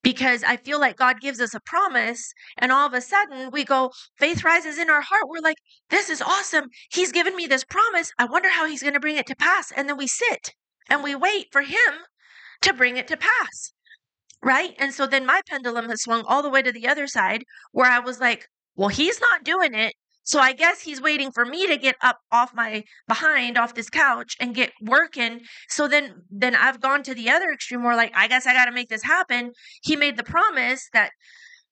because 0.02 0.44
I 0.44 0.56
feel 0.56 0.80
like 0.80 0.96
God 0.96 1.20
gives 1.20 1.40
us 1.40 1.54
a 1.54 1.60
promise, 1.60 2.32
and 2.58 2.70
all 2.72 2.86
of 2.86 2.94
a 2.94 3.00
sudden 3.00 3.50
we 3.50 3.64
go, 3.64 3.90
faith 4.18 4.44
rises 4.44 4.78
in 4.78 4.90
our 4.90 5.02
heart. 5.02 5.24
We're 5.28 5.40
like, 5.40 5.56
this 5.90 6.08
is 6.10 6.22
awesome. 6.22 6.66
He's 6.90 7.12
given 7.12 7.36
me 7.36 7.46
this 7.46 7.64
promise. 7.64 8.12
I 8.18 8.26
wonder 8.26 8.48
how 8.50 8.66
he's 8.66 8.82
going 8.82 8.94
to 8.94 9.00
bring 9.00 9.16
it 9.16 9.26
to 9.26 9.36
pass. 9.36 9.72
And 9.72 9.88
then 9.88 9.96
we 9.96 10.06
sit 10.06 10.54
and 10.88 11.02
we 11.02 11.14
wait 11.14 11.46
for 11.52 11.62
him 11.62 12.04
to 12.62 12.72
bring 12.72 12.96
it 12.96 13.08
to 13.08 13.16
pass. 13.16 13.72
Right. 14.42 14.74
And 14.78 14.92
so 14.94 15.06
then 15.06 15.26
my 15.26 15.40
pendulum 15.48 15.88
has 15.88 16.02
swung 16.02 16.22
all 16.26 16.42
the 16.42 16.50
way 16.50 16.62
to 16.62 16.70
the 16.72 16.86
other 16.86 17.06
side 17.06 17.42
where 17.72 17.90
I 17.90 17.98
was 17.98 18.20
like, 18.20 18.46
well, 18.76 18.88
he's 18.88 19.20
not 19.20 19.44
doing 19.44 19.74
it. 19.74 19.94
So 20.26 20.40
I 20.40 20.52
guess 20.52 20.80
he's 20.82 21.00
waiting 21.00 21.30
for 21.30 21.44
me 21.46 21.68
to 21.68 21.76
get 21.76 21.94
up 22.02 22.18
off 22.32 22.52
my 22.52 22.82
behind 23.06 23.56
off 23.56 23.74
this 23.74 23.88
couch 23.88 24.36
and 24.40 24.56
get 24.56 24.72
working. 24.82 25.40
So 25.68 25.86
then 25.86 26.14
then 26.30 26.56
I've 26.56 26.80
gone 26.80 27.04
to 27.04 27.14
the 27.14 27.30
other 27.30 27.50
extreme 27.52 27.84
where 27.84 27.96
like 27.96 28.12
I 28.14 28.26
guess 28.26 28.46
I 28.46 28.52
got 28.52 28.64
to 28.66 28.72
make 28.72 28.88
this 28.88 29.04
happen. 29.04 29.52
He 29.82 29.94
made 29.94 30.16
the 30.16 30.24
promise 30.24 30.88
that 30.92 31.12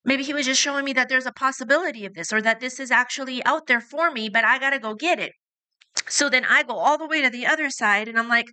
maybe 0.04 0.22
he 0.22 0.32
was 0.32 0.46
just 0.46 0.60
showing 0.60 0.84
me 0.84 0.92
that 0.94 1.08
there's 1.08 1.26
a 1.26 1.32
possibility 1.32 2.06
of 2.06 2.14
this 2.14 2.32
or 2.32 2.40
that 2.42 2.60
this 2.60 2.78
is 2.78 2.92
actually 2.92 3.44
out 3.44 3.66
there 3.66 3.80
for 3.80 4.12
me, 4.12 4.28
but 4.28 4.44
I 4.44 4.58
got 4.60 4.70
to 4.70 4.78
go 4.78 4.94
get 4.94 5.18
it. 5.18 5.32
So 6.08 6.28
then 6.28 6.44
I 6.44 6.62
go 6.62 6.76
all 6.76 6.98
the 6.98 7.08
way 7.08 7.22
to 7.22 7.30
the 7.30 7.46
other 7.46 7.70
side 7.70 8.08
and 8.08 8.18
I'm 8.18 8.28
like, 8.28 8.46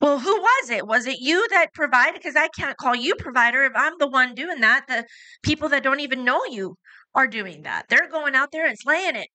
well, 0.00 0.18
who 0.18 0.36
was 0.38 0.70
it? 0.70 0.86
Was 0.86 1.06
it 1.06 1.18
you 1.20 1.46
that 1.50 1.72
provided? 1.72 2.14
Because 2.14 2.36
I 2.36 2.48
can't 2.48 2.76
call 2.76 2.94
you 2.94 3.14
provider 3.14 3.64
if 3.64 3.72
I'm 3.74 3.94
the 3.98 4.08
one 4.08 4.34
doing 4.34 4.60
that. 4.60 4.86
The 4.88 5.06
people 5.42 5.70
that 5.70 5.82
don't 5.82 6.00
even 6.00 6.24
know 6.24 6.44
you 6.44 6.76
are 7.14 7.26
doing 7.26 7.62
that. 7.62 7.86
They're 7.88 8.08
going 8.08 8.34
out 8.34 8.52
there 8.52 8.66
and 8.66 8.78
slaying 8.78 9.16
it. 9.16 9.28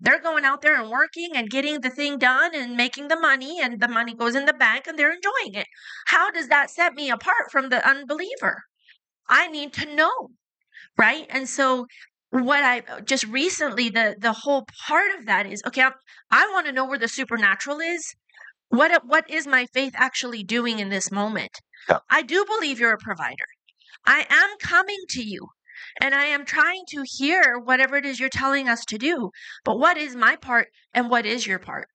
They're 0.00 0.20
going 0.20 0.44
out 0.44 0.62
there 0.62 0.80
and 0.80 0.90
working 0.90 1.30
and 1.34 1.50
getting 1.50 1.80
the 1.80 1.90
thing 1.90 2.18
done 2.18 2.54
and 2.54 2.76
making 2.76 3.08
the 3.08 3.20
money, 3.20 3.60
and 3.60 3.80
the 3.80 3.88
money 3.88 4.14
goes 4.14 4.34
in 4.34 4.46
the 4.46 4.54
bank 4.54 4.86
and 4.86 4.98
they're 4.98 5.12
enjoying 5.12 5.54
it. 5.54 5.66
How 6.06 6.30
does 6.30 6.48
that 6.48 6.70
set 6.70 6.94
me 6.94 7.10
apart 7.10 7.50
from 7.52 7.68
the 7.68 7.86
unbeliever? 7.86 8.62
I 9.28 9.48
need 9.48 9.72
to 9.74 9.94
know, 9.94 10.30
right? 10.98 11.26
And 11.30 11.48
so, 11.48 11.86
what 12.30 12.62
I 12.62 12.80
uh, 12.80 13.00
just 13.00 13.24
recently 13.26 13.90
the 13.90 14.16
the 14.18 14.32
whole 14.32 14.66
part 14.86 15.10
of 15.18 15.26
that 15.26 15.46
is 15.46 15.62
okay. 15.66 15.82
I'm, 15.82 15.92
I 16.30 16.48
want 16.52 16.66
to 16.66 16.72
know 16.72 16.84
where 16.86 16.98
the 16.98 17.08
supernatural 17.08 17.80
is. 17.80 18.14
What 18.68 18.90
uh, 18.92 19.00
what 19.04 19.28
is 19.30 19.46
my 19.46 19.66
faith 19.74 19.92
actually 19.96 20.42
doing 20.44 20.78
in 20.78 20.88
this 20.88 21.10
moment? 21.10 21.60
Yeah. 21.88 21.98
I 22.08 22.22
do 22.22 22.44
believe 22.46 22.80
you're 22.80 22.94
a 22.94 22.98
provider. 22.98 23.46
I 24.06 24.26
am 24.30 24.56
coming 24.60 25.00
to 25.10 25.22
you. 25.22 25.48
And 26.00 26.14
I 26.14 26.26
am 26.26 26.44
trying 26.44 26.84
to 26.88 27.04
hear 27.04 27.58
whatever 27.58 27.96
it 27.96 28.04
is 28.04 28.20
you're 28.20 28.28
telling 28.28 28.68
us 28.68 28.84
to 28.86 28.98
do. 28.98 29.30
But 29.64 29.78
what 29.78 29.96
is 29.96 30.14
my 30.16 30.36
part 30.36 30.68
and 30.92 31.10
what 31.10 31.26
is 31.26 31.46
your 31.46 31.58
part? 31.58 31.88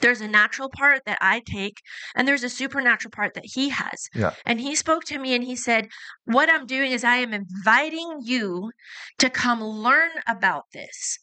There's 0.00 0.20
a 0.20 0.28
natural 0.28 0.68
part 0.68 1.02
that 1.06 1.18
I 1.20 1.40
take, 1.44 1.78
and 2.14 2.26
there's 2.26 2.42
a 2.42 2.48
supernatural 2.48 3.10
part 3.10 3.34
that 3.34 3.44
he 3.44 3.68
has. 3.68 4.08
Yeah. 4.14 4.32
And 4.44 4.60
he 4.60 4.74
spoke 4.74 5.04
to 5.04 5.18
me 5.18 5.34
and 5.34 5.44
he 5.44 5.54
said, 5.54 5.88
What 6.24 6.50
I'm 6.50 6.66
doing 6.66 6.92
is 6.92 7.04
I 7.04 7.16
am 7.16 7.32
inviting 7.32 8.20
you 8.22 8.72
to 9.18 9.30
come 9.30 9.62
learn 9.62 10.10
about 10.26 10.64
this 10.72 11.18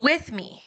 with 0.00 0.30
me, 0.32 0.62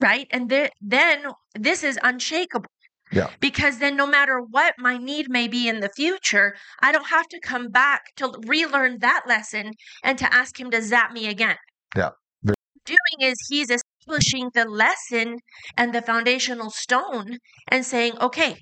right? 0.00 0.26
And 0.30 0.48
th- 0.48 0.72
then 0.80 1.24
this 1.54 1.82
is 1.84 1.98
unshakable. 2.02 2.68
Yeah. 3.14 3.28
Because 3.40 3.78
then, 3.78 3.96
no 3.96 4.06
matter 4.06 4.40
what 4.40 4.74
my 4.78 4.98
need 4.98 5.30
may 5.30 5.46
be 5.46 5.68
in 5.68 5.80
the 5.80 5.90
future, 5.94 6.56
I 6.82 6.90
don't 6.90 7.06
have 7.06 7.28
to 7.28 7.40
come 7.40 7.68
back 7.68 8.02
to 8.16 8.32
relearn 8.46 8.98
that 8.98 9.22
lesson 9.28 9.72
and 10.02 10.18
to 10.18 10.34
ask 10.34 10.58
him 10.58 10.70
to 10.72 10.82
zap 10.82 11.12
me 11.12 11.28
again. 11.28 11.56
Yeah. 11.96 12.10
What 12.42 12.56
he's 12.74 12.96
doing 12.96 13.30
is 13.30 13.36
he's 13.48 13.70
establishing 13.70 14.50
the 14.52 14.64
lesson 14.64 15.38
and 15.76 15.94
the 15.94 16.02
foundational 16.02 16.70
stone 16.70 17.38
and 17.68 17.86
saying, 17.86 18.18
okay, 18.20 18.56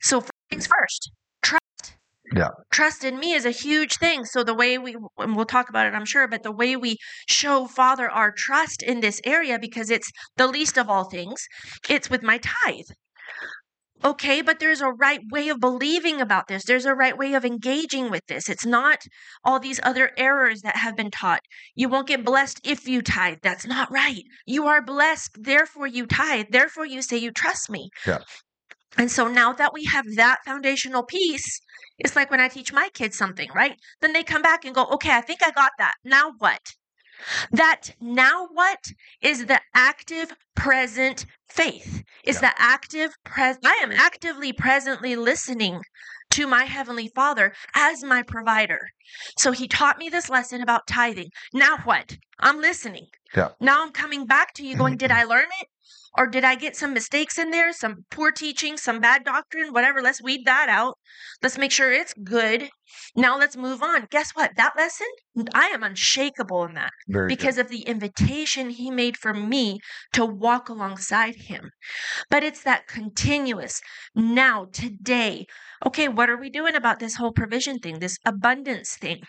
so 0.00 0.20
first 0.20 0.32
things 0.50 0.66
first, 0.66 1.12
trust. 1.42 1.96
Yeah. 2.34 2.48
Trust 2.70 3.04
in 3.04 3.18
me 3.18 3.32
is 3.34 3.44
a 3.44 3.50
huge 3.50 3.96
thing. 3.96 4.24
So 4.24 4.42
the 4.42 4.54
way 4.54 4.78
we, 4.78 4.96
and 5.18 5.36
we'll 5.36 5.44
talk 5.44 5.68
about 5.68 5.86
it, 5.86 5.94
I'm 5.94 6.04
sure, 6.04 6.26
but 6.26 6.42
the 6.42 6.52
way 6.52 6.76
we 6.76 6.96
show 7.28 7.66
Father 7.66 8.10
our 8.10 8.32
trust 8.36 8.82
in 8.82 9.00
this 9.00 9.20
area, 9.24 9.58
because 9.58 9.90
it's 9.90 10.10
the 10.36 10.46
least 10.46 10.78
of 10.78 10.88
all 10.88 11.04
things, 11.04 11.46
it's 11.88 12.10
with 12.10 12.22
my 12.22 12.38
tithe. 12.38 12.88
Okay, 14.04 14.42
but 14.42 14.60
there's 14.60 14.80
a 14.80 14.92
right 14.92 15.20
way 15.30 15.48
of 15.48 15.58
believing 15.58 16.20
about 16.20 16.46
this. 16.46 16.64
There's 16.64 16.84
a 16.84 16.94
right 16.94 17.16
way 17.18 17.34
of 17.34 17.44
engaging 17.44 18.10
with 18.10 18.24
this. 18.26 18.48
It's 18.48 18.64
not 18.64 19.00
all 19.44 19.58
these 19.58 19.80
other 19.82 20.12
errors 20.16 20.62
that 20.62 20.76
have 20.76 20.96
been 20.96 21.10
taught. 21.10 21.40
You 21.74 21.88
won't 21.88 22.06
get 22.06 22.24
blessed 22.24 22.60
if 22.64 22.86
you 22.86 23.02
tithe. 23.02 23.38
That's 23.42 23.66
not 23.66 23.90
right. 23.90 24.22
You 24.46 24.66
are 24.66 24.82
blessed, 24.82 25.38
therefore 25.40 25.88
you 25.88 26.06
tithe. 26.06 26.46
Therefore 26.50 26.86
you 26.86 27.02
say 27.02 27.16
you 27.16 27.32
trust 27.32 27.68
me. 27.70 27.90
Yeah. 28.06 28.20
And 28.96 29.10
so 29.10 29.26
now 29.28 29.52
that 29.52 29.72
we 29.72 29.84
have 29.84 30.04
that 30.16 30.38
foundational 30.44 31.02
piece, 31.02 31.60
it's 31.98 32.16
like 32.16 32.30
when 32.30 32.40
I 32.40 32.48
teach 32.48 32.72
my 32.72 32.88
kids 32.94 33.18
something, 33.18 33.48
right? 33.54 33.76
Then 34.00 34.12
they 34.12 34.22
come 34.22 34.42
back 34.42 34.64
and 34.64 34.74
go, 34.74 34.86
okay, 34.92 35.12
I 35.12 35.20
think 35.20 35.42
I 35.42 35.50
got 35.50 35.72
that. 35.78 35.94
Now 36.04 36.32
what? 36.38 36.60
That 37.50 37.94
now 38.00 38.48
what 38.52 38.92
is 39.20 39.46
the 39.46 39.60
active 39.74 40.32
present 40.54 41.26
faith. 41.48 42.02
Is 42.24 42.36
Yeah. 42.36 42.50
the 42.50 42.60
active 42.60 43.14
pres 43.24 43.56
I 43.64 43.78
am 43.82 43.92
actively 43.92 44.52
presently 44.52 45.16
listening 45.16 45.80
to 46.30 46.46
my 46.46 46.64
heavenly 46.64 47.08
father 47.14 47.54
as 47.74 48.04
my 48.04 48.22
provider. 48.22 48.90
So 49.38 49.52
he 49.52 49.66
taught 49.66 49.98
me 49.98 50.08
this 50.08 50.28
lesson 50.28 50.60
about 50.60 50.86
tithing. 50.86 51.30
Now 51.54 51.78
what? 51.78 52.16
I'm 52.38 52.60
listening. 52.60 53.06
Yeah. 53.34 53.50
Now 53.60 53.82
I'm 53.82 53.92
coming 53.92 54.26
back 54.26 54.52
to 54.54 54.66
you 54.66 54.76
going, 54.76 54.96
did 54.96 55.10
I 55.10 55.24
learn 55.24 55.46
it? 55.60 55.68
Or 56.16 56.26
did 56.26 56.42
I 56.42 56.54
get 56.54 56.74
some 56.76 56.94
mistakes 56.94 57.38
in 57.38 57.50
there, 57.50 57.72
some 57.72 58.04
poor 58.10 58.32
teaching, 58.32 58.76
some 58.76 58.98
bad 59.00 59.24
doctrine, 59.24 59.72
whatever? 59.72 60.02
Let's 60.02 60.22
weed 60.22 60.44
that 60.46 60.68
out. 60.68 60.98
Let's 61.42 61.58
make 61.58 61.70
sure 61.70 61.92
it's 61.92 62.14
good. 62.24 62.70
Now 63.14 63.38
let's 63.38 63.56
move 63.56 63.82
on. 63.82 64.06
Guess 64.10 64.32
what? 64.32 64.56
That 64.56 64.74
lesson, 64.76 65.06
I 65.54 65.66
am 65.66 65.82
unshakable 65.82 66.64
in 66.64 66.74
that 66.74 66.90
Very 67.06 67.28
good. 67.28 67.38
because 67.38 67.58
of 67.58 67.68
the 67.68 67.82
invitation 67.82 68.70
he 68.70 68.90
made 68.90 69.16
for 69.16 69.32
me 69.34 69.78
to 70.14 70.24
walk 70.24 70.68
alongside 70.68 71.36
him. 71.36 71.70
But 72.30 72.42
it's 72.42 72.62
that 72.62 72.86
continuous 72.88 73.80
now, 74.14 74.66
today. 74.72 75.46
Okay, 75.86 76.08
what 76.08 76.30
are 76.30 76.36
we 76.38 76.50
doing 76.50 76.74
about 76.74 76.98
this 76.98 77.16
whole 77.16 77.32
provision 77.32 77.78
thing, 77.78 77.98
this 77.98 78.18
abundance 78.24 78.96
thing? 78.96 79.20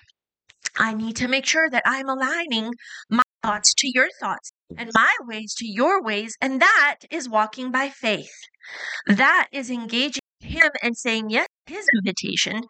I 0.78 0.94
need 0.94 1.16
to 1.18 1.28
make 1.28 1.46
sure 1.46 1.70
that 1.70 1.84
I'm 1.86 2.10
aligning 2.10 2.72
my 3.10 3.22
thoughts 3.44 3.74
to 3.78 3.92
your 3.94 4.08
thoughts 4.20 4.52
and 4.78 4.92
my 4.94 5.14
ways 5.22 5.54
to 5.56 5.68
your 5.68 6.02
ways. 6.02 6.36
And 6.42 6.62
that 6.62 6.98
is 7.10 7.30
walking 7.30 7.72
by 7.72 7.90
faith. 7.90 8.32
That 9.08 9.48
is 9.52 9.70
engaging 9.70 10.22
him 10.40 10.70
and 10.84 10.96
saying 10.98 11.30
yes 11.30 11.48
to 11.68 11.74
his 11.74 11.86
invitation. 11.98 12.64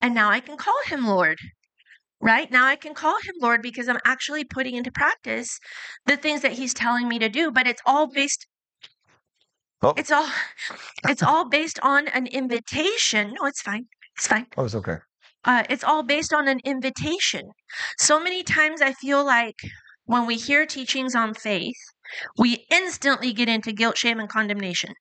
And 0.00 0.14
now 0.14 0.30
I 0.30 0.40
can 0.40 0.56
call 0.56 0.78
him 0.86 1.06
Lord. 1.06 1.38
Right 2.22 2.50
now, 2.50 2.66
I 2.66 2.76
can 2.76 2.92
call 2.92 3.16
him 3.22 3.34
Lord 3.40 3.62
because 3.62 3.88
I'm 3.88 3.98
actually 4.04 4.44
putting 4.44 4.74
into 4.74 4.92
practice 4.92 5.58
the 6.04 6.18
things 6.18 6.42
that 6.42 6.52
he's 6.52 6.74
telling 6.74 7.08
me 7.08 7.18
to 7.18 7.30
do. 7.30 7.50
But 7.50 7.66
it's 7.66 7.80
all 7.86 8.08
based. 8.12 8.46
Oh. 9.82 9.94
It's 9.96 10.10
all. 10.10 10.28
It's 11.08 11.22
all 11.22 11.48
based 11.48 11.78
on 11.82 12.08
an 12.08 12.26
invitation. 12.26 13.32
No, 13.40 13.46
it's 13.46 13.62
fine. 13.62 13.86
It's 14.16 14.26
fine. 14.26 14.46
Oh, 14.58 14.66
it's 14.66 14.74
okay. 14.74 14.98
Uh, 15.44 15.64
it's 15.70 15.82
all 15.82 16.02
based 16.02 16.34
on 16.34 16.46
an 16.46 16.60
invitation. 16.62 17.52
So 17.98 18.20
many 18.22 18.42
times 18.42 18.82
I 18.82 18.92
feel 18.92 19.24
like 19.24 19.56
when 20.10 20.26
we 20.26 20.36
hear 20.36 20.66
teachings 20.66 21.14
on 21.14 21.34
faith, 21.34 21.76
we 22.36 22.66
instantly 22.68 23.32
get 23.32 23.48
into 23.48 23.72
guilt, 23.72 23.96
shame, 23.96 24.18
and 24.18 24.28
condemnation 24.28 24.92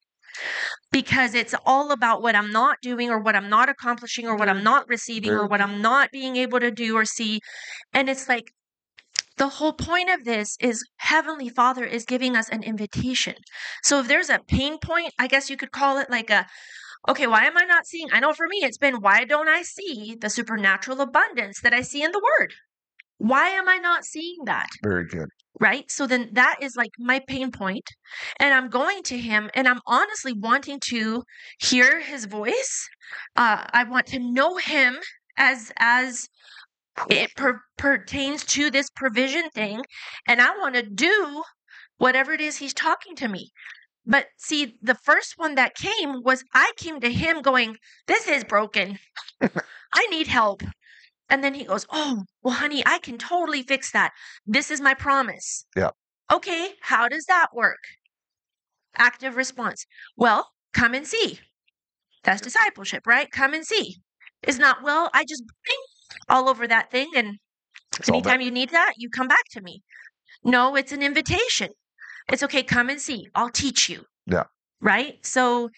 because 0.92 1.34
it's 1.34 1.56
all 1.66 1.92
about 1.92 2.22
what 2.22 2.36
I'm 2.36 2.52
not 2.52 2.78
doing 2.84 3.10
or 3.10 3.20
what 3.20 3.36
I'm 3.36 3.50
not 3.50 3.70
accomplishing 3.70 4.28
or 4.28 4.36
what 4.36 4.48
I'm 4.48 4.58
mm-hmm. 4.58 4.66
not 4.66 4.88
receiving 4.88 5.32
or 5.32 5.48
what 5.48 5.62
I'm 5.62 5.82
not 5.82 6.12
being 6.12 6.36
able 6.36 6.60
to 6.60 6.70
do 6.70 6.96
or 6.96 7.06
see. 7.06 7.40
And 7.92 8.08
it's 8.08 8.30
like 8.30 8.52
the 9.38 9.50
whole 9.50 9.74
point 9.74 10.12
of 10.12 10.26
this 10.26 10.56
is 10.60 10.86
Heavenly 10.98 11.50
Father 11.50 11.86
is 11.86 12.06
giving 12.06 12.36
us 12.36 12.48
an 12.50 12.62
invitation. 12.62 13.34
So 13.84 14.02
if 14.02 14.08
there's 14.08 14.30
a 14.30 14.40
pain 14.48 14.78
point, 14.78 15.14
I 15.18 15.26
guess 15.26 15.50
you 15.50 15.58
could 15.58 15.72
call 15.72 15.98
it 15.98 16.12
like 16.12 16.30
a 16.30 16.46
okay, 17.08 17.26
why 17.26 17.46
am 17.46 17.58
I 17.58 17.64
not 17.64 17.88
seeing? 17.88 18.10
I 18.14 18.20
know 18.20 18.34
for 18.34 18.48
me 18.48 18.58
it's 18.62 18.78
been 18.78 19.02
why 19.02 19.26
don't 19.26 19.50
I 19.50 19.64
see 19.64 20.16
the 20.22 20.30
supernatural 20.30 21.02
abundance 21.02 21.62
that 21.62 21.74
I 21.74 21.82
see 21.82 22.04
in 22.04 22.12
the 22.12 22.22
Word? 22.24 22.54
Why 23.20 23.50
am 23.50 23.70
I 23.70 23.78
not 23.78 24.06
seeing 24.06 24.40
that? 24.46 24.68
Very 24.84 25.06
good. 25.08 25.30
right? 25.60 25.90
So 25.92 26.08
then 26.08 26.30
that 26.34 26.58
is 26.62 26.76
like 26.76 26.92
my 26.98 27.20
pain 27.28 27.52
point, 27.52 27.88
and 28.40 28.54
I'm 28.54 28.70
going 28.70 29.04
to 29.04 29.18
him, 29.20 29.50
and 29.54 29.68
I'm 29.68 29.82
honestly 29.86 30.34
wanting 30.34 30.80
to 30.90 31.24
hear 31.60 32.00
his 32.02 32.26
voice. 32.26 32.90
Uh, 33.36 33.66
I 33.74 33.84
want 33.84 34.08
to 34.08 34.20
know 34.20 34.58
him 34.58 34.98
as 35.38 35.72
as 35.78 36.28
it 37.10 37.36
per- 37.36 37.62
pertains 37.78 38.46
to 38.46 38.70
this 38.72 38.90
provision 38.96 39.50
thing, 39.52 39.84
and 40.28 40.42
I 40.42 40.58
want 40.58 40.76
to 40.76 40.84
do 40.84 41.44
whatever 41.98 42.34
it 42.34 42.42
is 42.42 42.58
he's 42.58 42.74
talking 42.74 43.16
to 43.18 43.28
me. 43.28 43.52
But 44.06 44.28
see, 44.38 44.78
the 44.82 44.96
first 44.96 45.34
one 45.38 45.56
that 45.56 45.76
came 45.76 46.24
was 46.24 46.44
I 46.54 46.72
came 46.78 47.00
to 47.02 47.12
him 47.12 47.42
going, 47.42 47.78
"This 48.08 48.28
is 48.28 48.44
broken. 48.44 49.00
I 49.94 50.08
need 50.08 50.28
help." 50.28 50.64
And 51.30 51.44
then 51.44 51.54
he 51.54 51.64
goes, 51.64 51.86
Oh, 51.92 52.24
well, 52.42 52.56
honey, 52.56 52.84
I 52.86 53.00
can 53.00 53.18
totally 53.18 53.64
fix 53.64 53.92
that. 53.92 54.12
This 54.46 54.72
is 54.72 54.82
my 54.82 54.94
promise. 54.94 55.66
Yeah. 55.76 55.92
Okay, 56.32 56.74
how 56.82 57.08
does 57.08 57.26
that 57.26 57.48
work? 57.54 57.80
Active 58.98 59.36
response. 59.36 59.86
Well, 60.16 60.50
come 60.74 60.94
and 60.94 61.08
see. 61.08 61.40
That's 62.24 62.42
discipleship, 62.42 63.08
right? 63.08 63.30
Come 63.32 63.54
and 63.54 63.66
see. 63.66 63.98
It's 64.44 64.58
not, 64.58 64.84
well, 64.84 65.10
I 65.14 65.26
just 65.26 65.44
all 66.28 66.50
over 66.50 66.68
that 66.68 66.92
thing. 66.92 67.10
And 67.16 67.38
It's 67.98 68.10
anytime 68.10 68.42
you 68.42 68.52
need 68.52 68.70
that, 68.72 68.94
you 68.98 69.10
come 69.10 69.28
back 69.28 69.46
to 69.52 69.62
me. 69.62 69.84
No, 70.44 70.76
it's 70.76 70.92
an 70.92 71.02
invitation. 71.04 71.70
It's 72.32 72.44
okay, 72.44 72.64
come 72.64 72.90
and 72.90 73.02
see. 73.02 73.28
I'll 73.36 73.50
teach 73.50 73.90
you. 73.90 74.06
Yeah. 74.26 74.44
Right? 74.82 75.26
So 75.26 75.70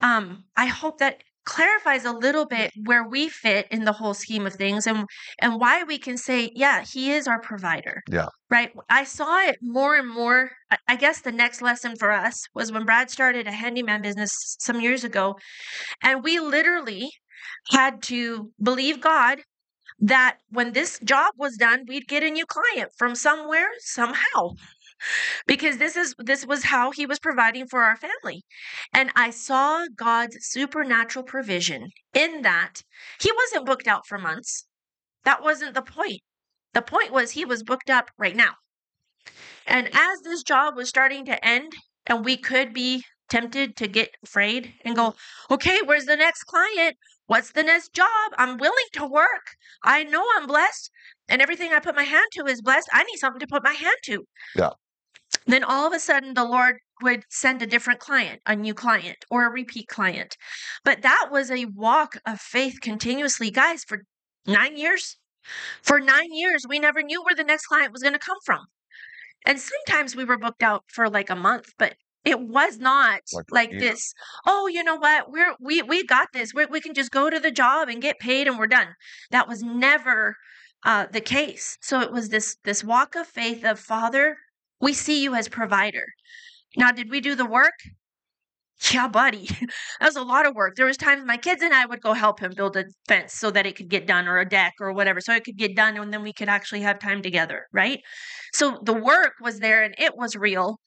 um 0.00 0.44
I 0.56 0.66
hope 0.66 0.98
that 0.98 1.22
clarifies 1.56 2.04
a 2.04 2.12
little 2.26 2.46
bit 2.46 2.70
where 2.88 3.04
we 3.14 3.28
fit 3.28 3.66
in 3.70 3.84
the 3.84 3.92
whole 4.00 4.14
scheme 4.14 4.46
of 4.46 4.54
things 4.54 4.86
and 4.86 5.04
and 5.42 5.58
why 5.62 5.82
we 5.82 5.98
can 6.06 6.16
say 6.16 6.38
yeah 6.54 6.78
he 6.92 7.02
is 7.12 7.26
our 7.26 7.40
provider 7.40 7.96
Yeah. 8.18 8.28
right? 8.56 8.70
I 8.88 9.02
saw 9.04 9.32
it 9.48 9.56
more 9.78 9.94
and 10.00 10.08
more 10.20 10.40
I- 10.70 10.78
i 10.92 10.96
guess 11.02 11.18
the 11.22 11.32
next 11.42 11.60
lesson 11.68 11.92
for 12.02 12.10
us 12.12 12.36
was 12.54 12.70
when 12.72 12.84
brad 12.88 13.10
started 13.10 13.46
a 13.48 13.52
handyman 13.62 14.00
business 14.02 14.32
some 14.66 14.80
years 14.80 15.02
ago 15.10 15.24
and 16.02 16.22
we 16.24 16.34
literally 16.56 17.04
had 17.78 18.02
to 18.12 18.52
believe 18.70 19.00
god 19.00 19.38
that 20.00 20.38
when 20.50 20.72
this 20.72 20.98
job 21.12 21.32
was 21.44 21.56
done 21.56 21.80
we'd 21.88 22.08
get 22.08 22.22
a 22.22 22.30
new 22.30 22.46
client 22.46 22.90
from 22.98 23.14
somewhere 23.14 23.68
somehow 23.80 24.42
because 25.46 25.78
this 25.78 25.96
is 25.96 26.14
this 26.18 26.46
was 26.46 26.64
how 26.64 26.90
he 26.90 27.06
was 27.06 27.18
providing 27.18 27.66
for 27.66 27.82
our 27.82 27.96
family. 27.96 28.42
And 28.92 29.10
i 29.16 29.30
saw 29.30 29.86
god's 29.96 30.36
supernatural 30.40 31.24
provision 31.24 31.88
in 32.14 32.42
that 32.42 32.82
he 33.20 33.32
wasn't 33.32 33.66
booked 33.66 33.88
out 33.88 34.06
for 34.06 34.18
months. 34.18 34.66
That 35.24 35.42
wasn't 35.42 35.74
the 35.74 35.82
point. 35.82 36.20
The 36.72 36.82
point 36.82 37.12
was 37.12 37.32
he 37.32 37.44
was 37.44 37.62
booked 37.62 37.90
up 37.90 38.10
right 38.18 38.36
now. 38.36 38.54
And 39.66 39.88
as 39.92 40.20
this 40.24 40.42
job 40.42 40.76
was 40.76 40.88
starting 40.88 41.24
to 41.26 41.44
end 41.44 41.72
and 42.06 42.24
we 42.24 42.36
could 42.36 42.72
be 42.72 43.04
tempted 43.28 43.76
to 43.76 43.86
get 43.86 44.10
afraid 44.24 44.74
and 44.84 44.96
go 44.96 45.14
okay 45.50 45.78
where's 45.84 46.06
the 46.06 46.16
next 46.16 46.44
client? 46.44 46.96
What's 47.26 47.52
the 47.52 47.62
next 47.62 47.92
job? 47.92 48.32
I'm 48.38 48.58
willing 48.58 48.90
to 48.94 49.06
work. 49.06 49.54
I 49.84 50.02
know 50.02 50.24
i'm 50.36 50.46
blessed. 50.46 50.90
And 51.28 51.40
everything 51.40 51.72
i 51.72 51.78
put 51.78 51.94
my 51.94 52.02
hand 52.02 52.26
to 52.32 52.46
is 52.46 52.60
blessed. 52.60 52.88
I 52.92 53.04
need 53.04 53.18
something 53.18 53.40
to 53.40 53.46
put 53.46 53.62
my 53.62 53.72
hand 53.72 53.96
to. 54.04 54.24
Yeah. 54.56 54.70
Then 55.46 55.64
all 55.64 55.86
of 55.86 55.92
a 55.92 56.00
sudden 56.00 56.34
the 56.34 56.44
lord 56.44 56.76
would 57.02 57.24
send 57.28 57.62
a 57.62 57.66
different 57.66 58.00
client 58.00 58.40
a 58.46 58.56
new 58.56 58.74
client 58.74 59.24
or 59.30 59.46
a 59.46 59.50
repeat 59.50 59.88
client. 59.88 60.36
But 60.84 61.02
that 61.02 61.28
was 61.30 61.50
a 61.50 61.66
walk 61.66 62.18
of 62.26 62.40
faith 62.40 62.80
continuously. 62.80 63.50
Guys 63.50 63.84
for 63.84 64.04
nine 64.46 64.76
years? 64.76 65.16
For 65.82 66.00
nine 66.00 66.32
years 66.32 66.66
we 66.68 66.78
never 66.78 67.02
knew 67.02 67.22
where 67.22 67.34
the 67.34 67.44
next 67.44 67.66
client 67.66 67.92
was 67.92 68.02
going 68.02 68.12
to 68.12 68.18
come 68.18 68.38
from. 68.44 68.66
And 69.46 69.58
sometimes 69.58 70.14
we 70.14 70.24
were 70.24 70.38
booked 70.38 70.62
out 70.62 70.84
for 70.88 71.08
like 71.08 71.30
a 71.30 71.36
month 71.36 71.66
but 71.78 71.94
it 72.22 72.38
was 72.38 72.78
not 72.78 73.22
Like 73.32 73.46
like, 73.50 73.70
this 73.70 74.12
oh 74.46 74.66
you 74.66 74.84
know 74.84 74.96
what? 74.96 75.30
We're 75.32 75.54
we 75.60 75.82
we 75.82 76.04
got 76.04 76.28
this. 76.34 76.52
We're, 76.52 76.68
we 76.68 76.80
can 76.80 76.94
just 76.94 77.10
go 77.10 77.30
to 77.30 77.40
the 77.40 77.50
job 77.50 77.88
and 77.88 78.02
get 78.02 78.18
paid 78.18 78.46
and 78.46 78.58
we're 78.58 78.66
done. 78.66 78.88
That 79.30 79.48
was 79.48 79.62
never 79.62 80.36
uh, 80.84 81.06
the 81.10 81.20
case. 81.20 81.78
So 81.80 82.00
it 82.00 82.12
was 82.12 82.28
this 82.28 82.56
this 82.64 82.84
walk 82.84 83.14
of 83.14 83.26
faith 83.26 83.64
of 83.64 83.78
father 83.78 84.36
we 84.80 84.92
see 84.92 85.22
you 85.22 85.34
as 85.34 85.48
provider. 85.48 86.04
Now 86.76 86.90
did 86.92 87.10
we 87.10 87.20
do 87.20 87.34
the 87.34 87.46
work? 87.46 87.74
Yeah 88.92 89.08
buddy. 89.08 89.46
That 90.00 90.06
was 90.06 90.16
a 90.16 90.22
lot 90.22 90.46
of 90.46 90.54
work. 90.54 90.76
There 90.76 90.86
was 90.86 90.96
times 90.96 91.24
my 91.26 91.36
kids 91.36 91.62
and 91.62 91.74
i 91.74 91.84
would 91.86 92.00
go 92.00 92.12
help 92.14 92.40
him 92.40 92.52
build 92.56 92.76
a 92.76 92.84
fence 93.08 93.34
so 93.34 93.50
that 93.50 93.66
it 93.66 93.76
could 93.76 93.88
get 93.90 94.06
done 94.06 94.26
or 94.26 94.38
a 94.38 94.48
deck 94.48 94.74
or 94.80 94.92
whatever 94.92 95.20
so 95.20 95.34
it 95.34 95.44
could 95.44 95.58
get 95.58 95.76
done 95.76 95.96
and 95.98 96.12
then 96.12 96.22
we 96.22 96.32
could 96.32 96.48
actually 96.48 96.80
have 96.80 96.98
time 96.98 97.20
together 97.22 97.66
right? 97.72 98.00
So 98.54 98.78
the 98.82 98.94
work 98.94 99.32
was 99.40 99.58
there 99.60 99.82
and 99.82 99.94
it 99.98 100.16
was 100.16 100.34
real 100.36 100.80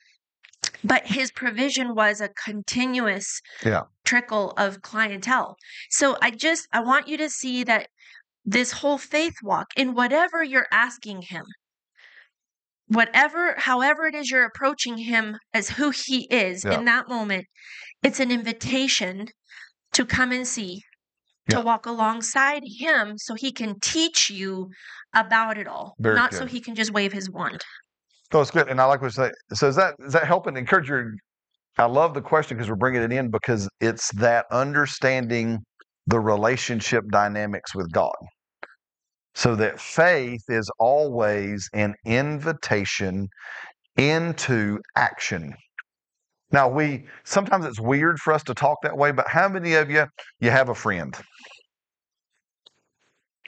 but 0.84 1.06
his 1.06 1.32
provision 1.32 1.96
was 1.96 2.20
a 2.22 2.30
continuous 2.30 3.42
Yeah. 3.66 3.84
trickle 4.06 4.52
of 4.58 4.82
clientele. 4.82 5.56
So 5.90 6.18
i 6.22 6.32
just 6.32 6.68
i 6.74 6.80
want 6.82 7.08
you 7.08 7.18
to 7.18 7.30
see 7.30 7.64
that 7.66 7.88
this 8.46 8.72
whole 8.74 8.98
faith 8.98 9.36
walk 9.44 9.68
in 9.78 9.94
whatever 9.96 10.44
you're 10.44 10.68
asking 10.72 11.24
him 11.24 11.46
whatever 12.88 13.56
however 13.58 14.06
it 14.08 14.16
is 14.16 14.30
you're 14.30 14.46
approaching 14.46 14.98
him 14.98 15.38
as 15.54 15.70
who 15.70 15.92
he 15.92 16.28
is 16.30 16.64
Yeah. 16.64 16.78
in 16.78 16.86
that 16.86 17.08
moment 17.08 17.46
it's 18.02 18.20
an 18.20 18.32
invitation 18.32 19.28
to 19.94 20.06
come 20.06 20.32
and 20.32 20.48
see 20.48 20.82
to 21.50 21.60
walk 21.60 21.86
alongside 21.86 22.64
him 22.80 23.18
so 23.18 23.36
he 23.36 23.52
can 23.52 23.80
teach 23.82 24.30
you 24.30 24.70
about 25.14 25.58
it 25.58 25.68
all 25.68 25.94
Very 26.00 26.16
not 26.16 26.34
so 26.34 26.46
he 26.46 26.62
can 26.62 26.76
just 26.76 26.92
wave 26.92 27.14
his 27.14 27.30
wand 27.30 27.62
Oh, 28.36 28.42
it's 28.42 28.50
good. 28.50 28.68
And 28.68 28.82
I 28.82 28.86
like 28.86 29.00
what 29.00 29.08
you 29.08 29.12
say. 29.12 29.32
So 29.54 29.68
is 29.68 29.76
that 29.76 29.94
is 30.00 30.14
that 30.14 30.26
helping 30.26 30.58
encourage 30.58 30.90
your? 30.90 31.12
I 31.78 31.86
love 31.86 32.16
the 32.16 32.22
question 32.22 32.58
because 32.58 32.68
we're 32.68 32.76
bringing 32.78 33.04
it 33.04 33.12
in 33.12 33.30
because 33.30 33.70
it's 33.80 34.12
that 34.14 34.48
understanding 34.52 35.60
the 36.08 36.20
relationship 36.20 37.04
dynamics 37.12 37.76
with 37.76 37.92
God. 37.92 38.16
So 39.36 39.56
that 39.56 39.80
faith 39.80 40.44
is 40.48 40.70
always 40.80 41.70
an 41.74 41.96
invitation 42.06 43.28
into 43.98 44.80
action. 44.96 45.54
Now 46.52 46.68
we 46.68 47.06
sometimes 47.24 47.66
it's 47.66 47.80
weird 47.80 48.20
for 48.20 48.32
us 48.32 48.44
to 48.44 48.54
talk 48.54 48.78
that 48.84 48.96
way, 48.96 49.12
but 49.12 49.28
how 49.28 49.50
many 49.50 49.74
of 49.74 49.90
you 49.90 50.06
you 50.40 50.52
have 50.52 50.70
a 50.70 50.76
friend 50.76 51.16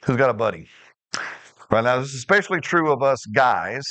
who's 0.05 0.17
got 0.17 0.31
a 0.31 0.33
buddy? 0.33 0.67
Right 1.71 1.83
now, 1.83 1.99
this 1.99 2.09
is 2.09 2.15
especially 2.15 2.61
true 2.61 2.91
of 2.91 3.03
us 3.03 3.25
guys. 3.27 3.83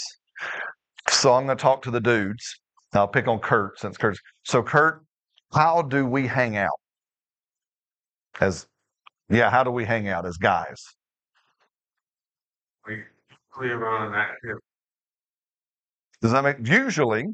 So 1.11 1.35
I'm 1.35 1.47
going 1.47 1.57
to 1.57 1.63
talk 1.63 1.83
to 1.83 1.91
the 1.91 2.01
dudes. 2.01 2.45
I'll 2.93 3.09
pick 3.09 3.29
on 3.29 3.41
Kurt 3.41 3.79
since 3.79 3.97
Kurt's. 3.97 4.21
So 4.45 4.63
Kurt, 4.63 5.05
how 5.53 5.83
do 5.83 6.07
we 6.07 6.27
hang 6.27 6.57
out? 6.57 6.79
As 8.41 8.67
yeah, 9.29 9.51
how 9.51 9.65
do 9.65 9.71
we 9.71 9.85
hang 9.85 10.09
out 10.09 10.27
as 10.27 10.37
guys? 10.37 10.83
We 13.61 13.69
clear 13.69 13.87
on 13.87 14.07
and 14.09 14.17
active. 14.17 14.57
Does 16.21 16.33
that 16.33 16.43
make 16.45 16.57
usually 16.67 17.27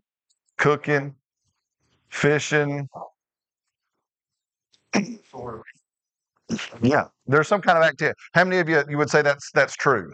cooking, 0.59 1.14
fishing? 2.09 2.89
Sort 5.31 5.62
of. 6.51 6.61
Yeah, 6.83 7.05
there's 7.27 7.49
some 7.49 7.61
kind 7.62 7.79
of 7.79 7.85
activity. 7.85 8.16
How 8.35 8.45
many 8.45 8.59
of 8.59 8.68
you 8.68 8.83
you 8.89 8.99
would 8.99 9.11
say 9.11 9.23
that's 9.23 9.51
that's 9.53 9.75
true? 9.77 10.12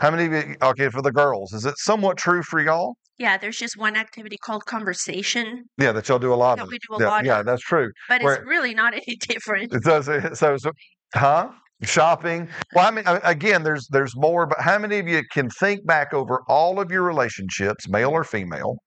How 0.00 0.10
many 0.10 0.26
of 0.26 0.32
you? 0.48 0.56
Okay, 0.60 0.88
for 0.88 1.02
the 1.02 1.12
girls, 1.12 1.52
is 1.52 1.64
it 1.64 1.78
somewhat 1.78 2.16
true 2.16 2.42
for 2.42 2.60
y'all? 2.60 2.96
yeah 3.16 3.38
there's 3.38 3.56
just 3.56 3.76
one 3.76 3.94
activity 3.94 4.36
called 4.36 4.64
conversation 4.66 5.62
Yeah, 5.78 5.92
that 5.92 6.08
y'all 6.08 6.18
do 6.18 6.34
a 6.34 6.34
lot 6.34 6.56
that 6.58 6.64
of. 6.64 6.68
we 6.68 6.78
do 6.88 6.96
a 6.96 6.98
yeah, 7.00 7.06
lot 7.06 7.24
yeah, 7.24 7.38
of 7.40 7.46
that's 7.46 7.62
true. 7.62 7.92
but 8.08 8.20
where- 8.20 8.34
it's 8.34 8.44
really 8.44 8.74
not 8.74 8.92
any 8.92 9.16
different 9.20 9.72
It 9.72 9.84
does. 9.84 10.06
So, 10.36 10.56
so, 10.56 10.72
huh? 11.14 11.50
Shopping. 11.82 12.48
Well, 12.74 12.86
I 12.86 12.90
mean, 12.90 13.04
again, 13.06 13.62
there's 13.62 13.88
there's 13.88 14.16
more, 14.16 14.46
but 14.46 14.60
how 14.60 14.78
many 14.78 14.98
of 14.98 15.08
you 15.08 15.22
can 15.30 15.50
think 15.50 15.84
back 15.84 16.14
over 16.14 16.42
all 16.48 16.80
of 16.80 16.90
your 16.90 17.02
relationships, 17.02 17.88
male 17.88 18.10
or 18.10 18.24
female, 18.24 18.78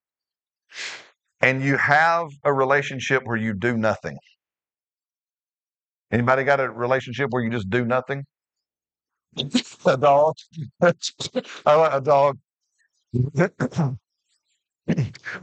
and 1.41 1.61
you 1.61 1.77
have 1.77 2.27
a 2.43 2.53
relationship 2.53 3.23
where 3.25 3.38
you 3.38 3.53
do 3.53 3.77
nothing? 3.77 4.17
Anybody 6.11 6.43
got 6.43 6.59
a 6.59 6.69
relationship 6.69 7.29
where 7.31 7.43
you 7.43 7.49
just 7.49 7.69
do 7.69 7.85
nothing? 7.85 8.25
a 9.85 9.97
dog. 9.97 10.35
I 10.81 11.75
like 11.75 11.93
a 11.93 12.01
dog. 12.01 12.38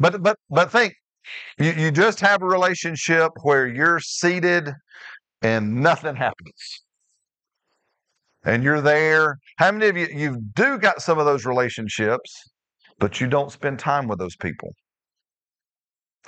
but 0.00 0.22
but 0.22 0.38
but 0.50 0.72
think 0.72 0.94
you, 1.58 1.72
you 1.72 1.90
just 1.90 2.20
have 2.20 2.42
a 2.42 2.46
relationship 2.46 3.32
where 3.42 3.66
you're 3.66 4.00
seated 4.00 4.70
and 5.42 5.82
nothing 5.82 6.16
happens 6.16 6.83
and 8.44 8.62
you're 8.62 8.80
there 8.80 9.38
how 9.58 9.70
many 9.72 9.86
of 9.88 9.96
you 9.96 10.08
you 10.14 10.40
do 10.54 10.78
got 10.78 11.00
some 11.02 11.18
of 11.18 11.26
those 11.26 11.44
relationships 11.44 12.32
but 12.98 13.20
you 13.20 13.26
don't 13.26 13.50
spend 13.52 13.78
time 13.78 14.06
with 14.08 14.18
those 14.18 14.36
people 14.36 14.70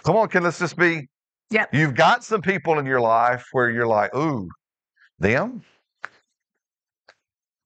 come 0.04 0.16
on 0.16 0.28
can 0.28 0.42
let's 0.42 0.58
just 0.58 0.76
be 0.76 1.06
Yep. 1.50 1.72
you've 1.72 1.94
got 1.94 2.24
some 2.24 2.42
people 2.42 2.78
in 2.80 2.86
your 2.86 3.00
life 3.00 3.44
where 3.52 3.70
you're 3.70 3.86
like 3.86 4.14
ooh 4.16 4.48
them 5.20 5.62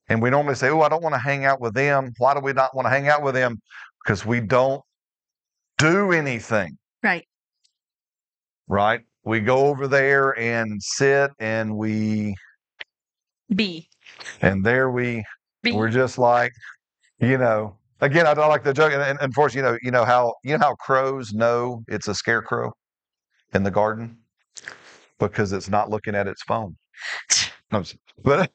and 0.09 0.21
we 0.21 0.29
normally 0.31 0.55
say 0.55 0.69
oh 0.69 0.81
i 0.83 0.89
don't 0.89 1.03
want 1.03 1.15
to 1.15 1.19
hang 1.21 1.45
out 1.45 1.61
with 1.61 1.75
them 1.75 2.13
why 2.19 2.35
do 2.35 2.41
we 2.41 2.53
not 2.53 2.75
want 2.77 2.85
to 2.87 2.91
hang 2.91 3.09
out 3.09 3.23
with 3.23 3.35
them 3.35 3.57
because 4.05 4.25
we 4.27 4.41
don't 4.41 4.83
do 5.79 6.13
anything 6.13 6.77
Right. 7.03 7.25
right? 8.69 9.01
We 9.25 9.41
go 9.41 9.67
over 9.67 9.89
there 9.89 10.39
and 10.39 10.83
sit 10.83 11.31
and 11.39 11.77
we 11.77 12.35
B. 13.55 13.89
and 14.41 14.65
there 14.65 14.91
we 14.91 15.25
we're 15.65 15.91
just 15.91 16.19
like, 16.19 16.53
you 17.21 17.39
know, 17.39 17.77
again, 18.01 18.27
I 18.27 18.35
don't 18.35 18.49
like 18.49 18.65
the 18.65 18.73
joke. 18.73 18.93
And, 18.93 19.03
and 19.03 19.19
of 19.21 19.35
course, 19.35 19.55
you 19.55 19.63
know, 19.63 19.79
you 19.83 19.91
know 19.91 20.05
how 20.05 20.35
you 20.45 20.57
know 20.57 20.67
how 20.67 20.75
crows 20.77 21.33
know 21.33 21.85
it's 21.89 22.09
a 22.09 22.15
scarecrow 22.15 22.73
in 23.55 23.63
the 23.63 23.71
garden 23.71 24.19
because 25.19 25.53
it's 25.53 25.69
not 25.69 25.91
looking 25.91 26.15
at 26.15 26.27
its 26.27 26.43
phone. 26.43 26.77
No, 27.73 27.85
but 28.25 28.51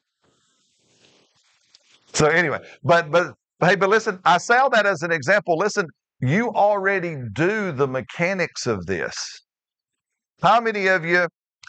so 2.12 2.26
anyway, 2.26 2.58
but 2.84 3.10
but 3.10 3.34
hey, 3.60 3.74
but 3.74 3.88
listen, 3.88 4.20
I 4.26 4.36
say 4.36 4.58
all 4.58 4.68
that 4.68 4.84
as 4.84 5.00
an 5.00 5.10
example. 5.10 5.56
Listen, 5.56 5.86
you 6.20 6.50
already 6.50 7.16
do 7.32 7.72
the 7.72 7.86
mechanics 7.86 8.66
of 8.66 8.84
this. 8.84 9.16
How 10.42 10.60
many 10.60 10.86
of 10.88 11.06
you 11.06 11.28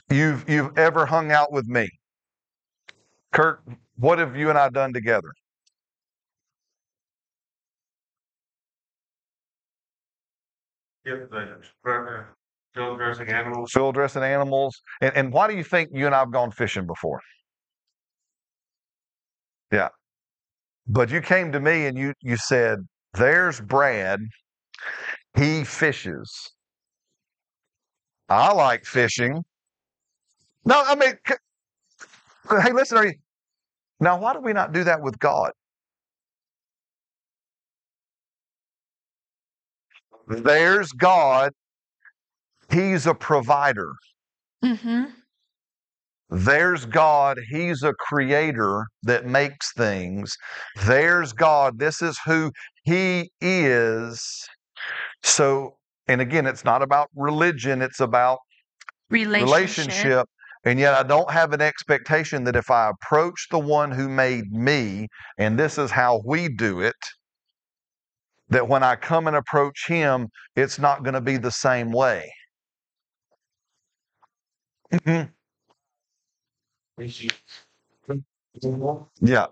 you've 0.10 0.50
you've 0.50 0.78
ever 0.78 1.06
hung 1.06 1.32
out 1.32 1.54
with 1.54 1.68
me? 1.68 1.88
Kurt, 3.32 3.62
what 3.98 4.20
have 4.20 4.36
you 4.36 4.50
and 4.50 4.58
I 4.58 4.70
done 4.70 4.94
together? 4.94 5.32
Get 11.06 11.30
the 11.30 12.26
field 12.76 12.98
dressing 12.98 13.30
animals. 13.30 13.72
Field 13.72 13.96
dressing 13.96 14.24
animals. 14.24 14.82
And, 15.02 15.16
and 15.16 15.34
why 15.34 15.48
do 15.48 15.56
you 15.56 15.64
think 15.64 15.90
you 15.94 16.06
and 16.06 16.14
I 16.14 16.20
have 16.20 16.32
gone 16.32 16.52
fishing 16.52 16.86
before? 16.86 17.22
Yeah. 19.72 19.90
But 20.88 21.10
you 21.10 21.22
came 21.22 21.52
to 21.52 21.60
me 21.60 21.88
and 21.88 21.98
you 21.98 22.14
you 22.22 22.38
said, 22.38 22.80
There's 23.14 23.60
Brad. 23.60 24.20
He 25.36 25.64
fishes. 25.64 26.52
I 28.30 28.54
like 28.54 28.86
fishing. 28.86 29.44
No, 30.66 30.84
I 30.86 30.96
mean, 30.96 31.14
hey, 32.50 32.72
listen, 32.74 32.98
are 32.98 33.06
you 33.06 33.14
now 34.00 34.20
why 34.20 34.34
do 34.34 34.40
we 34.40 34.54
not 34.54 34.74
do 34.74 34.84
that 34.84 35.02
with 35.02 35.18
God? 35.20 35.52
There's 40.28 40.92
God. 40.92 41.52
He's 42.70 43.08
a 43.08 43.14
provider. 43.14 43.94
Mm-hmm. 44.64 45.06
There's 46.30 46.86
God. 46.86 47.38
He's 47.50 47.84
a 47.84 47.94
creator 47.94 48.86
that 49.04 49.26
makes 49.26 49.72
things. 49.74 50.36
There's 50.86 51.32
God. 51.32 51.80
This 51.80 52.02
is 52.02 52.20
who 52.26 52.52
He 52.84 53.32
is. 53.40 54.22
So, 55.24 55.78
and 56.08 56.20
again, 56.20 56.46
it's 56.46 56.66
not 56.66 56.82
about 56.82 57.10
religion, 57.16 57.82
it's 57.82 58.02
about 58.02 58.40
Relationship. 59.10 59.88
relationship. 59.88 60.28
And 60.68 60.78
yet, 60.78 60.96
I 60.96 61.04
don't 61.04 61.32
have 61.32 61.54
an 61.54 61.62
expectation 61.62 62.44
that 62.44 62.58
if 62.58 62.70
I 62.70 62.90
approach 62.90 63.48
the 63.52 63.60
one 63.60 63.90
who 63.90 64.10
made 64.10 64.52
me, 64.52 65.08
and 65.38 65.58
this 65.58 65.78
is 65.78 65.92
how 65.92 66.22
we 66.26 66.50
do 66.50 66.82
it, 66.82 66.96
that 68.50 68.68
when 68.68 68.84
I 68.84 68.98
come 68.98 69.28
and 69.28 69.38
approach 69.38 69.88
Him, 69.88 70.28
it's 70.58 70.78
not 70.78 71.04
going 71.04 71.14
to 71.14 71.22
be 71.22 71.38
the 71.38 71.52
same 71.52 71.92
way. 71.94 72.34
Mhm. 74.92 75.32
Yeah. 79.22 79.48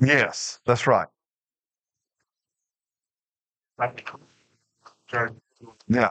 Yes, 0.00 0.58
that's 0.66 0.86
right. 0.88 1.08
Yeah. 5.88 6.10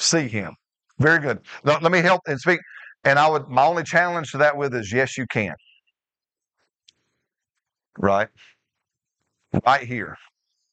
See 0.00 0.28
him. 0.28 0.54
Very 0.98 1.18
good. 1.18 1.40
Let 1.62 1.82
me 1.82 2.00
help 2.00 2.22
and 2.26 2.40
speak. 2.40 2.60
And 3.04 3.18
I 3.18 3.28
would 3.28 3.48
my 3.48 3.64
only 3.64 3.84
challenge 3.84 4.32
to 4.32 4.38
that 4.38 4.56
with 4.56 4.74
is 4.74 4.92
yes, 4.92 5.16
you 5.18 5.26
can. 5.30 5.54
Right? 7.98 8.28
Right 9.66 9.82
here. 9.82 10.16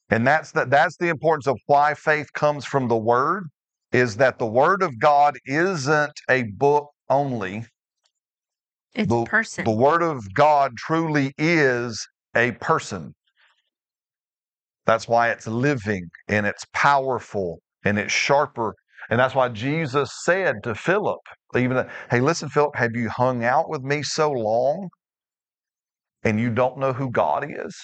And 0.09 0.25
that's 0.25 0.51
the, 0.51 0.65
that's 0.65 0.95
the 0.97 1.09
importance 1.09 1.47
of 1.47 1.57
why 1.65 1.93
faith 1.93 2.31
comes 2.33 2.63
from 2.63 2.87
the 2.87 2.95
word, 2.95 3.43
is 3.91 4.15
that 4.17 4.39
the 4.39 4.45
word 4.45 4.81
of 4.81 4.97
God 4.99 5.37
isn't 5.45 6.13
a 6.29 6.43
book 6.43 6.89
only. 7.09 7.65
It's 8.93 9.09
The- 9.09 9.25
person. 9.25 9.65
The 9.65 9.71
word 9.71 10.01
of 10.03 10.33
God 10.33 10.77
truly 10.77 11.33
is 11.37 12.07
a 12.35 12.51
person. 12.53 13.13
That's 14.85 15.07
why 15.07 15.31
it's 15.31 15.47
living 15.47 16.09
and 16.29 16.45
it's 16.45 16.65
powerful 16.73 17.59
and 17.83 17.99
it's 17.99 18.13
sharper. 18.13 18.73
And 19.09 19.19
that's 19.19 19.35
why 19.35 19.49
Jesus 19.49 20.11
said 20.23 20.63
to 20.63 20.75
Philip, 20.75 21.19
even, 21.55 21.87
hey, 22.11 22.19
listen, 22.19 22.49
Philip, 22.49 22.75
have 22.75 22.91
you 22.93 23.09
hung 23.09 23.43
out 23.43 23.69
with 23.69 23.81
me 23.81 24.03
so 24.03 24.31
long 24.31 24.89
and 26.23 26.39
you 26.39 26.49
don't 26.49 26.77
know 26.77 26.93
who 26.93 27.09
God 27.09 27.45
is? 27.49 27.75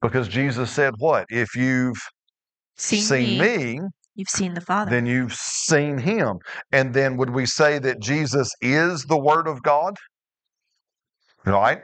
Because 0.00 0.28
Jesus 0.28 0.70
said, 0.70 0.94
what? 0.98 1.26
If 1.28 1.56
you've 1.56 2.00
seen, 2.76 3.00
seen 3.00 3.38
me, 3.38 3.80
me, 3.80 3.88
you've 4.14 4.28
seen 4.28 4.54
the 4.54 4.60
Father. 4.60 4.90
then 4.90 5.06
you've 5.06 5.34
seen 5.34 5.98
him. 5.98 6.38
And 6.72 6.94
then 6.94 7.16
would 7.16 7.30
we 7.30 7.44
say 7.46 7.78
that 7.80 8.00
Jesus 8.00 8.50
is 8.60 9.04
the 9.04 9.18
Word 9.18 9.46
of 9.48 9.62
God? 9.62 9.96
Right? 11.44 11.82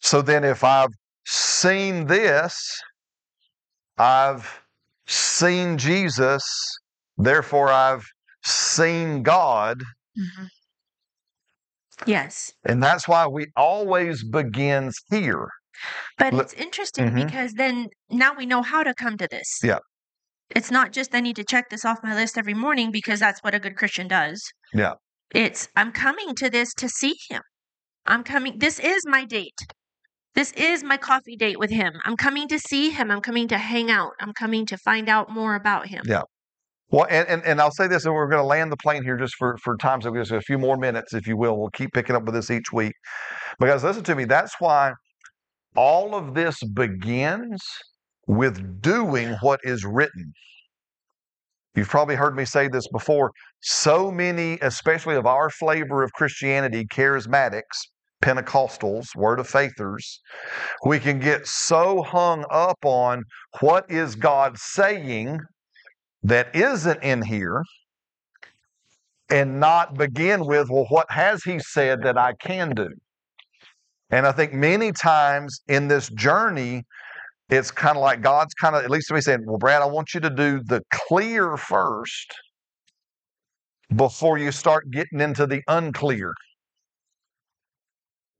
So 0.00 0.22
then 0.22 0.44
if 0.44 0.64
I've 0.64 0.90
seen 1.26 2.06
this, 2.06 2.54
I've 3.98 4.62
seen 5.06 5.78
Jesus, 5.78 6.42
therefore 7.16 7.70
I've 7.70 8.04
seen 8.44 9.22
God. 9.22 9.82
Mhm. 10.18 10.48
Yes. 12.06 12.52
And 12.64 12.82
that's 12.82 13.06
why 13.06 13.26
we 13.26 13.46
always 13.56 14.24
begins 14.24 14.98
here. 15.10 15.48
But 16.18 16.34
it's 16.34 16.52
interesting 16.54 17.10
Mhm. 17.10 17.26
because 17.26 17.52
then 17.54 17.88
now 18.10 18.34
we 18.34 18.46
know 18.46 18.62
how 18.62 18.82
to 18.82 18.94
come 18.94 19.16
to 19.18 19.28
this. 19.30 19.60
Yeah. 19.62 19.78
It's 20.50 20.70
not 20.70 20.92
just 20.92 21.14
I 21.14 21.20
need 21.20 21.36
to 21.36 21.44
check 21.44 21.70
this 21.70 21.84
off 21.84 21.98
my 22.02 22.14
list 22.14 22.36
every 22.38 22.54
morning 22.54 22.90
because 22.90 23.20
that's 23.20 23.40
what 23.42 23.54
a 23.54 23.58
good 23.58 23.76
Christian 23.76 24.08
does. 24.08 24.42
Yeah. 24.72 24.94
It's 25.30 25.68
I'm 25.74 25.90
coming 25.92 26.34
to 26.36 26.50
this 26.50 26.74
to 26.74 26.88
see 26.88 27.16
him. 27.28 27.42
I'm 28.06 28.22
coming 28.22 28.58
this 28.58 28.78
is 28.78 29.02
my 29.06 29.24
date. 29.24 29.58
This 30.34 30.52
is 30.52 30.82
my 30.82 30.96
coffee 30.96 31.36
date 31.36 31.58
with 31.58 31.70
him. 31.70 32.00
I'm 32.04 32.16
coming 32.16 32.48
to 32.48 32.58
see 32.58 32.90
him. 32.90 33.10
I'm 33.10 33.20
coming 33.20 33.48
to 33.48 33.58
hang 33.58 33.90
out. 33.90 34.12
I'm 34.20 34.32
coming 34.32 34.66
to 34.66 34.76
find 34.76 35.08
out 35.08 35.30
more 35.30 35.54
about 35.54 35.86
him. 35.86 36.02
Yeah. 36.06 36.22
Well, 36.94 37.08
and, 37.10 37.26
and, 37.26 37.42
and 37.44 37.60
I'll 37.60 37.72
say 37.72 37.88
this, 37.88 38.04
and 38.04 38.14
we're 38.14 38.28
going 38.28 38.40
to 38.40 38.46
land 38.46 38.70
the 38.70 38.76
plane 38.76 39.02
here 39.02 39.16
just 39.16 39.34
for, 39.34 39.58
for 39.64 39.76
time, 39.76 40.00
so 40.00 40.14
just 40.14 40.30
a 40.30 40.40
few 40.40 40.58
more 40.58 40.76
minutes, 40.76 41.12
if 41.12 41.26
you 41.26 41.36
will. 41.36 41.58
We'll 41.58 41.70
keep 41.70 41.92
picking 41.92 42.14
up 42.14 42.22
with 42.22 42.34
this 42.34 42.52
each 42.52 42.72
week. 42.72 42.92
Because 43.58 43.82
listen 43.82 44.04
to 44.04 44.14
me, 44.14 44.26
that's 44.26 44.54
why 44.60 44.92
all 45.74 46.14
of 46.14 46.34
this 46.34 46.62
begins 46.62 47.60
with 48.28 48.80
doing 48.80 49.34
what 49.40 49.58
is 49.64 49.84
written. 49.84 50.32
You've 51.74 51.88
probably 51.88 52.14
heard 52.14 52.36
me 52.36 52.44
say 52.44 52.68
this 52.68 52.86
before. 52.92 53.32
So 53.60 54.12
many, 54.12 54.60
especially 54.62 55.16
of 55.16 55.26
our 55.26 55.50
flavor 55.50 56.04
of 56.04 56.12
Christianity, 56.12 56.84
charismatics, 56.84 57.88
Pentecostals, 58.22 59.06
Word 59.16 59.40
of 59.40 59.48
Faithers, 59.48 60.20
we 60.86 61.00
can 61.00 61.18
get 61.18 61.44
so 61.48 62.02
hung 62.04 62.44
up 62.52 62.78
on 62.84 63.24
what 63.58 63.84
is 63.90 64.14
God 64.14 64.56
saying 64.56 65.40
that 66.24 66.54
isn't 66.56 67.02
in 67.02 67.22
here 67.22 67.62
and 69.30 69.60
not 69.60 69.96
begin 69.96 70.44
with, 70.46 70.68
well, 70.70 70.86
what 70.88 71.10
has 71.10 71.44
He 71.44 71.58
said 71.58 72.02
that 72.02 72.18
I 72.18 72.32
can 72.40 72.70
do? 72.74 72.88
And 74.10 74.26
I 74.26 74.32
think 74.32 74.52
many 74.52 74.92
times 74.92 75.60
in 75.68 75.88
this 75.88 76.08
journey, 76.10 76.84
it's 77.50 77.70
kind 77.70 77.96
of 77.96 78.02
like 78.02 78.22
God's 78.22 78.54
kind 78.54 78.74
of, 78.74 78.84
at 78.84 78.90
least 78.90 79.08
to 79.08 79.14
me, 79.14 79.20
saying, 79.20 79.44
Well, 79.46 79.58
Brad, 79.58 79.82
I 79.82 79.86
want 79.86 80.14
you 80.14 80.20
to 80.20 80.30
do 80.30 80.62
the 80.64 80.82
clear 80.90 81.56
first 81.56 82.34
before 83.94 84.38
you 84.38 84.50
start 84.50 84.90
getting 84.90 85.20
into 85.20 85.46
the 85.46 85.62
unclear. 85.68 86.32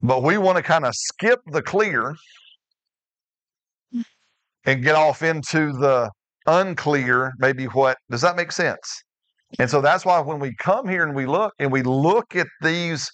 But 0.00 0.22
we 0.22 0.38
want 0.38 0.56
to 0.56 0.62
kind 0.62 0.84
of 0.84 0.92
skip 0.94 1.40
the 1.46 1.62
clear 1.62 2.14
mm. 3.94 4.04
and 4.64 4.82
get 4.82 4.94
off 4.94 5.22
into 5.22 5.72
the 5.72 6.10
unclear, 6.46 7.32
maybe 7.38 7.64
what 7.66 7.96
does 8.10 8.20
that 8.22 8.36
make 8.36 8.52
sense? 8.52 9.02
And 9.58 9.70
so 9.70 9.80
that's 9.80 10.04
why 10.04 10.20
when 10.20 10.40
we 10.40 10.54
come 10.56 10.88
here 10.88 11.04
and 11.04 11.14
we 11.14 11.26
look 11.26 11.52
and 11.58 11.70
we 11.70 11.82
look 11.82 12.34
at 12.34 12.46
these 12.60 13.08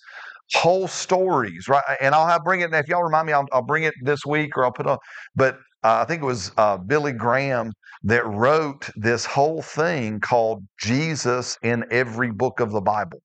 whole 0.54 0.88
stories, 0.88 1.68
right? 1.68 1.84
And 2.00 2.14
I'll 2.14 2.26
have 2.26 2.44
bring 2.44 2.60
it. 2.60 2.70
Now. 2.70 2.78
If 2.78 2.88
y'all 2.88 3.02
remind 3.02 3.26
me, 3.26 3.32
I'll, 3.32 3.46
I'll 3.52 3.62
bring 3.62 3.84
it 3.84 3.94
this 4.02 4.24
week 4.26 4.56
or 4.56 4.64
I'll 4.64 4.72
put 4.72 4.86
on. 4.86 4.98
But 5.36 5.56
uh, 5.82 6.00
I 6.02 6.04
think 6.04 6.22
it 6.22 6.26
was 6.26 6.52
uh, 6.56 6.78
Billy 6.78 7.12
Graham 7.12 7.72
that 8.04 8.26
wrote 8.26 8.88
this 8.96 9.24
whole 9.26 9.62
thing 9.62 10.20
called 10.20 10.64
Jesus 10.80 11.58
in 11.62 11.84
every 11.90 12.30
book 12.30 12.60
of 12.60 12.72
the 12.72 12.80
Bible. 12.80 13.20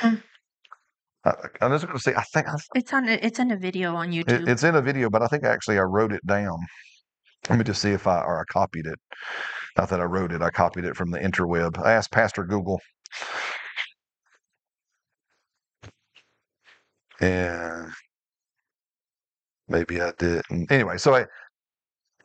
Mhm. 0.00 0.22
Uh, 1.24 1.32
I'm 1.60 1.72
just 1.72 1.84
going 1.84 1.96
to 1.96 2.02
say, 2.02 2.14
I 2.14 2.22
think 2.22 2.48
I, 2.48 2.54
It's 2.74 2.92
on. 2.92 3.08
It's 3.08 3.38
in 3.38 3.50
a 3.50 3.56
video 3.56 3.94
on 3.94 4.12
YouTube. 4.12 4.42
it, 4.42 4.48
it's 4.48 4.64
in 4.64 4.74
a 4.76 4.82
video, 4.82 5.10
but 5.10 5.22
I 5.22 5.26
think 5.26 5.44
actually 5.44 5.78
I 5.78 5.82
wrote 5.82 6.12
it 6.12 6.24
down. 6.26 6.58
Let 7.48 7.58
me 7.58 7.64
just 7.64 7.82
see 7.82 7.92
if 7.92 8.06
I 8.06 8.20
or 8.22 8.40
I 8.40 8.44
copied 8.52 8.86
it. 8.86 8.98
Not 9.78 9.90
that 9.90 10.00
I 10.00 10.04
wrote 10.04 10.32
it, 10.32 10.42
I 10.42 10.50
copied 10.50 10.84
it 10.86 10.96
from 10.96 11.10
the 11.10 11.18
interweb. 11.20 11.78
I 11.84 11.92
asked 11.92 12.12
Pastor 12.12 12.44
Google. 12.44 12.80
And 17.20 17.92
maybe 19.68 20.00
I 20.02 20.12
didn't. 20.18 20.70
Anyway, 20.72 20.98
so 20.98 21.14
I, 21.14 21.26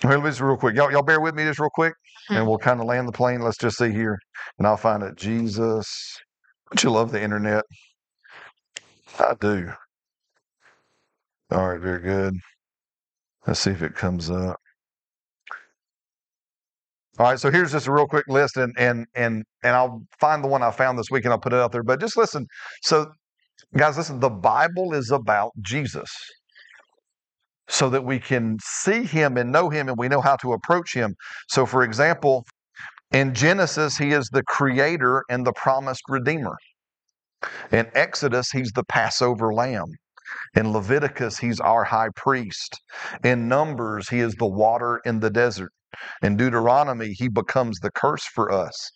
well, 0.04 0.20
let's 0.20 0.42
real 0.42 0.58
quick. 0.58 0.76
Y'all, 0.76 0.92
y'all 0.92 1.04
bear 1.04 1.22
with 1.22 1.36
me 1.36 1.46
just 1.46 1.60
real 1.60 1.70
quick, 1.74 1.94
and 2.30 2.46
Mhm. 2.46 2.48
we'll 2.48 2.60
kind 2.60 2.80
of 2.82 2.88
land 2.88 3.08
the 3.08 3.14
plane. 3.14 3.42
Let's 3.42 3.58
just 3.58 3.78
see 3.78 3.92
here, 3.92 4.20
and 4.58 4.68
I'll 4.68 4.78
find 4.78 5.04
it. 5.04 5.16
Jesus, 5.18 6.20
don't 6.72 6.84
you 6.84 6.92
love 6.92 7.12
the 7.12 7.22
internet? 7.22 7.66
I 9.20 9.36
do. 9.40 9.74
All 11.52 11.70
right, 11.70 11.82
very 11.82 12.02
good. 12.02 12.36
Let's 13.48 13.62
see 13.62 13.72
if 13.72 13.84
it 13.84 13.96
comes 13.96 14.30
up. 14.32 14.60
All 17.20 17.28
right, 17.28 17.40
so 17.40 17.52
here's 17.52 17.72
just 17.72 17.86
a 17.86 17.92
real 17.92 18.08
quick 18.08 18.28
list, 18.28 18.58
and 18.58 18.74
and 18.76 19.06
and 19.14 19.44
and 19.64 19.76
I'll 19.76 20.02
find 20.20 20.44
the 20.44 20.48
one 20.48 20.64
I 20.64 20.72
found 20.72 20.98
this 20.98 21.12
week, 21.12 21.26
and 21.26 21.32
I'll 21.32 21.40
put 21.40 21.54
it 21.54 21.60
out 21.60 21.72
there. 21.72 21.84
But 21.84 22.00
just 22.00 22.18
listen. 22.18 22.48
So, 22.82 23.12
guys, 23.78 23.98
listen. 23.98 24.20
The 24.20 24.32
Bible 24.32 24.94
is 24.96 25.12
about 25.12 25.52
Jesus, 25.62 26.10
so 27.68 27.92
that 27.92 28.04
we 28.04 28.20
can 28.20 28.58
see 28.64 29.04
Him 29.04 29.38
and 29.38 29.52
know 29.52 29.70
Him, 29.70 29.90
and 29.90 29.98
we 29.98 30.08
know 30.08 30.22
how 30.22 30.38
to 30.38 30.54
approach 30.54 30.96
Him. 30.96 31.14
So, 31.50 31.68
for 31.68 31.84
example, 31.84 32.46
in 33.12 33.36
Genesis, 33.36 33.98
He 33.98 34.12
is 34.12 34.28
the 34.34 34.44
Creator 34.48 35.24
and 35.30 35.46
the 35.46 35.54
promised 35.54 36.04
Redeemer. 36.10 36.58
In 37.72 37.92
Exodus, 37.94 38.50
He's 38.52 38.72
the 38.72 38.86
Passover 38.86 39.54
Lamb. 39.54 39.86
In 40.56 40.74
Leviticus, 40.74 41.38
He's 41.38 41.60
our 41.60 41.84
High 41.84 42.10
Priest. 42.16 42.82
In 43.24 43.48
Numbers, 43.48 44.10
He 44.10 44.20
is 44.20 44.34
the 44.34 44.48
water 44.48 45.00
in 45.06 45.20
the 45.20 45.30
desert. 45.30 45.70
In 46.22 46.38
Deuteronomy, 46.38 47.14
he 47.14 47.28
becomes 47.28 47.80
the 47.80 47.92
curse 47.92 48.26
for 48.26 48.52
us. 48.52 48.92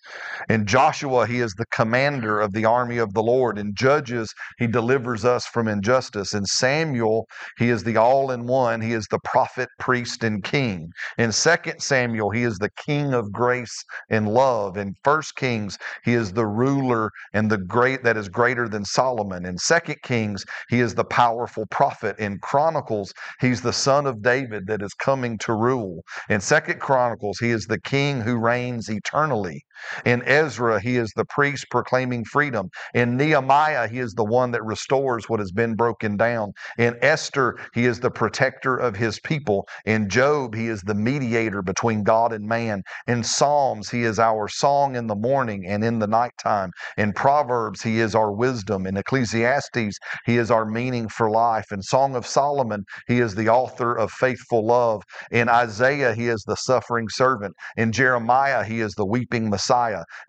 In 0.49 0.65
Joshua, 0.65 1.27
he 1.27 1.39
is 1.39 1.53
the 1.53 1.65
commander 1.67 2.39
of 2.39 2.53
the 2.53 2.65
army 2.65 2.97
of 2.97 3.13
the 3.13 3.23
Lord. 3.23 3.57
In 3.57 3.73
Judges, 3.75 4.33
he 4.57 4.67
delivers 4.67 5.25
us 5.25 5.45
from 5.45 5.67
injustice. 5.67 6.33
In 6.33 6.45
Samuel, 6.45 7.27
he 7.57 7.69
is 7.69 7.83
the 7.83 7.97
all 7.97 8.31
in 8.31 8.45
one. 8.47 8.81
He 8.81 8.93
is 8.93 9.07
the 9.09 9.19
prophet, 9.23 9.69
priest, 9.79 10.23
and 10.23 10.43
king. 10.43 10.89
In 11.17 11.31
2 11.31 11.55
Samuel, 11.79 12.31
he 12.31 12.43
is 12.43 12.57
the 12.57 12.71
king 12.85 13.13
of 13.13 13.31
grace 13.31 13.83
and 14.09 14.27
love. 14.27 14.77
In 14.77 14.95
1 15.03 15.21
Kings, 15.35 15.77
he 16.03 16.13
is 16.13 16.31
the 16.31 16.45
ruler 16.45 17.11
and 17.33 17.49
the 17.49 17.57
great 17.57 18.03
that 18.03 18.17
is 18.17 18.29
greater 18.29 18.67
than 18.67 18.85
Solomon. 18.85 19.45
In 19.45 19.57
2 19.57 19.95
Kings, 20.03 20.45
he 20.69 20.79
is 20.79 20.95
the 20.95 21.03
powerful 21.05 21.65
prophet. 21.71 22.17
In 22.19 22.39
Chronicles, 22.39 23.13
he's 23.39 23.61
the 23.61 23.73
son 23.73 24.05
of 24.05 24.21
David 24.21 24.67
that 24.67 24.81
is 24.81 24.93
coming 24.93 25.37
to 25.39 25.53
rule. 25.53 26.01
In 26.29 26.41
Second 26.41 26.79
Chronicles, 26.87 27.39
he 27.39 27.51
is 27.51 27.65
the 27.67 27.81
king 27.81 28.21
who 28.21 28.37
reigns 28.37 28.89
eternally. 28.89 29.65
In 30.05 30.23
Ezra, 30.23 30.79
he 30.81 30.97
is 30.97 31.11
the 31.15 31.25
priest 31.25 31.67
proclaiming 31.71 32.25
freedom. 32.25 32.69
In 32.93 33.17
Nehemiah, 33.17 33.87
he 33.87 33.99
is 33.99 34.13
the 34.13 34.23
one 34.23 34.51
that 34.51 34.63
restores 34.63 35.29
what 35.29 35.39
has 35.39 35.51
been 35.51 35.75
broken 35.75 36.17
down. 36.17 36.53
In 36.77 36.95
Esther, 37.01 37.57
he 37.73 37.85
is 37.85 37.99
the 37.99 38.11
protector 38.11 38.77
of 38.77 38.95
his 38.95 39.19
people. 39.19 39.67
In 39.85 40.09
Job, 40.09 40.55
he 40.55 40.67
is 40.67 40.81
the 40.81 40.95
mediator 40.95 41.61
between 41.61 42.03
God 42.03 42.33
and 42.33 42.47
man. 42.47 42.83
In 43.07 43.23
Psalms, 43.23 43.89
he 43.89 44.03
is 44.03 44.19
our 44.19 44.47
song 44.47 44.95
in 44.95 45.07
the 45.07 45.15
morning 45.15 45.65
and 45.67 45.83
in 45.83 45.99
the 45.99 46.07
nighttime. 46.07 46.71
In 46.97 47.13
Proverbs, 47.13 47.81
he 47.83 47.99
is 47.99 48.15
our 48.15 48.31
wisdom. 48.31 48.85
In 48.85 48.97
Ecclesiastes, 48.97 49.97
he 50.25 50.37
is 50.37 50.51
our 50.51 50.65
meaning 50.65 51.09
for 51.09 51.29
life. 51.29 51.71
In 51.71 51.81
Song 51.81 52.15
of 52.15 52.25
Solomon, 52.25 52.83
he 53.07 53.19
is 53.19 53.35
the 53.35 53.49
author 53.49 53.93
of 53.95 54.11
faithful 54.11 54.65
love. 54.65 55.03
In 55.31 55.49
Isaiah, 55.49 56.13
he 56.13 56.27
is 56.27 56.43
the 56.47 56.55
suffering 56.55 57.09
servant. 57.09 57.55
In 57.77 57.91
Jeremiah, 57.91 58.63
he 58.63 58.81
is 58.81 58.93
the 58.95 59.05
weeping 59.05 59.49
Messiah. 59.49 59.66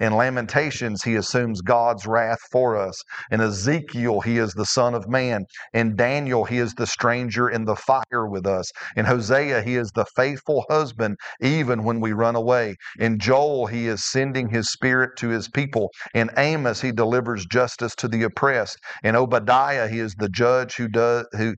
In 0.01 0.15
Lamentations, 0.15 1.03
he 1.03 1.17
assumes 1.17 1.61
God's 1.61 2.07
wrath 2.07 2.41
for 2.51 2.77
us. 2.77 3.03
In 3.31 3.41
Ezekiel, 3.41 4.21
he 4.21 4.39
is 4.39 4.53
the 4.55 4.67
Son 4.67 4.95
of 4.95 5.09
Man. 5.09 5.45
In 5.73 5.97
Daniel, 5.97 6.45
he 6.45 6.59
is 6.59 6.75
the 6.75 6.87
stranger 6.87 7.49
in 7.49 7.65
the 7.65 7.77
fire 7.77 8.27
with 8.27 8.47
us. 8.47 8.71
In 8.97 9.05
Hosea, 9.05 9.63
he 9.63 9.77
is 9.77 9.91
the 9.95 10.07
faithful 10.17 10.65
husband 10.71 11.17
even 11.41 11.85
when 11.85 12.01
we 12.01 12.13
run 12.13 12.37
away. 12.37 12.77
In 12.99 13.19
Joel, 13.19 13.67
he 13.67 13.87
is 13.87 14.05
sending 14.05 14.49
his 14.49 14.71
spirit 14.71 15.11
to 15.19 15.29
his 15.29 15.49
people. 15.49 15.91
In 16.15 16.31
Amos, 16.37 16.81
he 16.81 16.93
delivers 16.93 17.47
justice 17.47 17.95
to 17.97 18.09
the 18.09 18.25
oppressed. 18.25 18.79
In 19.05 19.17
Obadiah, 19.17 19.89
he 19.89 20.01
is 20.01 20.15
the 20.15 20.29
judge 20.29 20.77
who 20.77 20.89
does 20.89 21.27
who 21.37 21.55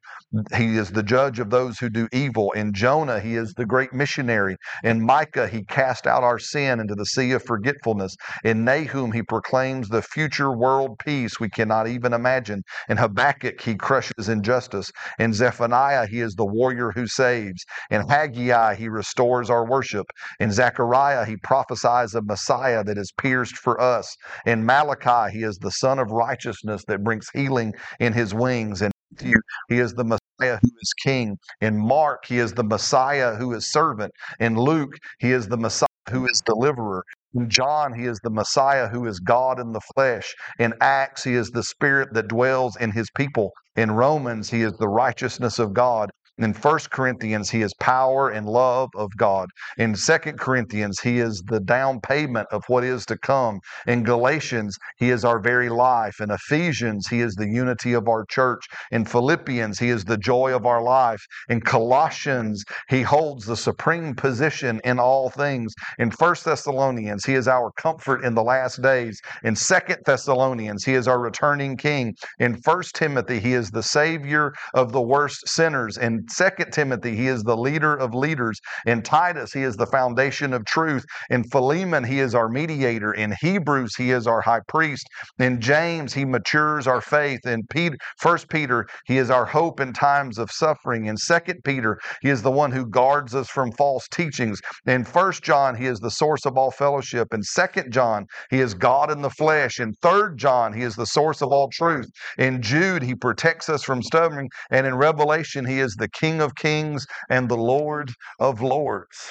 he 0.55 0.77
is 0.77 0.91
the 0.93 1.03
judge 1.03 1.41
of 1.41 1.51
those 1.51 1.79
who 1.79 1.89
do 1.91 2.09
evil. 2.13 2.53
In 2.53 2.73
Jonah, 2.73 3.21
he 3.21 3.37
is 3.37 3.55
the 3.55 3.67
great 3.67 3.93
missionary. 3.93 4.57
In 4.85 5.05
Micah, 5.05 5.49
he 5.49 5.65
cast 5.65 6.07
out 6.07 6.23
our 6.23 6.39
sin 6.39 6.81
into 6.81 6.95
the 6.95 7.07
sea 7.07 7.33
of 7.33 7.45
forgetfulness. 7.71 8.17
In 8.45 8.65
Nahum, 8.65 9.13
he 9.13 9.23
proclaims 9.23 9.89
the 9.89 10.03
future 10.03 10.53
world 10.53 10.99
peace 11.05 11.39
we 11.41 11.49
cannot 11.49 11.89
even 11.89 12.13
imagine. 12.13 12.63
In 12.89 12.97
Habakkuk, 12.97 13.61
he 13.61 13.75
crushes 13.75 14.29
injustice. 14.29 14.91
In 15.19 15.33
Zephaniah, 15.33 16.07
he 16.07 16.21
is 16.21 16.35
the 16.35 16.45
warrior 16.45 16.93
who 16.93 17.07
saves. 17.07 17.65
In 17.91 18.07
Haggai, 18.09 18.75
he 18.75 18.89
restores 18.89 19.51
our 19.51 19.67
worship. 19.67 20.07
In 20.41 20.51
Zechariah, 20.53 21.25
he 21.25 21.37
prophesies 21.37 22.15
a 22.15 22.23
Messiah 22.23 22.85
that 22.85 22.99
is 22.99 23.13
pierced 23.19 23.57
for 23.57 23.81
us. 23.81 24.17
In 24.47 24.65
Malachi, 24.65 25.39
he 25.39 25.45
is 25.45 25.59
the 25.59 25.71
Sun 25.71 25.99
of 25.99 26.11
righteousness 26.11 26.85
that 26.89 27.05
brings 27.05 27.29
healing 27.35 27.75
in 28.01 28.13
his 28.13 28.35
wings. 28.35 28.83
In 28.83 28.91
Matthew, 29.13 29.37
he 29.69 29.79
is 29.79 29.95
the 29.95 30.05
Messiah 30.05 30.59
who 30.63 30.71
is 30.83 30.95
king. 31.05 31.39
In 31.61 31.79
Mark, 31.79 32.25
he 32.27 32.39
is 32.39 32.53
the 32.55 32.65
Messiah 32.65 33.35
who 33.37 33.53
is 33.55 33.71
servant. 33.71 34.13
In 34.41 34.57
Luke, 34.57 34.95
he 35.21 35.33
is 35.33 35.49
the 35.49 35.57
Messiah 35.57 35.87
who 36.11 36.27
is 36.29 36.43
deliverer. 36.47 37.05
In 37.35 37.51
John, 37.51 37.95
he 37.95 38.07
is 38.07 38.21
the 38.25 38.31
Messiah 38.31 38.89
who 38.89 39.07
is 39.07 39.21
God 39.21 39.61
in 39.61 39.73
the 39.73 39.83
flesh. 39.97 40.35
In 40.61 40.75
Acts, 40.83 41.25
he 41.25 41.35
is 41.35 41.51
the 41.53 41.65
Spirit 41.65 42.11
that 42.15 42.29
dwells 42.29 42.77
in 42.77 42.93
his 42.93 43.09
people. 43.17 43.53
In 43.77 43.93
Romans, 43.93 44.51
he 44.51 44.63
is 44.63 44.75
the 44.75 44.89
righteousness 44.89 45.61
of 45.61 45.75
God. 45.75 46.11
In 46.41 46.55
1 46.55 46.79
Corinthians, 46.91 47.51
he 47.51 47.61
is 47.61 47.75
power 47.75 48.31
and 48.31 48.47
love 48.49 48.89
of 48.97 49.15
God. 49.19 49.51
In 49.77 49.93
2 49.95 50.19
Corinthians, 50.39 50.99
he 51.01 51.19
is 51.19 51.43
the 51.47 51.61
down 51.61 52.01
payment 52.01 52.49
of 52.51 52.65
what 52.67 52.83
is 52.83 53.05
to 53.07 53.19
come. 53.19 53.61
In 53.87 54.05
Galatians, 54.05 54.79
he 54.97 55.11
is 55.11 55.23
our 55.23 55.39
very 55.39 55.69
life. 55.69 56.19
In 56.19 56.31
Ephesians, 56.31 57.09
he 57.09 57.21
is 57.21 57.35
the 57.35 57.47
unity 57.47 57.93
of 57.93 58.09
our 58.09 58.25
church. 58.25 58.65
In 58.91 59.05
Philippians, 59.05 59.79
he 59.79 59.91
is 59.91 60.03
the 60.07 60.17
joy 60.17 60.55
of 60.55 60.65
our 60.65 60.83
life. 60.83 61.21
In 61.51 61.61
Colossians, 61.61 62.65
he 62.89 63.03
holds 63.03 63.45
the 63.45 63.57
supreme 63.57 64.15
position 64.15 64.81
in 64.83 64.99
all 64.99 65.29
things. 65.29 65.75
In 65.99 66.11
1 66.11 66.37
Thessalonians, 66.43 67.27
he 67.27 67.35
is 67.35 67.49
our 67.49 67.71
comfort 67.73 68.25
in 68.25 68.35
the 68.35 68.43
last 68.43 68.81
days. 68.81 69.21
In 69.45 69.55
2 69.55 69.75
Thessalonians, 70.07 70.85
he 70.85 70.95
is 70.95 71.07
our 71.07 71.21
returning 71.21 71.77
king. 71.77 72.15
In 72.39 72.55
1 72.65 72.83
Timothy, 72.95 73.41
he 73.41 73.53
is 73.53 73.71
the 73.71 73.83
savior 73.83 74.55
of 74.73 74.93
the 74.93 75.03
worst 75.03 75.47
sinners. 75.47 75.99
In 75.99 76.25
2 76.37 76.51
Timothy, 76.73 77.17
he 77.17 77.29
is 77.29 77.43
the 77.43 77.57
leader 77.57 77.95
of 77.97 78.15
leaders. 78.15 78.61
In 78.87 79.03
Titus, 79.03 79.53
he 79.53 79.63
is 79.63 79.77
the 79.77 79.87
foundation 79.87 80.53
of 80.53 80.65
truth. 80.65 81.05
In 81.31 81.45
Philemon, 81.45 82.05
he 82.05 82.21
is 82.21 82.35
our 82.35 82.49
mediator. 82.49 83.13
In 83.13 83.35
Hebrews, 83.41 83.97
he 83.97 84.11
is 84.11 84.27
our 84.27 84.41
high 84.41 84.61
priest. 84.69 85.07
In 85.39 85.61
James, 85.61 86.15
he 86.15 86.25
matures 86.25 86.87
our 86.87 87.01
faith. 87.01 87.47
In 87.47 87.63
Peter, 87.69 87.97
1 88.23 88.39
Peter, 88.49 88.87
he 89.07 89.19
is 89.19 89.31
our 89.31 89.47
hope 89.47 89.81
in 89.81 89.93
times 89.93 90.39
of 90.39 90.51
suffering. 90.51 91.07
In 91.07 91.17
2 91.17 91.39
Peter, 91.65 91.99
he 92.23 92.31
is 92.31 92.43
the 92.43 92.51
one 92.51 92.73
who 92.73 92.87
guards 92.87 93.35
us 93.35 93.49
from 93.49 93.73
false 93.73 94.07
teachings. 94.09 94.61
In 94.87 95.05
1 95.05 95.33
John, 95.43 95.75
he 95.75 95.87
is 95.87 96.01
the 96.01 96.11
source 96.11 96.47
of 96.47 96.57
all 96.57 96.71
fellowship. 96.71 97.29
In 97.33 97.43
2 97.43 97.91
John, 97.91 98.27
he 98.51 98.61
is 98.61 98.75
God 98.75 99.11
in 99.11 99.23
the 99.23 99.31
flesh. 99.31 99.81
In 99.81 99.95
3 100.03 100.37
John, 100.37 100.73
he 100.73 100.83
is 100.83 100.95
the 100.95 101.07
source 101.07 101.43
of 101.43 101.49
all 101.49 101.69
truth. 101.73 102.09
In 102.39 102.63
Jude, 102.63 103.03
he 103.03 103.15
protects 103.15 103.69
us 103.69 103.83
from 103.83 104.03
stumbling. 104.03 104.49
And 104.71 104.87
in 104.87 104.95
Revelation, 104.95 105.65
he 105.65 105.81
is 105.81 105.95
the 105.95 106.09
King 106.21 106.41
of 106.41 106.55
kings 106.55 107.07
and 107.31 107.49
the 107.49 107.57
Lord 107.57 108.13
of 108.39 108.61
lords. 108.61 109.31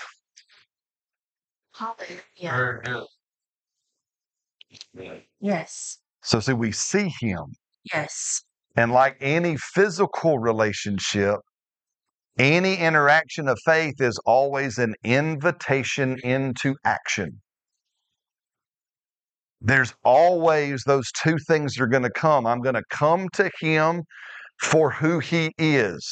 Hallelujah. 1.76 2.82
Very. 4.94 5.28
Yes. 5.40 6.00
So, 6.24 6.40
see, 6.40 6.54
we 6.54 6.72
see 6.72 7.12
him. 7.22 7.46
Yes. 7.94 8.44
And 8.76 8.92
like 8.92 9.18
any 9.22 9.56
physical 9.58 10.40
relationship, 10.40 11.38
any 12.38 12.78
interaction 12.78 13.48
of 13.48 13.58
faith 13.66 14.02
is 14.02 14.20
always 14.26 14.78
an 14.78 14.96
invitation 15.04 16.18
into 16.24 16.76
action. 16.86 17.42
There's 19.62 19.94
always 20.04 20.84
those 20.86 21.12
two 21.12 21.38
things 21.48 21.80
are 21.80 21.88
going 21.88 22.04
to 22.04 22.12
come. 22.12 22.48
I'm 22.48 22.62
going 22.62 22.76
to 22.76 22.84
come 22.90 23.28
to 23.34 23.52
him 23.60 24.04
for 24.62 24.92
who 24.92 25.20
he 25.20 25.52
is. 25.58 26.06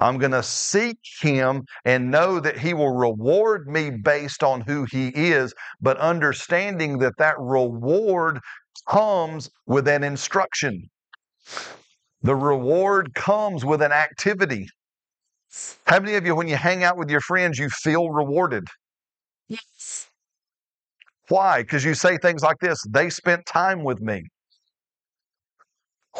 I'm 0.00 0.18
going 0.18 0.32
to 0.32 0.42
seek 0.42 0.98
him 1.20 1.62
and 1.84 2.10
know 2.10 2.40
that 2.40 2.58
he 2.58 2.72
will 2.74 2.94
reward 2.96 3.68
me 3.68 3.90
based 3.90 4.42
on 4.42 4.62
who 4.62 4.86
he 4.90 5.08
is, 5.08 5.52
but 5.80 5.98
understanding 5.98 6.98
that 6.98 7.18
that 7.18 7.36
reward 7.38 8.40
comes 8.88 9.50
with 9.66 9.86
an 9.86 10.02
instruction. 10.02 10.88
The 12.22 12.34
reward 12.34 13.14
comes 13.14 13.64
with 13.64 13.82
an 13.82 13.92
activity. 13.92 14.66
How 15.86 16.00
many 16.00 16.14
of 16.14 16.24
you, 16.24 16.34
when 16.34 16.48
you 16.48 16.56
hang 16.56 16.84
out 16.84 16.96
with 16.96 17.10
your 17.10 17.20
friends, 17.20 17.58
you 17.58 17.68
feel 17.68 18.10
rewarded? 18.10 18.64
Yes. 19.48 20.08
Why? 21.28 21.62
Because 21.62 21.84
you 21.84 21.94
say 21.94 22.18
things 22.18 22.42
like 22.42 22.58
this 22.60 22.78
they 22.88 23.10
spent 23.10 23.46
time 23.46 23.84
with 23.84 24.00
me. 24.00 24.22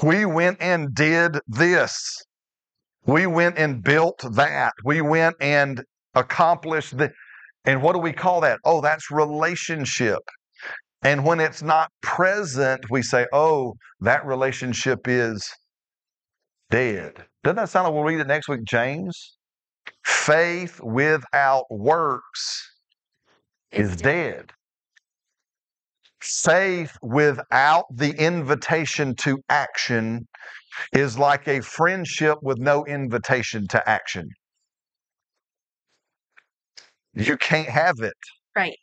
We 0.02 0.24
went 0.24 0.60
and 0.60 0.94
did 0.94 1.38
this. 1.48 2.24
We 3.06 3.26
went 3.26 3.58
and 3.58 3.82
built 3.82 4.24
that. 4.34 4.72
We 4.84 5.00
went 5.00 5.36
and 5.40 5.82
accomplished 6.14 6.96
the. 6.96 7.10
And 7.64 7.82
what 7.82 7.92
do 7.92 7.98
we 7.98 8.12
call 8.12 8.40
that? 8.42 8.58
Oh, 8.64 8.80
that's 8.80 9.10
relationship. 9.10 10.20
And 11.02 11.24
when 11.24 11.40
it's 11.40 11.62
not 11.62 11.90
present, 12.02 12.90
we 12.90 13.02
say, 13.02 13.26
oh, 13.32 13.74
that 14.00 14.24
relationship 14.26 15.00
is 15.06 15.48
dead. 16.70 17.24
Doesn't 17.42 17.56
that 17.56 17.68
sound 17.70 17.86
like 17.86 17.94
we'll 17.94 18.04
read 18.04 18.20
it 18.20 18.26
next 18.26 18.48
week, 18.48 18.64
James? 18.64 19.36
Faith 20.04 20.80
without 20.82 21.64
works 21.70 22.70
is 23.72 23.96
dead. 23.96 24.52
Faith 26.20 26.96
without 27.02 27.86
the 27.94 28.10
invitation 28.22 29.14
to 29.16 29.38
action 29.48 30.26
is 30.92 31.18
like 31.18 31.46
a 31.48 31.60
friendship 31.60 32.38
with 32.42 32.58
no 32.58 32.84
invitation 32.84 33.66
to 33.68 33.88
action. 33.88 34.28
You 37.14 37.36
can't 37.36 37.68
have 37.68 37.96
it. 38.00 38.14
Right. 38.56 38.76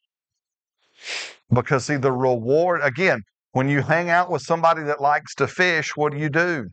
Because, 1.51 1.85
see, 1.85 1.95
the 1.95 2.11
reward, 2.11 2.81
again, 2.83 3.21
when 3.51 3.69
you 3.69 3.81
hang 3.81 4.09
out 4.09 4.29
with 4.29 4.41
somebody 4.41 4.83
that 4.83 5.01
likes 5.01 5.33
to 5.35 5.47
fish, 5.47 5.95
what 5.95 6.11
do 6.11 6.19
you 6.19 6.29
do? 6.29 6.67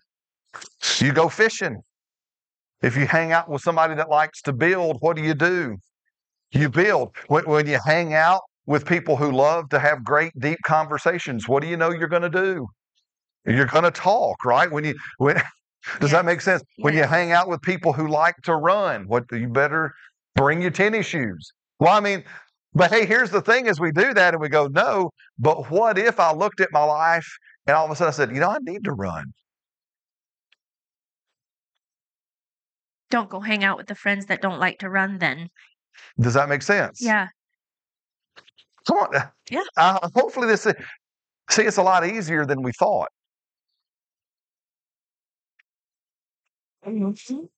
You 0.98 1.12
go 1.12 1.28
fishing. 1.28 1.80
If 2.82 2.96
you 2.96 3.06
hang 3.06 3.32
out 3.32 3.48
with 3.48 3.62
somebody 3.62 3.94
that 3.94 4.10
likes 4.10 4.42
to 4.42 4.52
build, 4.52 4.98
what 5.00 5.16
do 5.16 5.22
you 5.22 5.34
do? 5.34 5.76
You 6.50 6.68
build. 6.68 7.14
When, 7.28 7.44
when 7.44 7.66
you 7.66 7.78
hang 7.84 8.14
out 8.14 8.40
with 8.66 8.84
people 8.84 9.16
who 9.16 9.30
love 9.32 9.68
to 9.70 9.78
have 9.78 10.04
great, 10.04 10.32
deep 10.38 10.58
conversations, 10.64 11.48
what 11.48 11.62
do 11.62 11.68
you 11.68 11.76
know 11.76 11.90
you're 11.90 12.08
going 12.08 12.22
to 12.22 12.28
do? 12.28 12.66
You're 13.46 13.66
going 13.66 13.84
to 13.84 13.90
talk, 13.90 14.44
right? 14.44 14.70
When 14.70 14.84
you 14.84 14.94
when 15.18 15.40
does 16.00 16.10
that 16.12 16.24
make 16.24 16.40
sense? 16.40 16.62
When 16.78 16.94
you 16.94 17.04
hang 17.04 17.32
out 17.32 17.48
with 17.48 17.60
people 17.62 17.92
who 17.92 18.08
like 18.08 18.36
to 18.44 18.56
run, 18.56 19.06
what 19.06 19.24
you 19.30 19.48
better 19.48 19.92
bring 20.34 20.62
your 20.62 20.70
tennis 20.70 21.06
shoes. 21.06 21.52
Well, 21.78 21.92
I 21.92 22.00
mean, 22.00 22.24
but 22.74 22.90
hey, 22.90 23.06
here's 23.06 23.30
the 23.30 23.42
thing: 23.42 23.68
as 23.68 23.80
we 23.80 23.92
do 23.92 24.14
that, 24.14 24.34
and 24.34 24.40
we 24.40 24.48
go, 24.48 24.66
no. 24.68 25.10
But 25.38 25.70
what 25.70 25.98
if 25.98 26.18
I 26.18 26.32
looked 26.32 26.60
at 26.60 26.72
my 26.72 26.84
life 26.84 27.26
and 27.66 27.76
all 27.76 27.84
of 27.84 27.90
a 27.90 27.96
sudden 27.96 28.12
I 28.12 28.16
said, 28.16 28.30
you 28.34 28.40
know, 28.40 28.50
I 28.50 28.58
need 28.60 28.84
to 28.84 28.92
run. 28.92 29.32
Don't 33.10 33.30
go 33.30 33.40
hang 33.40 33.62
out 33.62 33.76
with 33.76 33.86
the 33.86 33.94
friends 33.94 34.26
that 34.26 34.42
don't 34.42 34.58
like 34.58 34.78
to 34.80 34.90
run 34.90 35.18
then. 35.18 35.48
Does 36.18 36.34
that 36.34 36.48
make 36.48 36.62
sense? 36.62 37.00
Yeah. 37.00 37.28
Come 38.86 38.98
on. 38.98 39.30
Yeah. 39.50 39.62
Uh, 39.76 40.08
hopefully, 40.14 40.48
this. 40.48 40.66
See, 41.50 41.62
it's 41.62 41.76
a 41.76 41.82
lot 41.82 42.06
easier 42.06 42.44
than 42.44 42.62
we 42.62 42.72
thought. 42.72 43.08
Mhm. 46.86 47.48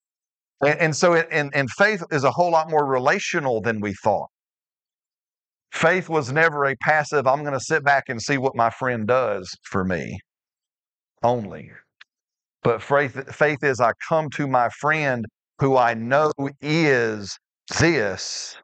And, 0.61 0.79
and 0.79 0.95
so, 0.95 1.15
and, 1.15 1.53
and 1.55 1.69
faith 1.71 2.03
is 2.11 2.23
a 2.23 2.31
whole 2.31 2.51
lot 2.51 2.69
more 2.69 2.85
relational 2.85 3.61
than 3.61 3.79
we 3.79 3.93
thought. 3.93 4.29
Faith 5.71 6.09
was 6.09 6.31
never 6.31 6.65
a 6.65 6.75
passive, 6.77 7.27
I'm 7.27 7.41
going 7.41 7.53
to 7.53 7.59
sit 7.59 7.83
back 7.83 8.05
and 8.09 8.21
see 8.21 8.37
what 8.37 8.55
my 8.55 8.69
friend 8.69 9.07
does 9.07 9.55
for 9.63 9.83
me 9.83 10.19
only. 11.23 11.71
But 12.63 12.81
faith, 12.81 13.33
faith 13.35 13.63
is 13.63 13.79
I 13.79 13.91
come 14.07 14.29
to 14.31 14.47
my 14.47 14.69
friend 14.69 15.25
who 15.59 15.77
I 15.77 15.93
know 15.93 16.31
is 16.61 17.37
this, 17.79 18.57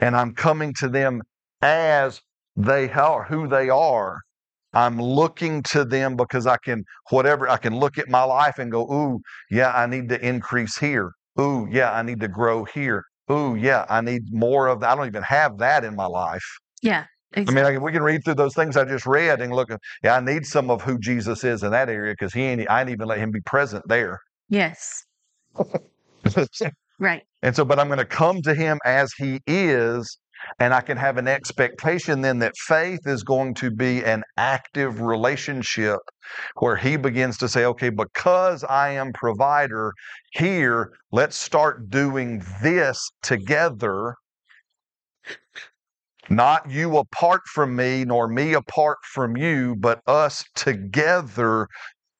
and 0.00 0.16
I'm 0.16 0.34
coming 0.34 0.74
to 0.80 0.88
them 0.88 1.22
as 1.62 2.20
they 2.56 2.90
are, 2.90 3.24
who 3.24 3.48
they 3.48 3.70
are. 3.70 4.20
I'm 4.72 5.00
looking 5.00 5.62
to 5.70 5.84
them 5.84 6.16
because 6.16 6.46
I 6.46 6.56
can, 6.58 6.84
whatever, 7.10 7.48
I 7.48 7.56
can 7.56 7.78
look 7.78 7.98
at 7.98 8.08
my 8.08 8.24
life 8.24 8.58
and 8.58 8.70
go, 8.70 8.82
ooh, 8.92 9.20
yeah, 9.50 9.72
I 9.72 9.86
need 9.86 10.08
to 10.10 10.26
increase 10.26 10.76
here. 10.78 11.12
Ooh, 11.40 11.66
yeah, 11.70 11.92
I 11.92 12.02
need 12.02 12.20
to 12.20 12.28
grow 12.28 12.64
here. 12.64 13.04
Ooh, 13.30 13.56
yeah, 13.56 13.86
I 13.88 14.00
need 14.00 14.22
more 14.32 14.68
of 14.68 14.80
that. 14.80 14.90
I 14.90 14.94
don't 14.94 15.06
even 15.06 15.22
have 15.22 15.58
that 15.58 15.84
in 15.84 15.96
my 15.96 16.06
life. 16.06 16.44
Yeah. 16.82 17.04
I 17.36 17.50
mean, 17.50 17.82
we 17.82 17.92
can 17.92 18.02
read 18.02 18.24
through 18.24 18.36
those 18.36 18.54
things 18.54 18.76
I 18.76 18.84
just 18.84 19.04
read 19.04 19.42
and 19.42 19.52
look, 19.52 19.68
yeah, 20.02 20.16
I 20.16 20.20
need 20.20 20.46
some 20.46 20.70
of 20.70 20.80
who 20.80 20.98
Jesus 20.98 21.44
is 21.44 21.62
in 21.62 21.72
that 21.72 21.90
area 21.90 22.14
because 22.14 22.32
he 22.32 22.42
ain't, 22.42 22.70
I 22.70 22.80
ain't 22.80 22.88
even 22.90 23.06
let 23.06 23.18
him 23.18 23.30
be 23.30 23.40
present 23.42 23.86
there. 23.88 24.20
Yes. 24.48 25.04
Right. 26.98 27.24
And 27.42 27.54
so, 27.54 27.64
but 27.64 27.78
I'm 27.78 27.88
going 27.88 27.98
to 27.98 28.06
come 28.06 28.40
to 28.42 28.54
him 28.54 28.78
as 28.84 29.12
he 29.18 29.40
is, 29.46 30.18
and 30.58 30.72
I 30.72 30.80
can 30.80 30.96
have 30.96 31.18
an 31.18 31.28
expectation 31.28 32.20
then 32.20 32.38
that 32.40 32.56
faith 32.56 33.00
is 33.06 33.22
going 33.22 33.54
to 33.54 33.70
be 33.70 34.04
an 34.04 34.22
active 34.36 35.00
relationship 35.00 35.98
where 36.56 36.76
he 36.76 36.96
begins 36.96 37.38
to 37.38 37.48
say, 37.48 37.64
okay, 37.64 37.90
because 37.90 38.64
I 38.64 38.90
am 38.90 39.12
provider 39.12 39.92
here, 40.32 40.92
let's 41.12 41.36
start 41.36 41.90
doing 41.90 42.42
this 42.62 43.10
together. 43.22 44.14
Not 46.28 46.68
you 46.70 46.98
apart 46.98 47.42
from 47.46 47.76
me, 47.76 48.04
nor 48.04 48.26
me 48.26 48.54
apart 48.54 48.98
from 49.04 49.36
you, 49.36 49.76
but 49.78 50.00
us 50.06 50.44
together 50.54 51.68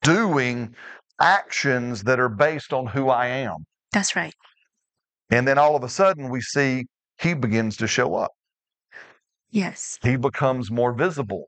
doing 0.02 0.74
actions 1.20 2.04
that 2.04 2.20
are 2.20 2.28
based 2.28 2.72
on 2.72 2.86
who 2.86 3.08
I 3.08 3.26
am. 3.26 3.56
That's 3.92 4.14
right. 4.14 4.34
And 5.30 5.48
then 5.48 5.58
all 5.58 5.74
of 5.74 5.82
a 5.82 5.88
sudden, 5.88 6.30
we 6.30 6.40
see 6.40 6.84
he 7.18 7.34
begins 7.34 7.76
to 7.78 7.86
show 7.86 8.14
up. 8.14 8.32
Yes. 9.50 9.98
He 10.02 10.16
becomes 10.16 10.70
more 10.70 10.92
visible. 10.92 11.46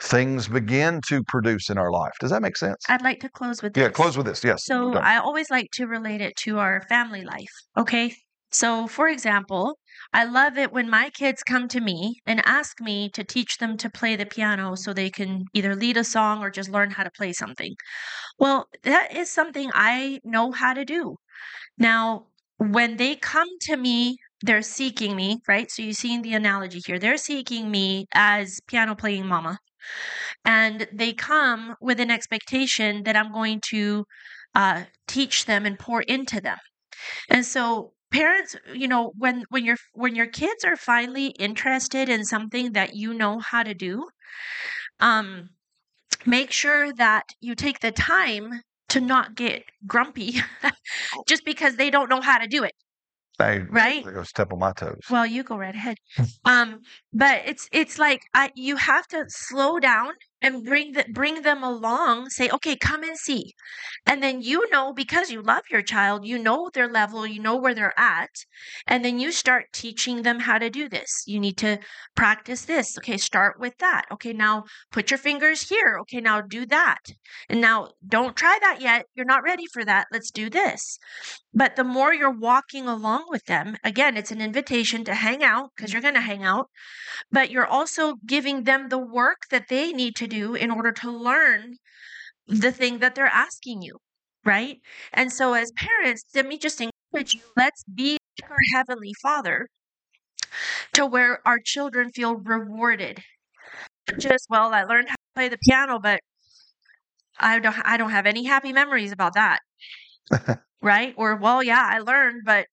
Things 0.00 0.48
begin 0.48 1.00
to 1.08 1.22
produce 1.24 1.68
in 1.68 1.76
our 1.76 1.92
life. 1.92 2.12
Does 2.20 2.30
that 2.30 2.40
make 2.40 2.56
sense? 2.56 2.78
I'd 2.88 3.02
like 3.02 3.20
to 3.20 3.28
close 3.28 3.62
with 3.62 3.74
this. 3.74 3.82
Yeah, 3.82 3.90
close 3.90 4.16
with 4.16 4.26
this. 4.26 4.42
Yes. 4.42 4.64
So 4.64 4.94
I 4.94 5.18
always 5.18 5.50
like 5.50 5.68
to 5.74 5.86
relate 5.86 6.22
it 6.22 6.34
to 6.36 6.58
our 6.58 6.82
family 6.88 7.22
life. 7.22 7.52
Okay. 7.76 8.14
So, 8.52 8.88
for 8.88 9.06
example, 9.06 9.78
I 10.12 10.24
love 10.24 10.58
it 10.58 10.72
when 10.72 10.90
my 10.90 11.10
kids 11.10 11.42
come 11.44 11.68
to 11.68 11.80
me 11.80 12.20
and 12.26 12.42
ask 12.44 12.80
me 12.80 13.08
to 13.10 13.22
teach 13.22 13.58
them 13.58 13.76
to 13.76 13.88
play 13.88 14.16
the 14.16 14.26
piano 14.26 14.74
so 14.74 14.92
they 14.92 15.10
can 15.10 15.44
either 15.54 15.76
lead 15.76 15.96
a 15.96 16.02
song 16.02 16.42
or 16.42 16.50
just 16.50 16.68
learn 16.68 16.90
how 16.90 17.04
to 17.04 17.10
play 17.16 17.32
something. 17.32 17.74
Well, 18.38 18.66
that 18.82 19.16
is 19.16 19.30
something 19.30 19.70
I 19.72 20.18
know 20.24 20.50
how 20.50 20.74
to 20.74 20.84
do. 20.84 21.16
Now, 21.78 22.26
when 22.56 22.96
they 22.96 23.14
come 23.14 23.48
to 23.62 23.76
me, 23.76 24.16
they're 24.42 24.62
seeking 24.62 25.16
me, 25.16 25.40
right? 25.48 25.70
So, 25.70 25.82
you 25.82 25.92
see 25.92 26.08
seeing 26.08 26.22
the 26.22 26.34
analogy 26.34 26.80
here. 26.86 26.98
They're 26.98 27.16
seeking 27.16 27.70
me 27.70 28.06
as 28.14 28.60
piano 28.66 28.94
playing 28.94 29.26
mama. 29.26 29.58
And 30.44 30.86
they 30.92 31.12
come 31.12 31.76
with 31.80 32.00
an 32.00 32.10
expectation 32.10 33.02
that 33.04 33.16
I'm 33.16 33.32
going 33.32 33.60
to 33.70 34.04
uh, 34.54 34.84
teach 35.06 35.46
them 35.46 35.66
and 35.66 35.78
pour 35.78 36.02
into 36.02 36.40
them. 36.40 36.58
And 37.28 37.44
so 37.46 37.92
parents, 38.10 38.56
you 38.74 38.88
know, 38.88 39.12
when 39.16 39.44
when 39.50 39.64
your 39.64 39.76
when 39.94 40.14
your 40.14 40.26
kids 40.26 40.64
are 40.64 40.76
finally 40.76 41.28
interested 41.38 42.08
in 42.08 42.24
something 42.24 42.72
that 42.72 42.94
you 42.94 43.14
know 43.14 43.38
how 43.38 43.62
to 43.62 43.74
do, 43.74 44.08
um, 45.00 45.50
make 46.26 46.50
sure 46.52 46.92
that 46.94 47.24
you 47.40 47.54
take 47.54 47.80
the 47.80 47.92
time 47.92 48.62
to 48.90 49.00
not 49.00 49.34
get 49.36 49.64
grumpy 49.86 50.40
just 51.28 51.44
because 51.44 51.76
they 51.76 51.90
don't 51.90 52.10
know 52.10 52.20
how 52.20 52.38
to 52.38 52.46
do 52.46 52.64
it. 52.64 52.74
Hey, 53.40 53.60
Right. 53.70 54.04
They 54.04 54.12
go 54.12 54.22
step 54.22 54.52
on 54.52 54.58
my 54.58 54.72
toes. 54.72 55.00
Well, 55.10 55.24
you 55.24 55.42
go 55.42 55.56
right 55.56 55.74
ahead. 55.74 55.96
Um, 56.44 56.80
but 57.12 57.42
it's 57.44 57.68
it's 57.70 57.98
like 57.98 58.22
I, 58.34 58.50
you 58.54 58.76
have 58.76 59.06
to 59.08 59.24
slow 59.28 59.78
down 59.78 60.12
and 60.42 60.64
bring 60.64 60.92
the, 60.92 61.04
bring 61.12 61.42
them 61.42 61.62
along 61.62 62.30
say 62.30 62.48
okay 62.50 62.74
come 62.76 63.02
and 63.02 63.16
see. 63.16 63.52
And 64.06 64.22
then 64.22 64.40
you 64.40 64.68
know 64.70 64.92
because 64.94 65.30
you 65.30 65.42
love 65.42 65.64
your 65.70 65.82
child 65.82 66.26
you 66.26 66.38
know 66.38 66.70
their 66.72 66.88
level 66.88 67.26
you 67.26 67.40
know 67.40 67.56
where 67.56 67.74
they're 67.74 67.98
at 67.98 68.30
and 68.86 69.04
then 69.04 69.20
you 69.20 69.32
start 69.32 69.66
teaching 69.72 70.22
them 70.22 70.40
how 70.40 70.58
to 70.58 70.70
do 70.70 70.88
this. 70.88 71.24
You 71.26 71.38
need 71.40 71.58
to 71.58 71.78
practice 72.16 72.64
this. 72.64 72.96
Okay 72.98 73.18
start 73.18 73.60
with 73.60 73.76
that. 73.78 74.06
Okay 74.10 74.32
now 74.32 74.64
put 74.90 75.10
your 75.10 75.18
fingers 75.18 75.68
here. 75.68 75.98
Okay 76.00 76.20
now 76.20 76.40
do 76.40 76.64
that. 76.66 77.00
And 77.50 77.60
now 77.60 77.90
don't 78.08 78.34
try 78.34 78.58
that 78.62 78.80
yet. 78.80 79.06
You're 79.14 79.26
not 79.26 79.44
ready 79.44 79.66
for 79.72 79.84
that. 79.84 80.06
Let's 80.10 80.30
do 80.30 80.48
this 80.48 80.98
but 81.52 81.76
the 81.76 81.84
more 81.84 82.14
you're 82.14 82.30
walking 82.30 82.86
along 82.86 83.24
with 83.28 83.44
them 83.46 83.76
again 83.82 84.16
it's 84.16 84.30
an 84.30 84.40
invitation 84.40 85.04
to 85.04 85.14
hang 85.14 85.42
out 85.42 85.70
because 85.74 85.90
mm. 85.90 85.94
you're 85.94 86.02
going 86.02 86.14
to 86.14 86.20
hang 86.20 86.44
out 86.44 86.68
but 87.30 87.50
you're 87.50 87.66
also 87.66 88.14
giving 88.26 88.64
them 88.64 88.88
the 88.88 88.98
work 88.98 89.42
that 89.50 89.68
they 89.68 89.92
need 89.92 90.14
to 90.16 90.26
do 90.26 90.54
in 90.54 90.70
order 90.70 90.92
to 90.92 91.10
learn 91.10 91.74
the 92.50 92.72
thing 92.72 92.98
that 92.98 93.14
they're 93.14 93.26
asking 93.26 93.82
you, 93.82 93.98
right? 94.44 94.78
And 95.12 95.32
so, 95.32 95.54
as 95.54 95.72
parents, 95.72 96.24
let 96.34 96.46
me 96.46 96.58
just 96.58 96.80
encourage 96.80 97.34
you 97.34 97.40
let's 97.56 97.84
be 97.84 98.18
our 98.42 98.56
Heavenly 98.74 99.14
Father 99.22 99.68
to 100.94 101.06
where 101.06 101.46
our 101.46 101.58
children 101.64 102.10
feel 102.10 102.34
rewarded. 102.34 103.22
Just, 104.18 104.46
well, 104.50 104.74
I 104.74 104.82
learned 104.82 105.08
how 105.08 105.14
to 105.14 105.34
play 105.36 105.48
the 105.48 105.58
piano, 105.58 106.00
but 106.00 106.20
I 107.38 107.60
don't, 107.60 107.76
I 107.84 107.96
don't 107.96 108.10
have 108.10 108.26
any 108.26 108.44
happy 108.44 108.72
memories 108.72 109.12
about 109.12 109.34
that. 109.34 109.60
right? 110.82 111.14
Or, 111.16 111.36
well, 111.36 111.62
yeah, 111.62 111.86
I 111.90 111.98
learned, 112.00 112.42
but 112.44 112.66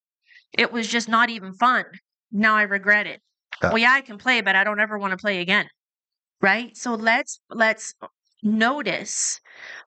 it 0.57 0.71
was 0.71 0.87
just 0.87 1.09
not 1.09 1.29
even 1.29 1.53
fun. 1.53 1.85
Now 2.31 2.55
I 2.55 2.63
regret 2.63 3.07
it. 3.07 3.21
Yeah. 3.61 3.69
Well, 3.69 3.77
yeah, 3.79 3.93
I 3.93 4.01
can 4.01 4.17
play, 4.17 4.41
but 4.41 4.55
I 4.55 4.63
don't 4.63 4.79
ever 4.79 4.97
want 4.97 5.11
to 5.11 5.17
play 5.17 5.39
again. 5.39 5.67
Right? 6.41 6.77
So 6.77 6.93
let's 6.93 7.39
let's 7.49 7.95
notice 8.43 9.41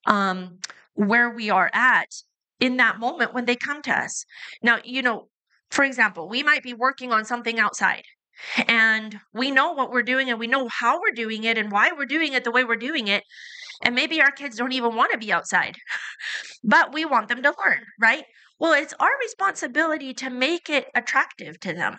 um 0.07 0.59
where 0.95 1.31
we 1.31 1.49
are 1.51 1.71
at 1.73 2.09
in 2.59 2.77
that 2.77 2.99
moment 2.99 3.33
when 3.35 3.45
they 3.45 3.57
come 3.57 3.83
to 3.83 3.93
us. 3.93 4.25
Now, 4.63 4.79
you 4.85 5.03
know, 5.03 5.29
for 5.71 5.85
example, 5.85 6.29
we 6.29 6.43
might 6.43 6.63
be 6.63 6.75
working 6.75 7.13
on 7.13 7.25
something 7.25 7.59
outside 7.59 8.03
and 8.69 9.21
we 9.33 9.51
know 9.51 9.73
what 9.73 9.91
we're 9.91 10.03
doing 10.03 10.31
and 10.31 10.39
we 10.39 10.47
know 10.47 10.69
how 10.69 11.01
we're 11.01 11.13
doing 11.15 11.45
it 11.45 11.59
and 11.59 11.71
why 11.71 11.91
we're 11.97 12.07
doing 12.07 12.33
it 12.33 12.45
the 12.45 12.51
way 12.51 12.65
we're 12.65 12.77
doing 12.77 13.09
it. 13.09 13.25
And 13.83 13.95
maybe 13.95 14.21
our 14.23 14.31
kids 14.33 14.57
don't 14.57 14.73
even 14.73 14.95
want 14.97 15.13
to 15.13 15.19
be 15.19 15.33
outside, 15.33 15.77
but 16.65 16.93
we 16.93 17.05
want 17.05 17.29
them 17.29 17.43
to 17.43 17.55
learn, 17.65 17.87
right? 18.01 18.25
Well, 18.59 18.73
it's 18.75 18.95
our 19.01 19.19
responsibility 19.21 20.15
to 20.15 20.31
make 20.31 20.71
it 20.71 20.89
attractive 20.95 21.61
to 21.61 21.73
them. 21.75 21.99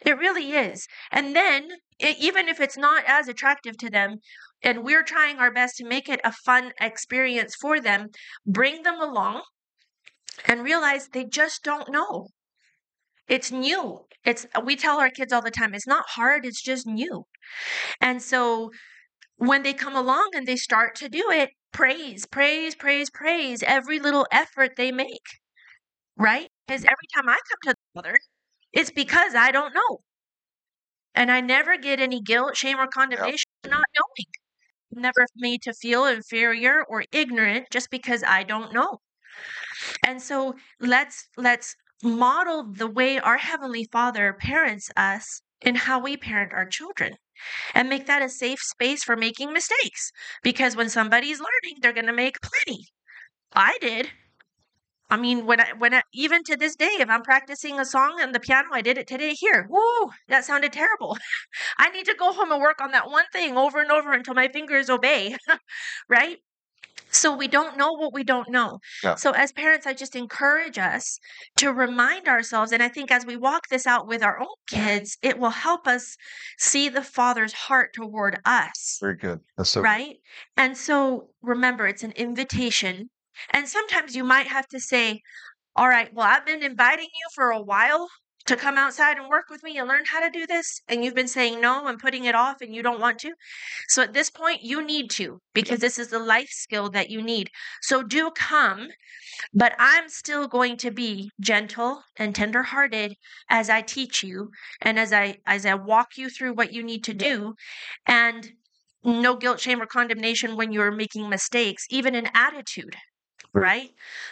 It 0.00 0.16
really 0.16 0.52
is. 0.52 0.88
And 1.10 1.36
then, 1.36 1.70
e- 2.02 2.14
even 2.18 2.48
if 2.48 2.60
it's 2.60 2.78
not 2.78 3.04
as 3.04 3.28
attractive 3.28 3.76
to 3.76 3.90
them, 3.90 4.22
and 4.62 4.82
we're 4.82 5.02
trying 5.02 5.38
our 5.38 5.50
best 5.50 5.76
to 5.76 5.84
make 5.84 6.08
it 6.08 6.18
a 6.24 6.32
fun 6.32 6.72
experience 6.80 7.54
for 7.54 7.78
them, 7.78 8.08
bring 8.46 8.84
them 8.84 8.98
along 8.98 9.42
and 10.46 10.64
realize 10.64 11.08
they 11.08 11.24
just 11.26 11.62
don't 11.62 11.90
know. 11.90 12.28
It's 13.28 13.52
new. 13.52 14.06
It's 14.24 14.46
we 14.64 14.74
tell 14.74 14.98
our 14.98 15.10
kids 15.10 15.32
all 15.32 15.40
the 15.42 15.50
time, 15.52 15.74
it's 15.74 15.86
not 15.86 16.10
hard, 16.10 16.44
it's 16.44 16.60
just 16.62 16.86
new. 16.88 17.26
And 18.00 18.22
so 18.22 18.72
when 19.36 19.62
they 19.62 19.74
come 19.74 19.96
along 19.96 20.30
and 20.34 20.46
they 20.46 20.56
start 20.56 20.94
to 20.96 21.08
do 21.08 21.30
it, 21.30 21.50
praise, 21.72 22.26
praise, 22.26 22.74
praise, 22.74 23.10
praise 23.10 23.62
every 23.62 23.98
little 23.98 24.26
effort 24.32 24.76
they 24.76 24.92
make. 24.92 25.26
Right? 26.16 26.50
Because 26.66 26.84
every 26.84 27.08
time 27.14 27.28
I 27.28 27.34
come 27.48 27.58
to 27.64 27.70
the 27.70 27.74
Father, 27.94 28.18
it's 28.72 28.90
because 28.90 29.34
I 29.34 29.50
don't 29.50 29.74
know. 29.74 30.00
And 31.16 31.32
I 31.32 31.40
never 31.40 31.76
get 31.76 31.98
any 31.98 32.20
guilt, 32.20 32.56
shame, 32.56 32.78
or 32.78 32.86
condemnation 32.86 33.50
for 33.62 33.70
not 33.70 33.86
knowing. 33.98 34.26
Never 34.92 35.26
made 35.36 35.62
to 35.62 35.74
feel 35.74 36.06
inferior 36.06 36.84
or 36.84 37.04
ignorant 37.12 37.68
just 37.70 37.90
because 37.90 38.22
I 38.24 38.44
don't 38.44 38.72
know. 38.72 39.00
And 40.06 40.22
so 40.22 40.54
let's 40.80 41.28
let's 41.36 41.76
model 42.02 42.64
the 42.64 42.86
way 42.86 43.18
our 43.18 43.36
heavenly 43.36 43.84
Father 43.92 44.32
parents 44.32 44.90
us 44.96 45.42
in 45.60 45.74
how 45.74 45.98
we 45.98 46.16
parent 46.16 46.52
our 46.54 46.66
children 46.66 47.18
and 47.74 47.88
make 47.88 48.06
that 48.06 48.22
a 48.22 48.28
safe 48.28 48.60
space 48.60 49.04
for 49.04 49.16
making 49.16 49.52
mistakes 49.52 50.10
because 50.42 50.76
when 50.76 50.88
somebody's 50.88 51.40
learning 51.40 51.78
they're 51.80 51.92
going 51.92 52.06
to 52.06 52.12
make 52.12 52.40
plenty. 52.40 52.86
I 53.54 53.78
did. 53.80 54.10
I 55.08 55.16
mean, 55.16 55.46
when 55.46 55.60
I 55.60 55.72
when 55.78 55.94
I, 55.94 56.02
even 56.12 56.42
to 56.44 56.56
this 56.56 56.74
day, 56.74 56.90
if 56.98 57.08
I'm 57.08 57.22
practicing 57.22 57.78
a 57.78 57.84
song 57.84 58.20
on 58.20 58.32
the 58.32 58.40
piano, 58.40 58.68
I 58.72 58.82
did 58.82 58.98
it 58.98 59.06
today 59.06 59.34
here. 59.34 59.66
Woo, 59.70 60.10
that 60.28 60.44
sounded 60.44 60.72
terrible. 60.72 61.16
I 61.78 61.90
need 61.90 62.06
to 62.06 62.14
go 62.14 62.32
home 62.32 62.50
and 62.52 62.60
work 62.60 62.80
on 62.80 62.90
that 62.90 63.08
one 63.10 63.24
thing 63.32 63.56
over 63.56 63.80
and 63.80 63.90
over 63.92 64.12
until 64.12 64.34
my 64.34 64.48
fingers 64.48 64.90
obey, 64.90 65.36
right? 66.08 66.38
So 67.16 67.34
we 67.34 67.48
don't 67.48 67.76
know 67.76 67.92
what 67.92 68.12
we 68.12 68.24
don't 68.24 68.50
know. 68.50 68.78
Yeah. 69.02 69.14
So 69.14 69.30
as 69.32 69.52
parents, 69.52 69.86
I 69.86 69.94
just 69.94 70.14
encourage 70.14 70.78
us 70.78 71.18
to 71.56 71.72
remind 71.72 72.28
ourselves, 72.28 72.72
and 72.72 72.82
I 72.82 72.88
think 72.88 73.10
as 73.10 73.24
we 73.24 73.36
walk 73.36 73.68
this 73.68 73.86
out 73.86 74.06
with 74.06 74.22
our 74.22 74.40
own 74.40 74.56
kids, 74.68 75.16
it 75.22 75.38
will 75.38 75.50
help 75.50 75.86
us 75.86 76.16
see 76.58 76.88
the 76.88 77.02
Father's 77.02 77.52
heart 77.52 77.94
toward 77.94 78.38
us 78.44 78.98
Very 79.00 79.16
good. 79.16 79.40
That's 79.56 79.70
so 79.70 79.80
right? 79.80 80.16
And 80.56 80.76
so 80.76 81.30
remember, 81.42 81.86
it's 81.86 82.02
an 82.02 82.12
invitation. 82.12 83.10
And 83.50 83.68
sometimes 83.68 84.16
you 84.16 84.24
might 84.24 84.46
have 84.46 84.66
to 84.68 84.80
say, 84.80 85.20
All 85.74 85.88
right, 85.88 86.12
well, 86.12 86.26
I've 86.26 86.46
been 86.46 86.62
inviting 86.62 87.04
you 87.06 87.28
for 87.34 87.50
a 87.50 87.62
while 87.62 88.08
to 88.46 88.56
come 88.56 88.78
outside 88.78 89.18
and 89.18 89.28
work 89.28 89.46
with 89.50 89.62
me 89.62 89.78
and 89.78 89.88
learn 89.88 90.04
how 90.06 90.20
to 90.20 90.30
do 90.30 90.46
this. 90.46 90.80
And 90.88 91.04
you've 91.04 91.14
been 91.14 91.28
saying 91.28 91.60
no 91.60 91.86
and 91.86 91.98
putting 91.98 92.24
it 92.24 92.34
off 92.34 92.60
and 92.60 92.74
you 92.74 92.82
don't 92.82 93.00
want 93.00 93.18
to. 93.20 93.32
So 93.88 94.02
at 94.02 94.12
this 94.12 94.30
point, 94.30 94.62
you 94.62 94.84
need 94.84 95.10
to 95.12 95.40
because 95.54 95.80
this 95.80 95.98
is 95.98 96.08
the 96.08 96.18
life 96.18 96.50
skill 96.50 96.90
that 96.90 97.10
you 97.10 97.22
need. 97.22 97.50
So 97.82 98.02
do 98.02 98.30
come. 98.30 98.88
But 99.52 99.74
I'm 99.78 100.08
still 100.08 100.46
going 100.46 100.76
to 100.78 100.90
be 100.92 101.30
gentle 101.40 102.02
and 102.16 102.34
tenderhearted 102.34 103.16
as 103.50 103.68
I 103.68 103.82
teach 103.82 104.22
you 104.22 104.52
and 104.80 104.98
as 104.98 105.12
I 105.12 105.38
as 105.46 105.66
I 105.66 105.74
walk 105.74 106.16
you 106.16 106.30
through 106.30 106.54
what 106.54 106.72
you 106.72 106.82
need 106.84 107.02
to 107.04 107.14
do 107.14 107.54
and 108.06 108.52
no 109.04 109.36
guilt, 109.36 109.60
shame, 109.60 109.80
or 109.82 109.86
condemnation 109.86 110.56
when 110.56 110.72
you're 110.72 110.90
making 110.92 111.28
mistakes, 111.28 111.86
even 111.90 112.14
in 112.14 112.28
attitude, 112.34 112.96
Right. 113.52 113.62
right? 113.62 113.90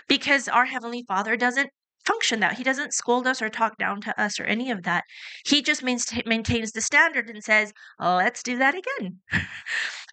Because 0.09 0.49
our 0.49 0.67
Heavenly 0.67 1.05
Father 1.09 1.37
doesn't 1.37 1.71
function 2.05 2.41
that. 2.41 2.57
He 2.57 2.65
doesn't 2.65 2.95
scold 2.95 3.27
us 3.27 3.41
or 3.41 3.49
talk 3.49 3.79
down 3.79 4.01
to 4.03 4.21
us 4.21 4.39
or 4.39 4.45
any 4.45 4.71
of 4.71 4.83
that. 4.83 5.05
He 5.47 5.63
just 5.63 5.83
maintains 5.83 6.73
the 6.73 6.81
standard 6.81 7.29
and 7.29 7.43
says, 7.43 7.73
oh, 8.01 8.17
let's 8.17 8.43
do 8.43 8.59
that 8.59 8.75
again. 8.75 9.19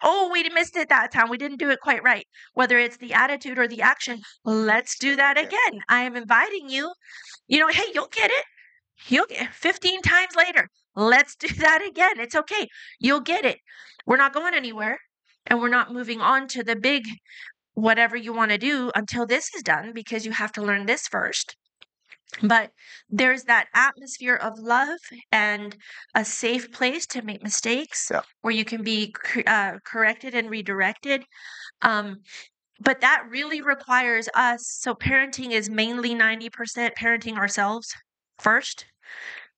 oh, 0.02 0.30
we 0.32 0.48
missed 0.50 0.76
it 0.76 0.88
that 0.88 1.12
time. 1.12 1.30
We 1.30 1.38
didn't 1.38 1.58
do 1.58 1.70
it 1.70 1.80
quite 1.80 2.02
right. 2.02 2.26
Whether 2.54 2.78
it's 2.78 2.96
the 2.96 3.12
attitude 3.12 3.58
or 3.58 3.68
the 3.68 3.82
action, 3.82 4.20
let's 4.44 4.98
do 4.98 5.16
that 5.16 5.38
again. 5.38 5.80
I 5.88 6.02
am 6.02 6.16
inviting 6.16 6.68
you. 6.68 6.92
You 7.48 7.60
know, 7.60 7.68
hey, 7.68 7.84
you'll 7.94 8.08
get 8.08 8.30
it. 8.30 8.44
You'll 9.08 9.26
get 9.26 9.42
it. 9.42 9.54
15 9.54 10.02
times 10.02 10.34
later. 10.36 10.68
Let's 10.94 11.36
do 11.36 11.48
that 11.58 11.84
again. 11.86 12.20
It's 12.20 12.34
okay. 12.34 12.68
You'll 12.98 13.20
get 13.20 13.44
it. 13.44 13.58
We're 14.06 14.16
not 14.16 14.34
going 14.34 14.54
anywhere 14.54 14.98
and 15.46 15.60
we're 15.60 15.68
not 15.68 15.92
moving 15.92 16.20
on 16.20 16.48
to 16.48 16.62
the 16.62 16.76
big 16.76 17.04
whatever 17.74 18.16
you 18.16 18.32
want 18.32 18.50
to 18.50 18.58
do 18.58 18.90
until 18.94 19.26
this 19.26 19.54
is 19.54 19.62
done 19.62 19.92
because 19.94 20.26
you 20.26 20.32
have 20.32 20.52
to 20.52 20.62
learn 20.62 20.86
this 20.86 21.08
first. 21.08 21.56
But 22.40 22.72
there's 23.10 23.44
that 23.44 23.68
atmosphere 23.74 24.36
of 24.36 24.58
love 24.58 24.98
and 25.32 25.76
a 26.14 26.24
safe 26.24 26.72
place 26.72 27.06
to 27.08 27.22
make 27.22 27.42
mistakes 27.42 28.08
Yeah. 28.10 28.22
where 28.40 28.54
you 28.54 28.64
can 28.64 28.82
be 28.82 29.14
uh, 29.46 29.78
corrected 29.84 30.34
and 30.34 30.48
redirected. 30.48 31.24
Um, 31.82 32.22
but 32.80 33.00
that 33.02 33.24
really 33.28 33.62
requires 33.62 34.28
us. 34.34 34.66
So, 34.80 34.94
parenting 34.94 35.52
is 35.52 35.70
mainly 35.70 36.14
90% 36.14 36.94
parenting 36.96 37.38
ourselves 37.38 37.94
first, 38.40 38.86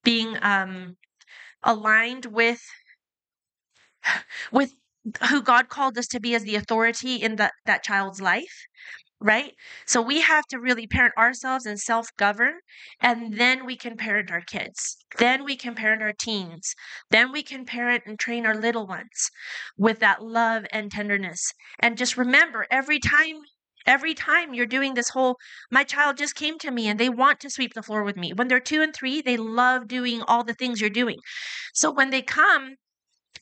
being 0.05 0.37
um, 0.43 0.97
aligned 1.65 2.27
with 2.27 2.63
with 4.53 4.75
who 5.29 5.43
God 5.43 5.69
called 5.69 5.99
us 5.99 6.07
to 6.09 6.21
be 6.21 6.35
as 6.35 6.43
the 6.45 6.57
authority 6.57 7.17
in 7.17 7.37
that 7.37 7.53
that 7.67 7.83
child's 7.83 8.21
life, 8.21 8.67
right? 9.21 9.55
So 9.87 10.03
we 10.03 10.21
have 10.21 10.45
to 10.47 10.59
really 10.61 10.87
parent 10.87 11.15
ourselves 11.17 11.67
and 11.67 11.79
self-govern, 11.79 12.55
and 13.01 13.39
then 13.39 13.65
we 13.67 13.77
can 13.77 13.97
parent 13.97 14.31
our 14.31 14.41
kids. 14.41 14.97
Then 15.19 15.45
we 15.45 15.57
can 15.57 15.75
parent 15.75 16.03
our 16.03 16.13
teens. 16.13 16.75
Then 17.11 17.33
we 17.33 17.43
can 17.43 17.65
parent 17.65 18.05
and 18.07 18.19
train 18.19 18.47
our 18.47 18.55
little 18.55 18.87
ones 18.87 19.31
with 19.77 20.01
that 20.01 20.23
love 20.23 20.65
and 20.73 20.91
tenderness. 20.91 21.53
And 21.79 21.97
just 21.97 22.17
remember, 22.17 22.67
every 22.71 22.99
time 22.99 23.43
every 23.87 24.15
time 24.15 24.55
you're 24.55 24.65
doing 24.65 24.95
this 24.95 25.11
whole 25.11 25.37
my 25.71 25.85
child 25.85 26.17
just 26.17 26.35
came 26.35 26.59
to 26.59 26.71
me 26.71 26.89
and 26.89 26.99
they 26.99 27.11
want 27.11 27.39
to 27.39 27.51
sweep 27.51 27.75
the 27.75 27.83
floor 27.83 28.03
with 28.03 28.17
me 28.17 28.33
when 28.33 28.49
they're 28.49 28.59
2 28.59 28.81
and 28.81 28.95
3 28.95 29.21
they 29.21 29.37
love 29.37 29.87
doing 29.87 30.23
all 30.23 30.43
the 30.43 30.55
things 30.55 30.81
you're 30.81 30.89
doing 30.89 31.19
so 31.75 31.91
when 31.91 32.09
they 32.09 32.23
come 32.23 32.77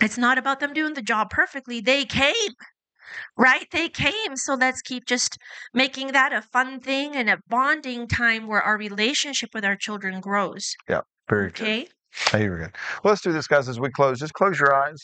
it's 0.01 0.19
not 0.19 0.39
about 0.39 0.59
them 0.59 0.73
doing 0.73 0.95
the 0.95 1.03
job 1.03 1.31
perfectly. 1.31 1.81
They 1.81 2.05
came, 2.05 2.35
right? 3.37 3.67
They 3.71 3.89
came. 3.89 4.37
So 4.37 4.55
let's 4.55 4.83
keep 4.83 5.07
just 5.07 5.39
making 5.73 6.13
that 6.13 6.33
a 6.33 6.43
fun 6.43 6.81
thing 6.81 7.17
and 7.17 7.29
a 7.29 7.39
bonding 7.49 8.09
time 8.09 8.47
where 8.47 8.63
our 8.63 8.79
relationship 8.79 9.51
with 9.55 9.65
our 9.65 9.77
children 9.77 10.21
grows. 10.21 10.75
Yeah, 10.89 11.01
very 11.29 11.51
good. 11.51 11.63
Okay. 11.63 11.89
Very 12.31 12.65
good. 12.65 12.75
Well, 13.03 13.13
let's 13.13 13.23
do 13.23 13.33
this, 13.33 13.47
guys, 13.47 13.69
as 13.69 13.81
we 13.81 13.91
close. 13.91 14.19
Just 14.19 14.35
close 14.35 14.61
your 14.61 14.75
eyes 14.75 14.99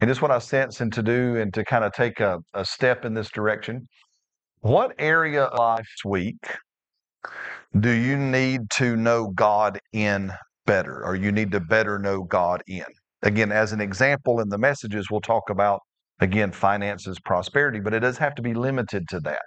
and 0.00 0.08
just 0.08 0.20
what 0.22 0.32
I 0.32 0.38
sense 0.40 0.80
and 0.80 0.92
to 0.92 1.02
do 1.02 1.36
and 1.36 1.54
to 1.54 1.64
kind 1.64 1.84
of 1.84 1.92
take 1.92 2.18
a, 2.18 2.40
a 2.54 2.64
step 2.64 3.04
in 3.04 3.14
this 3.14 3.30
direction. 3.30 3.86
What 4.60 4.92
area 4.98 5.44
of 5.44 5.58
life's 5.58 6.04
week 6.04 6.36
do 7.78 7.90
you 7.90 8.16
need 8.16 8.70
to 8.70 8.96
know 8.96 9.28
God 9.28 9.78
in 9.92 10.32
better, 10.66 11.04
or 11.04 11.14
you 11.14 11.30
need 11.30 11.52
to 11.52 11.60
better 11.60 11.98
know 11.98 12.24
God 12.24 12.62
in? 12.66 12.84
Again, 13.22 13.52
as 13.52 13.72
an 13.72 13.80
example 13.80 14.40
in 14.40 14.48
the 14.48 14.58
messages, 14.58 15.06
we'll 15.10 15.20
talk 15.20 15.50
about, 15.50 15.80
again, 16.20 16.52
finances, 16.52 17.18
prosperity, 17.20 17.80
but 17.80 17.94
it 17.94 18.00
does 18.00 18.18
have 18.18 18.34
to 18.36 18.42
be 18.42 18.54
limited 18.54 19.08
to 19.08 19.20
that. 19.20 19.42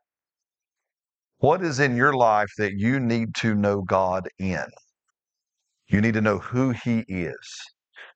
What 1.40 1.64
is 1.64 1.80
in 1.80 1.96
your 1.96 2.14
life 2.14 2.52
that 2.58 2.74
you 2.74 3.00
need 3.00 3.36
to 3.36 3.56
know 3.56 3.82
God 3.82 4.30
in? 4.40 4.66
You 5.88 6.02
need 6.02 6.14
to 6.14 6.22
know 6.22 6.38
who 6.38 6.70
He 6.72 7.04
is. 7.08 7.62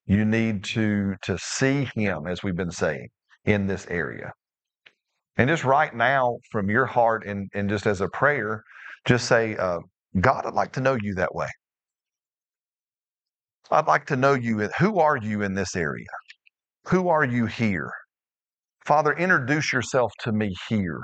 You 0.05 0.23
need 0.23 0.63
to, 0.65 1.15
to 1.23 1.37
see 1.37 1.89
Him, 1.95 2.27
as 2.27 2.43
we've 2.43 2.55
been 2.55 2.71
saying, 2.71 3.07
in 3.45 3.67
this 3.67 3.87
area. 3.87 4.31
And 5.37 5.49
just 5.49 5.63
right 5.65 5.93
now, 5.93 6.37
from 6.51 6.69
your 6.69 6.85
heart 6.85 7.25
and, 7.25 7.49
and 7.53 7.69
just 7.69 7.85
as 7.87 7.99
a 7.99 8.07
prayer, 8.07 8.63
just 9.05 9.27
say, 9.27 9.57
uh, 9.57 9.79
God, 10.21 10.45
I'd 10.45 10.53
like 10.53 10.71
to 10.73 10.81
know 10.81 10.97
you 11.01 11.15
that 11.15 11.35
way. 11.35 11.47
I'd 13.71 13.87
like 13.87 14.05
to 14.07 14.15
know 14.15 14.33
you. 14.33 14.59
Who 14.79 14.99
are 14.99 15.17
you 15.17 15.41
in 15.41 15.55
this 15.55 15.75
area? 15.75 16.05
Who 16.85 17.09
are 17.09 17.25
you 17.25 17.47
here? 17.47 17.91
Father, 18.85 19.13
introduce 19.13 19.73
yourself 19.73 20.11
to 20.19 20.31
me 20.31 20.53
here. 20.69 21.01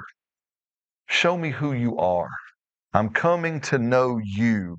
Show 1.08 1.36
me 1.36 1.50
who 1.50 1.74
you 1.74 1.98
are. 1.98 2.30
I'm 2.94 3.10
coming 3.10 3.60
to 3.62 3.80
know 3.80 4.20
you. 4.24 4.78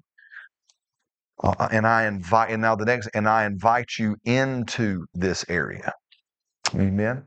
Uh, 1.43 1.69
and 1.73 1.85
I 1.85 2.07
invite, 2.07 2.51
and 2.51 2.63
now 2.63 2.77
the 2.77 2.85
next, 2.85 3.09
and 3.15 3.29
I 3.29 3.45
invite 3.45 3.99
you 3.99 4.17
into 4.25 5.05
this 5.15 5.45
area. 5.49 5.93
Amen. 6.77 7.25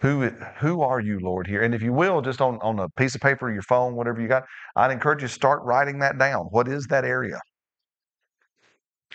Who, 0.00 0.28
who 0.58 0.82
are 0.82 1.00
you, 1.00 1.18
Lord, 1.20 1.48
here? 1.48 1.62
And 1.62 1.74
if 1.74 1.82
you 1.82 1.92
will, 1.92 2.22
just 2.22 2.40
on, 2.40 2.58
on 2.62 2.78
a 2.78 2.88
piece 2.90 3.16
of 3.16 3.20
paper, 3.20 3.52
your 3.52 3.62
phone, 3.62 3.96
whatever 3.96 4.20
you 4.20 4.28
got, 4.28 4.44
I'd 4.76 4.92
encourage 4.92 5.22
you 5.22 5.28
to 5.28 5.34
start 5.34 5.62
writing 5.64 5.98
that 6.00 6.18
down. 6.18 6.46
What 6.50 6.68
is 6.68 6.86
that 6.86 7.04
area? 7.04 7.40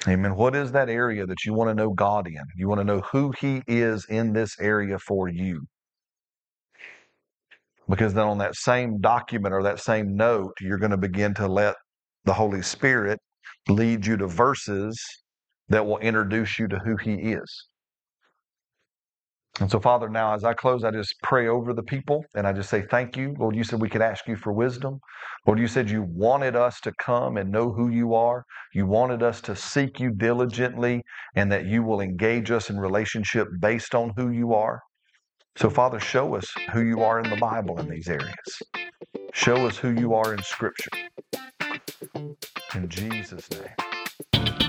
Amen. 0.06 0.36
What 0.36 0.56
is 0.56 0.74
that 0.74 0.90
area 0.90 1.26
that 1.26 1.46
you 1.46 1.54
want 1.54 1.70
to 1.70 1.74
know 1.74 1.92
God 1.92 2.28
in? 2.28 2.44
You 2.58 2.68
want 2.68 2.82
to 2.82 2.86
know 2.86 3.02
who 3.02 3.34
He 3.40 3.64
is 3.68 4.06
in 4.10 4.34
this 4.34 4.60
area 4.60 5.00
for 5.00 5.30
you. 5.30 5.66
Because 7.90 8.14
then 8.14 8.28
on 8.28 8.38
that 8.40 8.56
same 8.56 9.00
document 9.00 9.54
or 9.54 9.64
that 9.64 9.80
same 9.80 10.16
note, 10.16 10.54
you're 10.60 10.78
going 10.78 10.92
to 10.92 10.98
begin 10.98 11.34
to 11.36 11.48
let 11.48 11.76
the 12.26 12.34
Holy 12.34 12.62
Spirit 12.62 13.20
lead 13.70 14.06
you 14.06 14.18
to 14.18 14.28
verses 14.28 15.00
that 15.70 15.86
will 15.86 15.98
introduce 16.00 16.60
you 16.60 16.68
to 16.68 16.80
who 16.80 16.98
He 16.98 17.14
is. 17.14 17.67
And 19.60 19.72
so, 19.72 19.80
Father, 19.80 20.08
now 20.08 20.36
as 20.36 20.44
I 20.44 20.54
close, 20.54 20.84
I 20.84 20.92
just 20.92 21.16
pray 21.24 21.48
over 21.48 21.74
the 21.74 21.84
people 21.84 22.24
and 22.36 22.46
I 22.46 22.54
just 22.54 22.70
say, 22.70 22.84
Thank 22.84 23.18
you. 23.18 23.36
Lord, 23.40 23.56
you 23.56 23.64
said 23.64 23.82
we 23.82 23.90
could 23.90 24.04
ask 24.04 24.28
you 24.28 24.36
for 24.36 24.54
wisdom. 24.54 25.00
Lord, 25.48 25.60
you 25.60 25.68
said 25.68 25.90
you 25.90 26.04
wanted 26.04 26.56
us 26.56 26.80
to 26.82 26.92
come 27.00 27.38
and 27.38 27.52
know 27.52 27.72
who 27.72 27.90
you 27.90 28.14
are. 28.14 28.44
You 28.74 28.86
wanted 28.86 29.24
us 29.24 29.42
to 29.42 29.56
seek 29.56 30.00
you 30.00 30.12
diligently 30.12 31.02
and 31.36 31.52
that 31.52 31.66
you 31.66 31.82
will 31.84 32.02
engage 32.02 32.52
us 32.52 32.70
in 32.70 32.80
relationship 32.80 33.48
based 33.60 33.96
on 33.96 34.14
who 34.16 34.30
you 34.30 34.54
are. 34.54 34.82
So, 35.56 35.72
Father, 35.72 36.00
show 36.00 36.36
us 36.36 36.46
who 36.72 36.84
you 36.84 37.02
are 37.02 37.20
in 37.20 37.30
the 37.30 37.38
Bible 37.38 37.80
in 37.80 37.90
these 37.90 38.08
areas. 38.08 38.62
Show 39.34 39.66
us 39.68 39.78
who 39.78 39.90
you 39.90 40.14
are 40.14 40.34
in 40.34 40.44
Scripture. 40.44 40.92
In 42.76 42.90
Jesus' 42.90 43.50
name. 43.50 44.67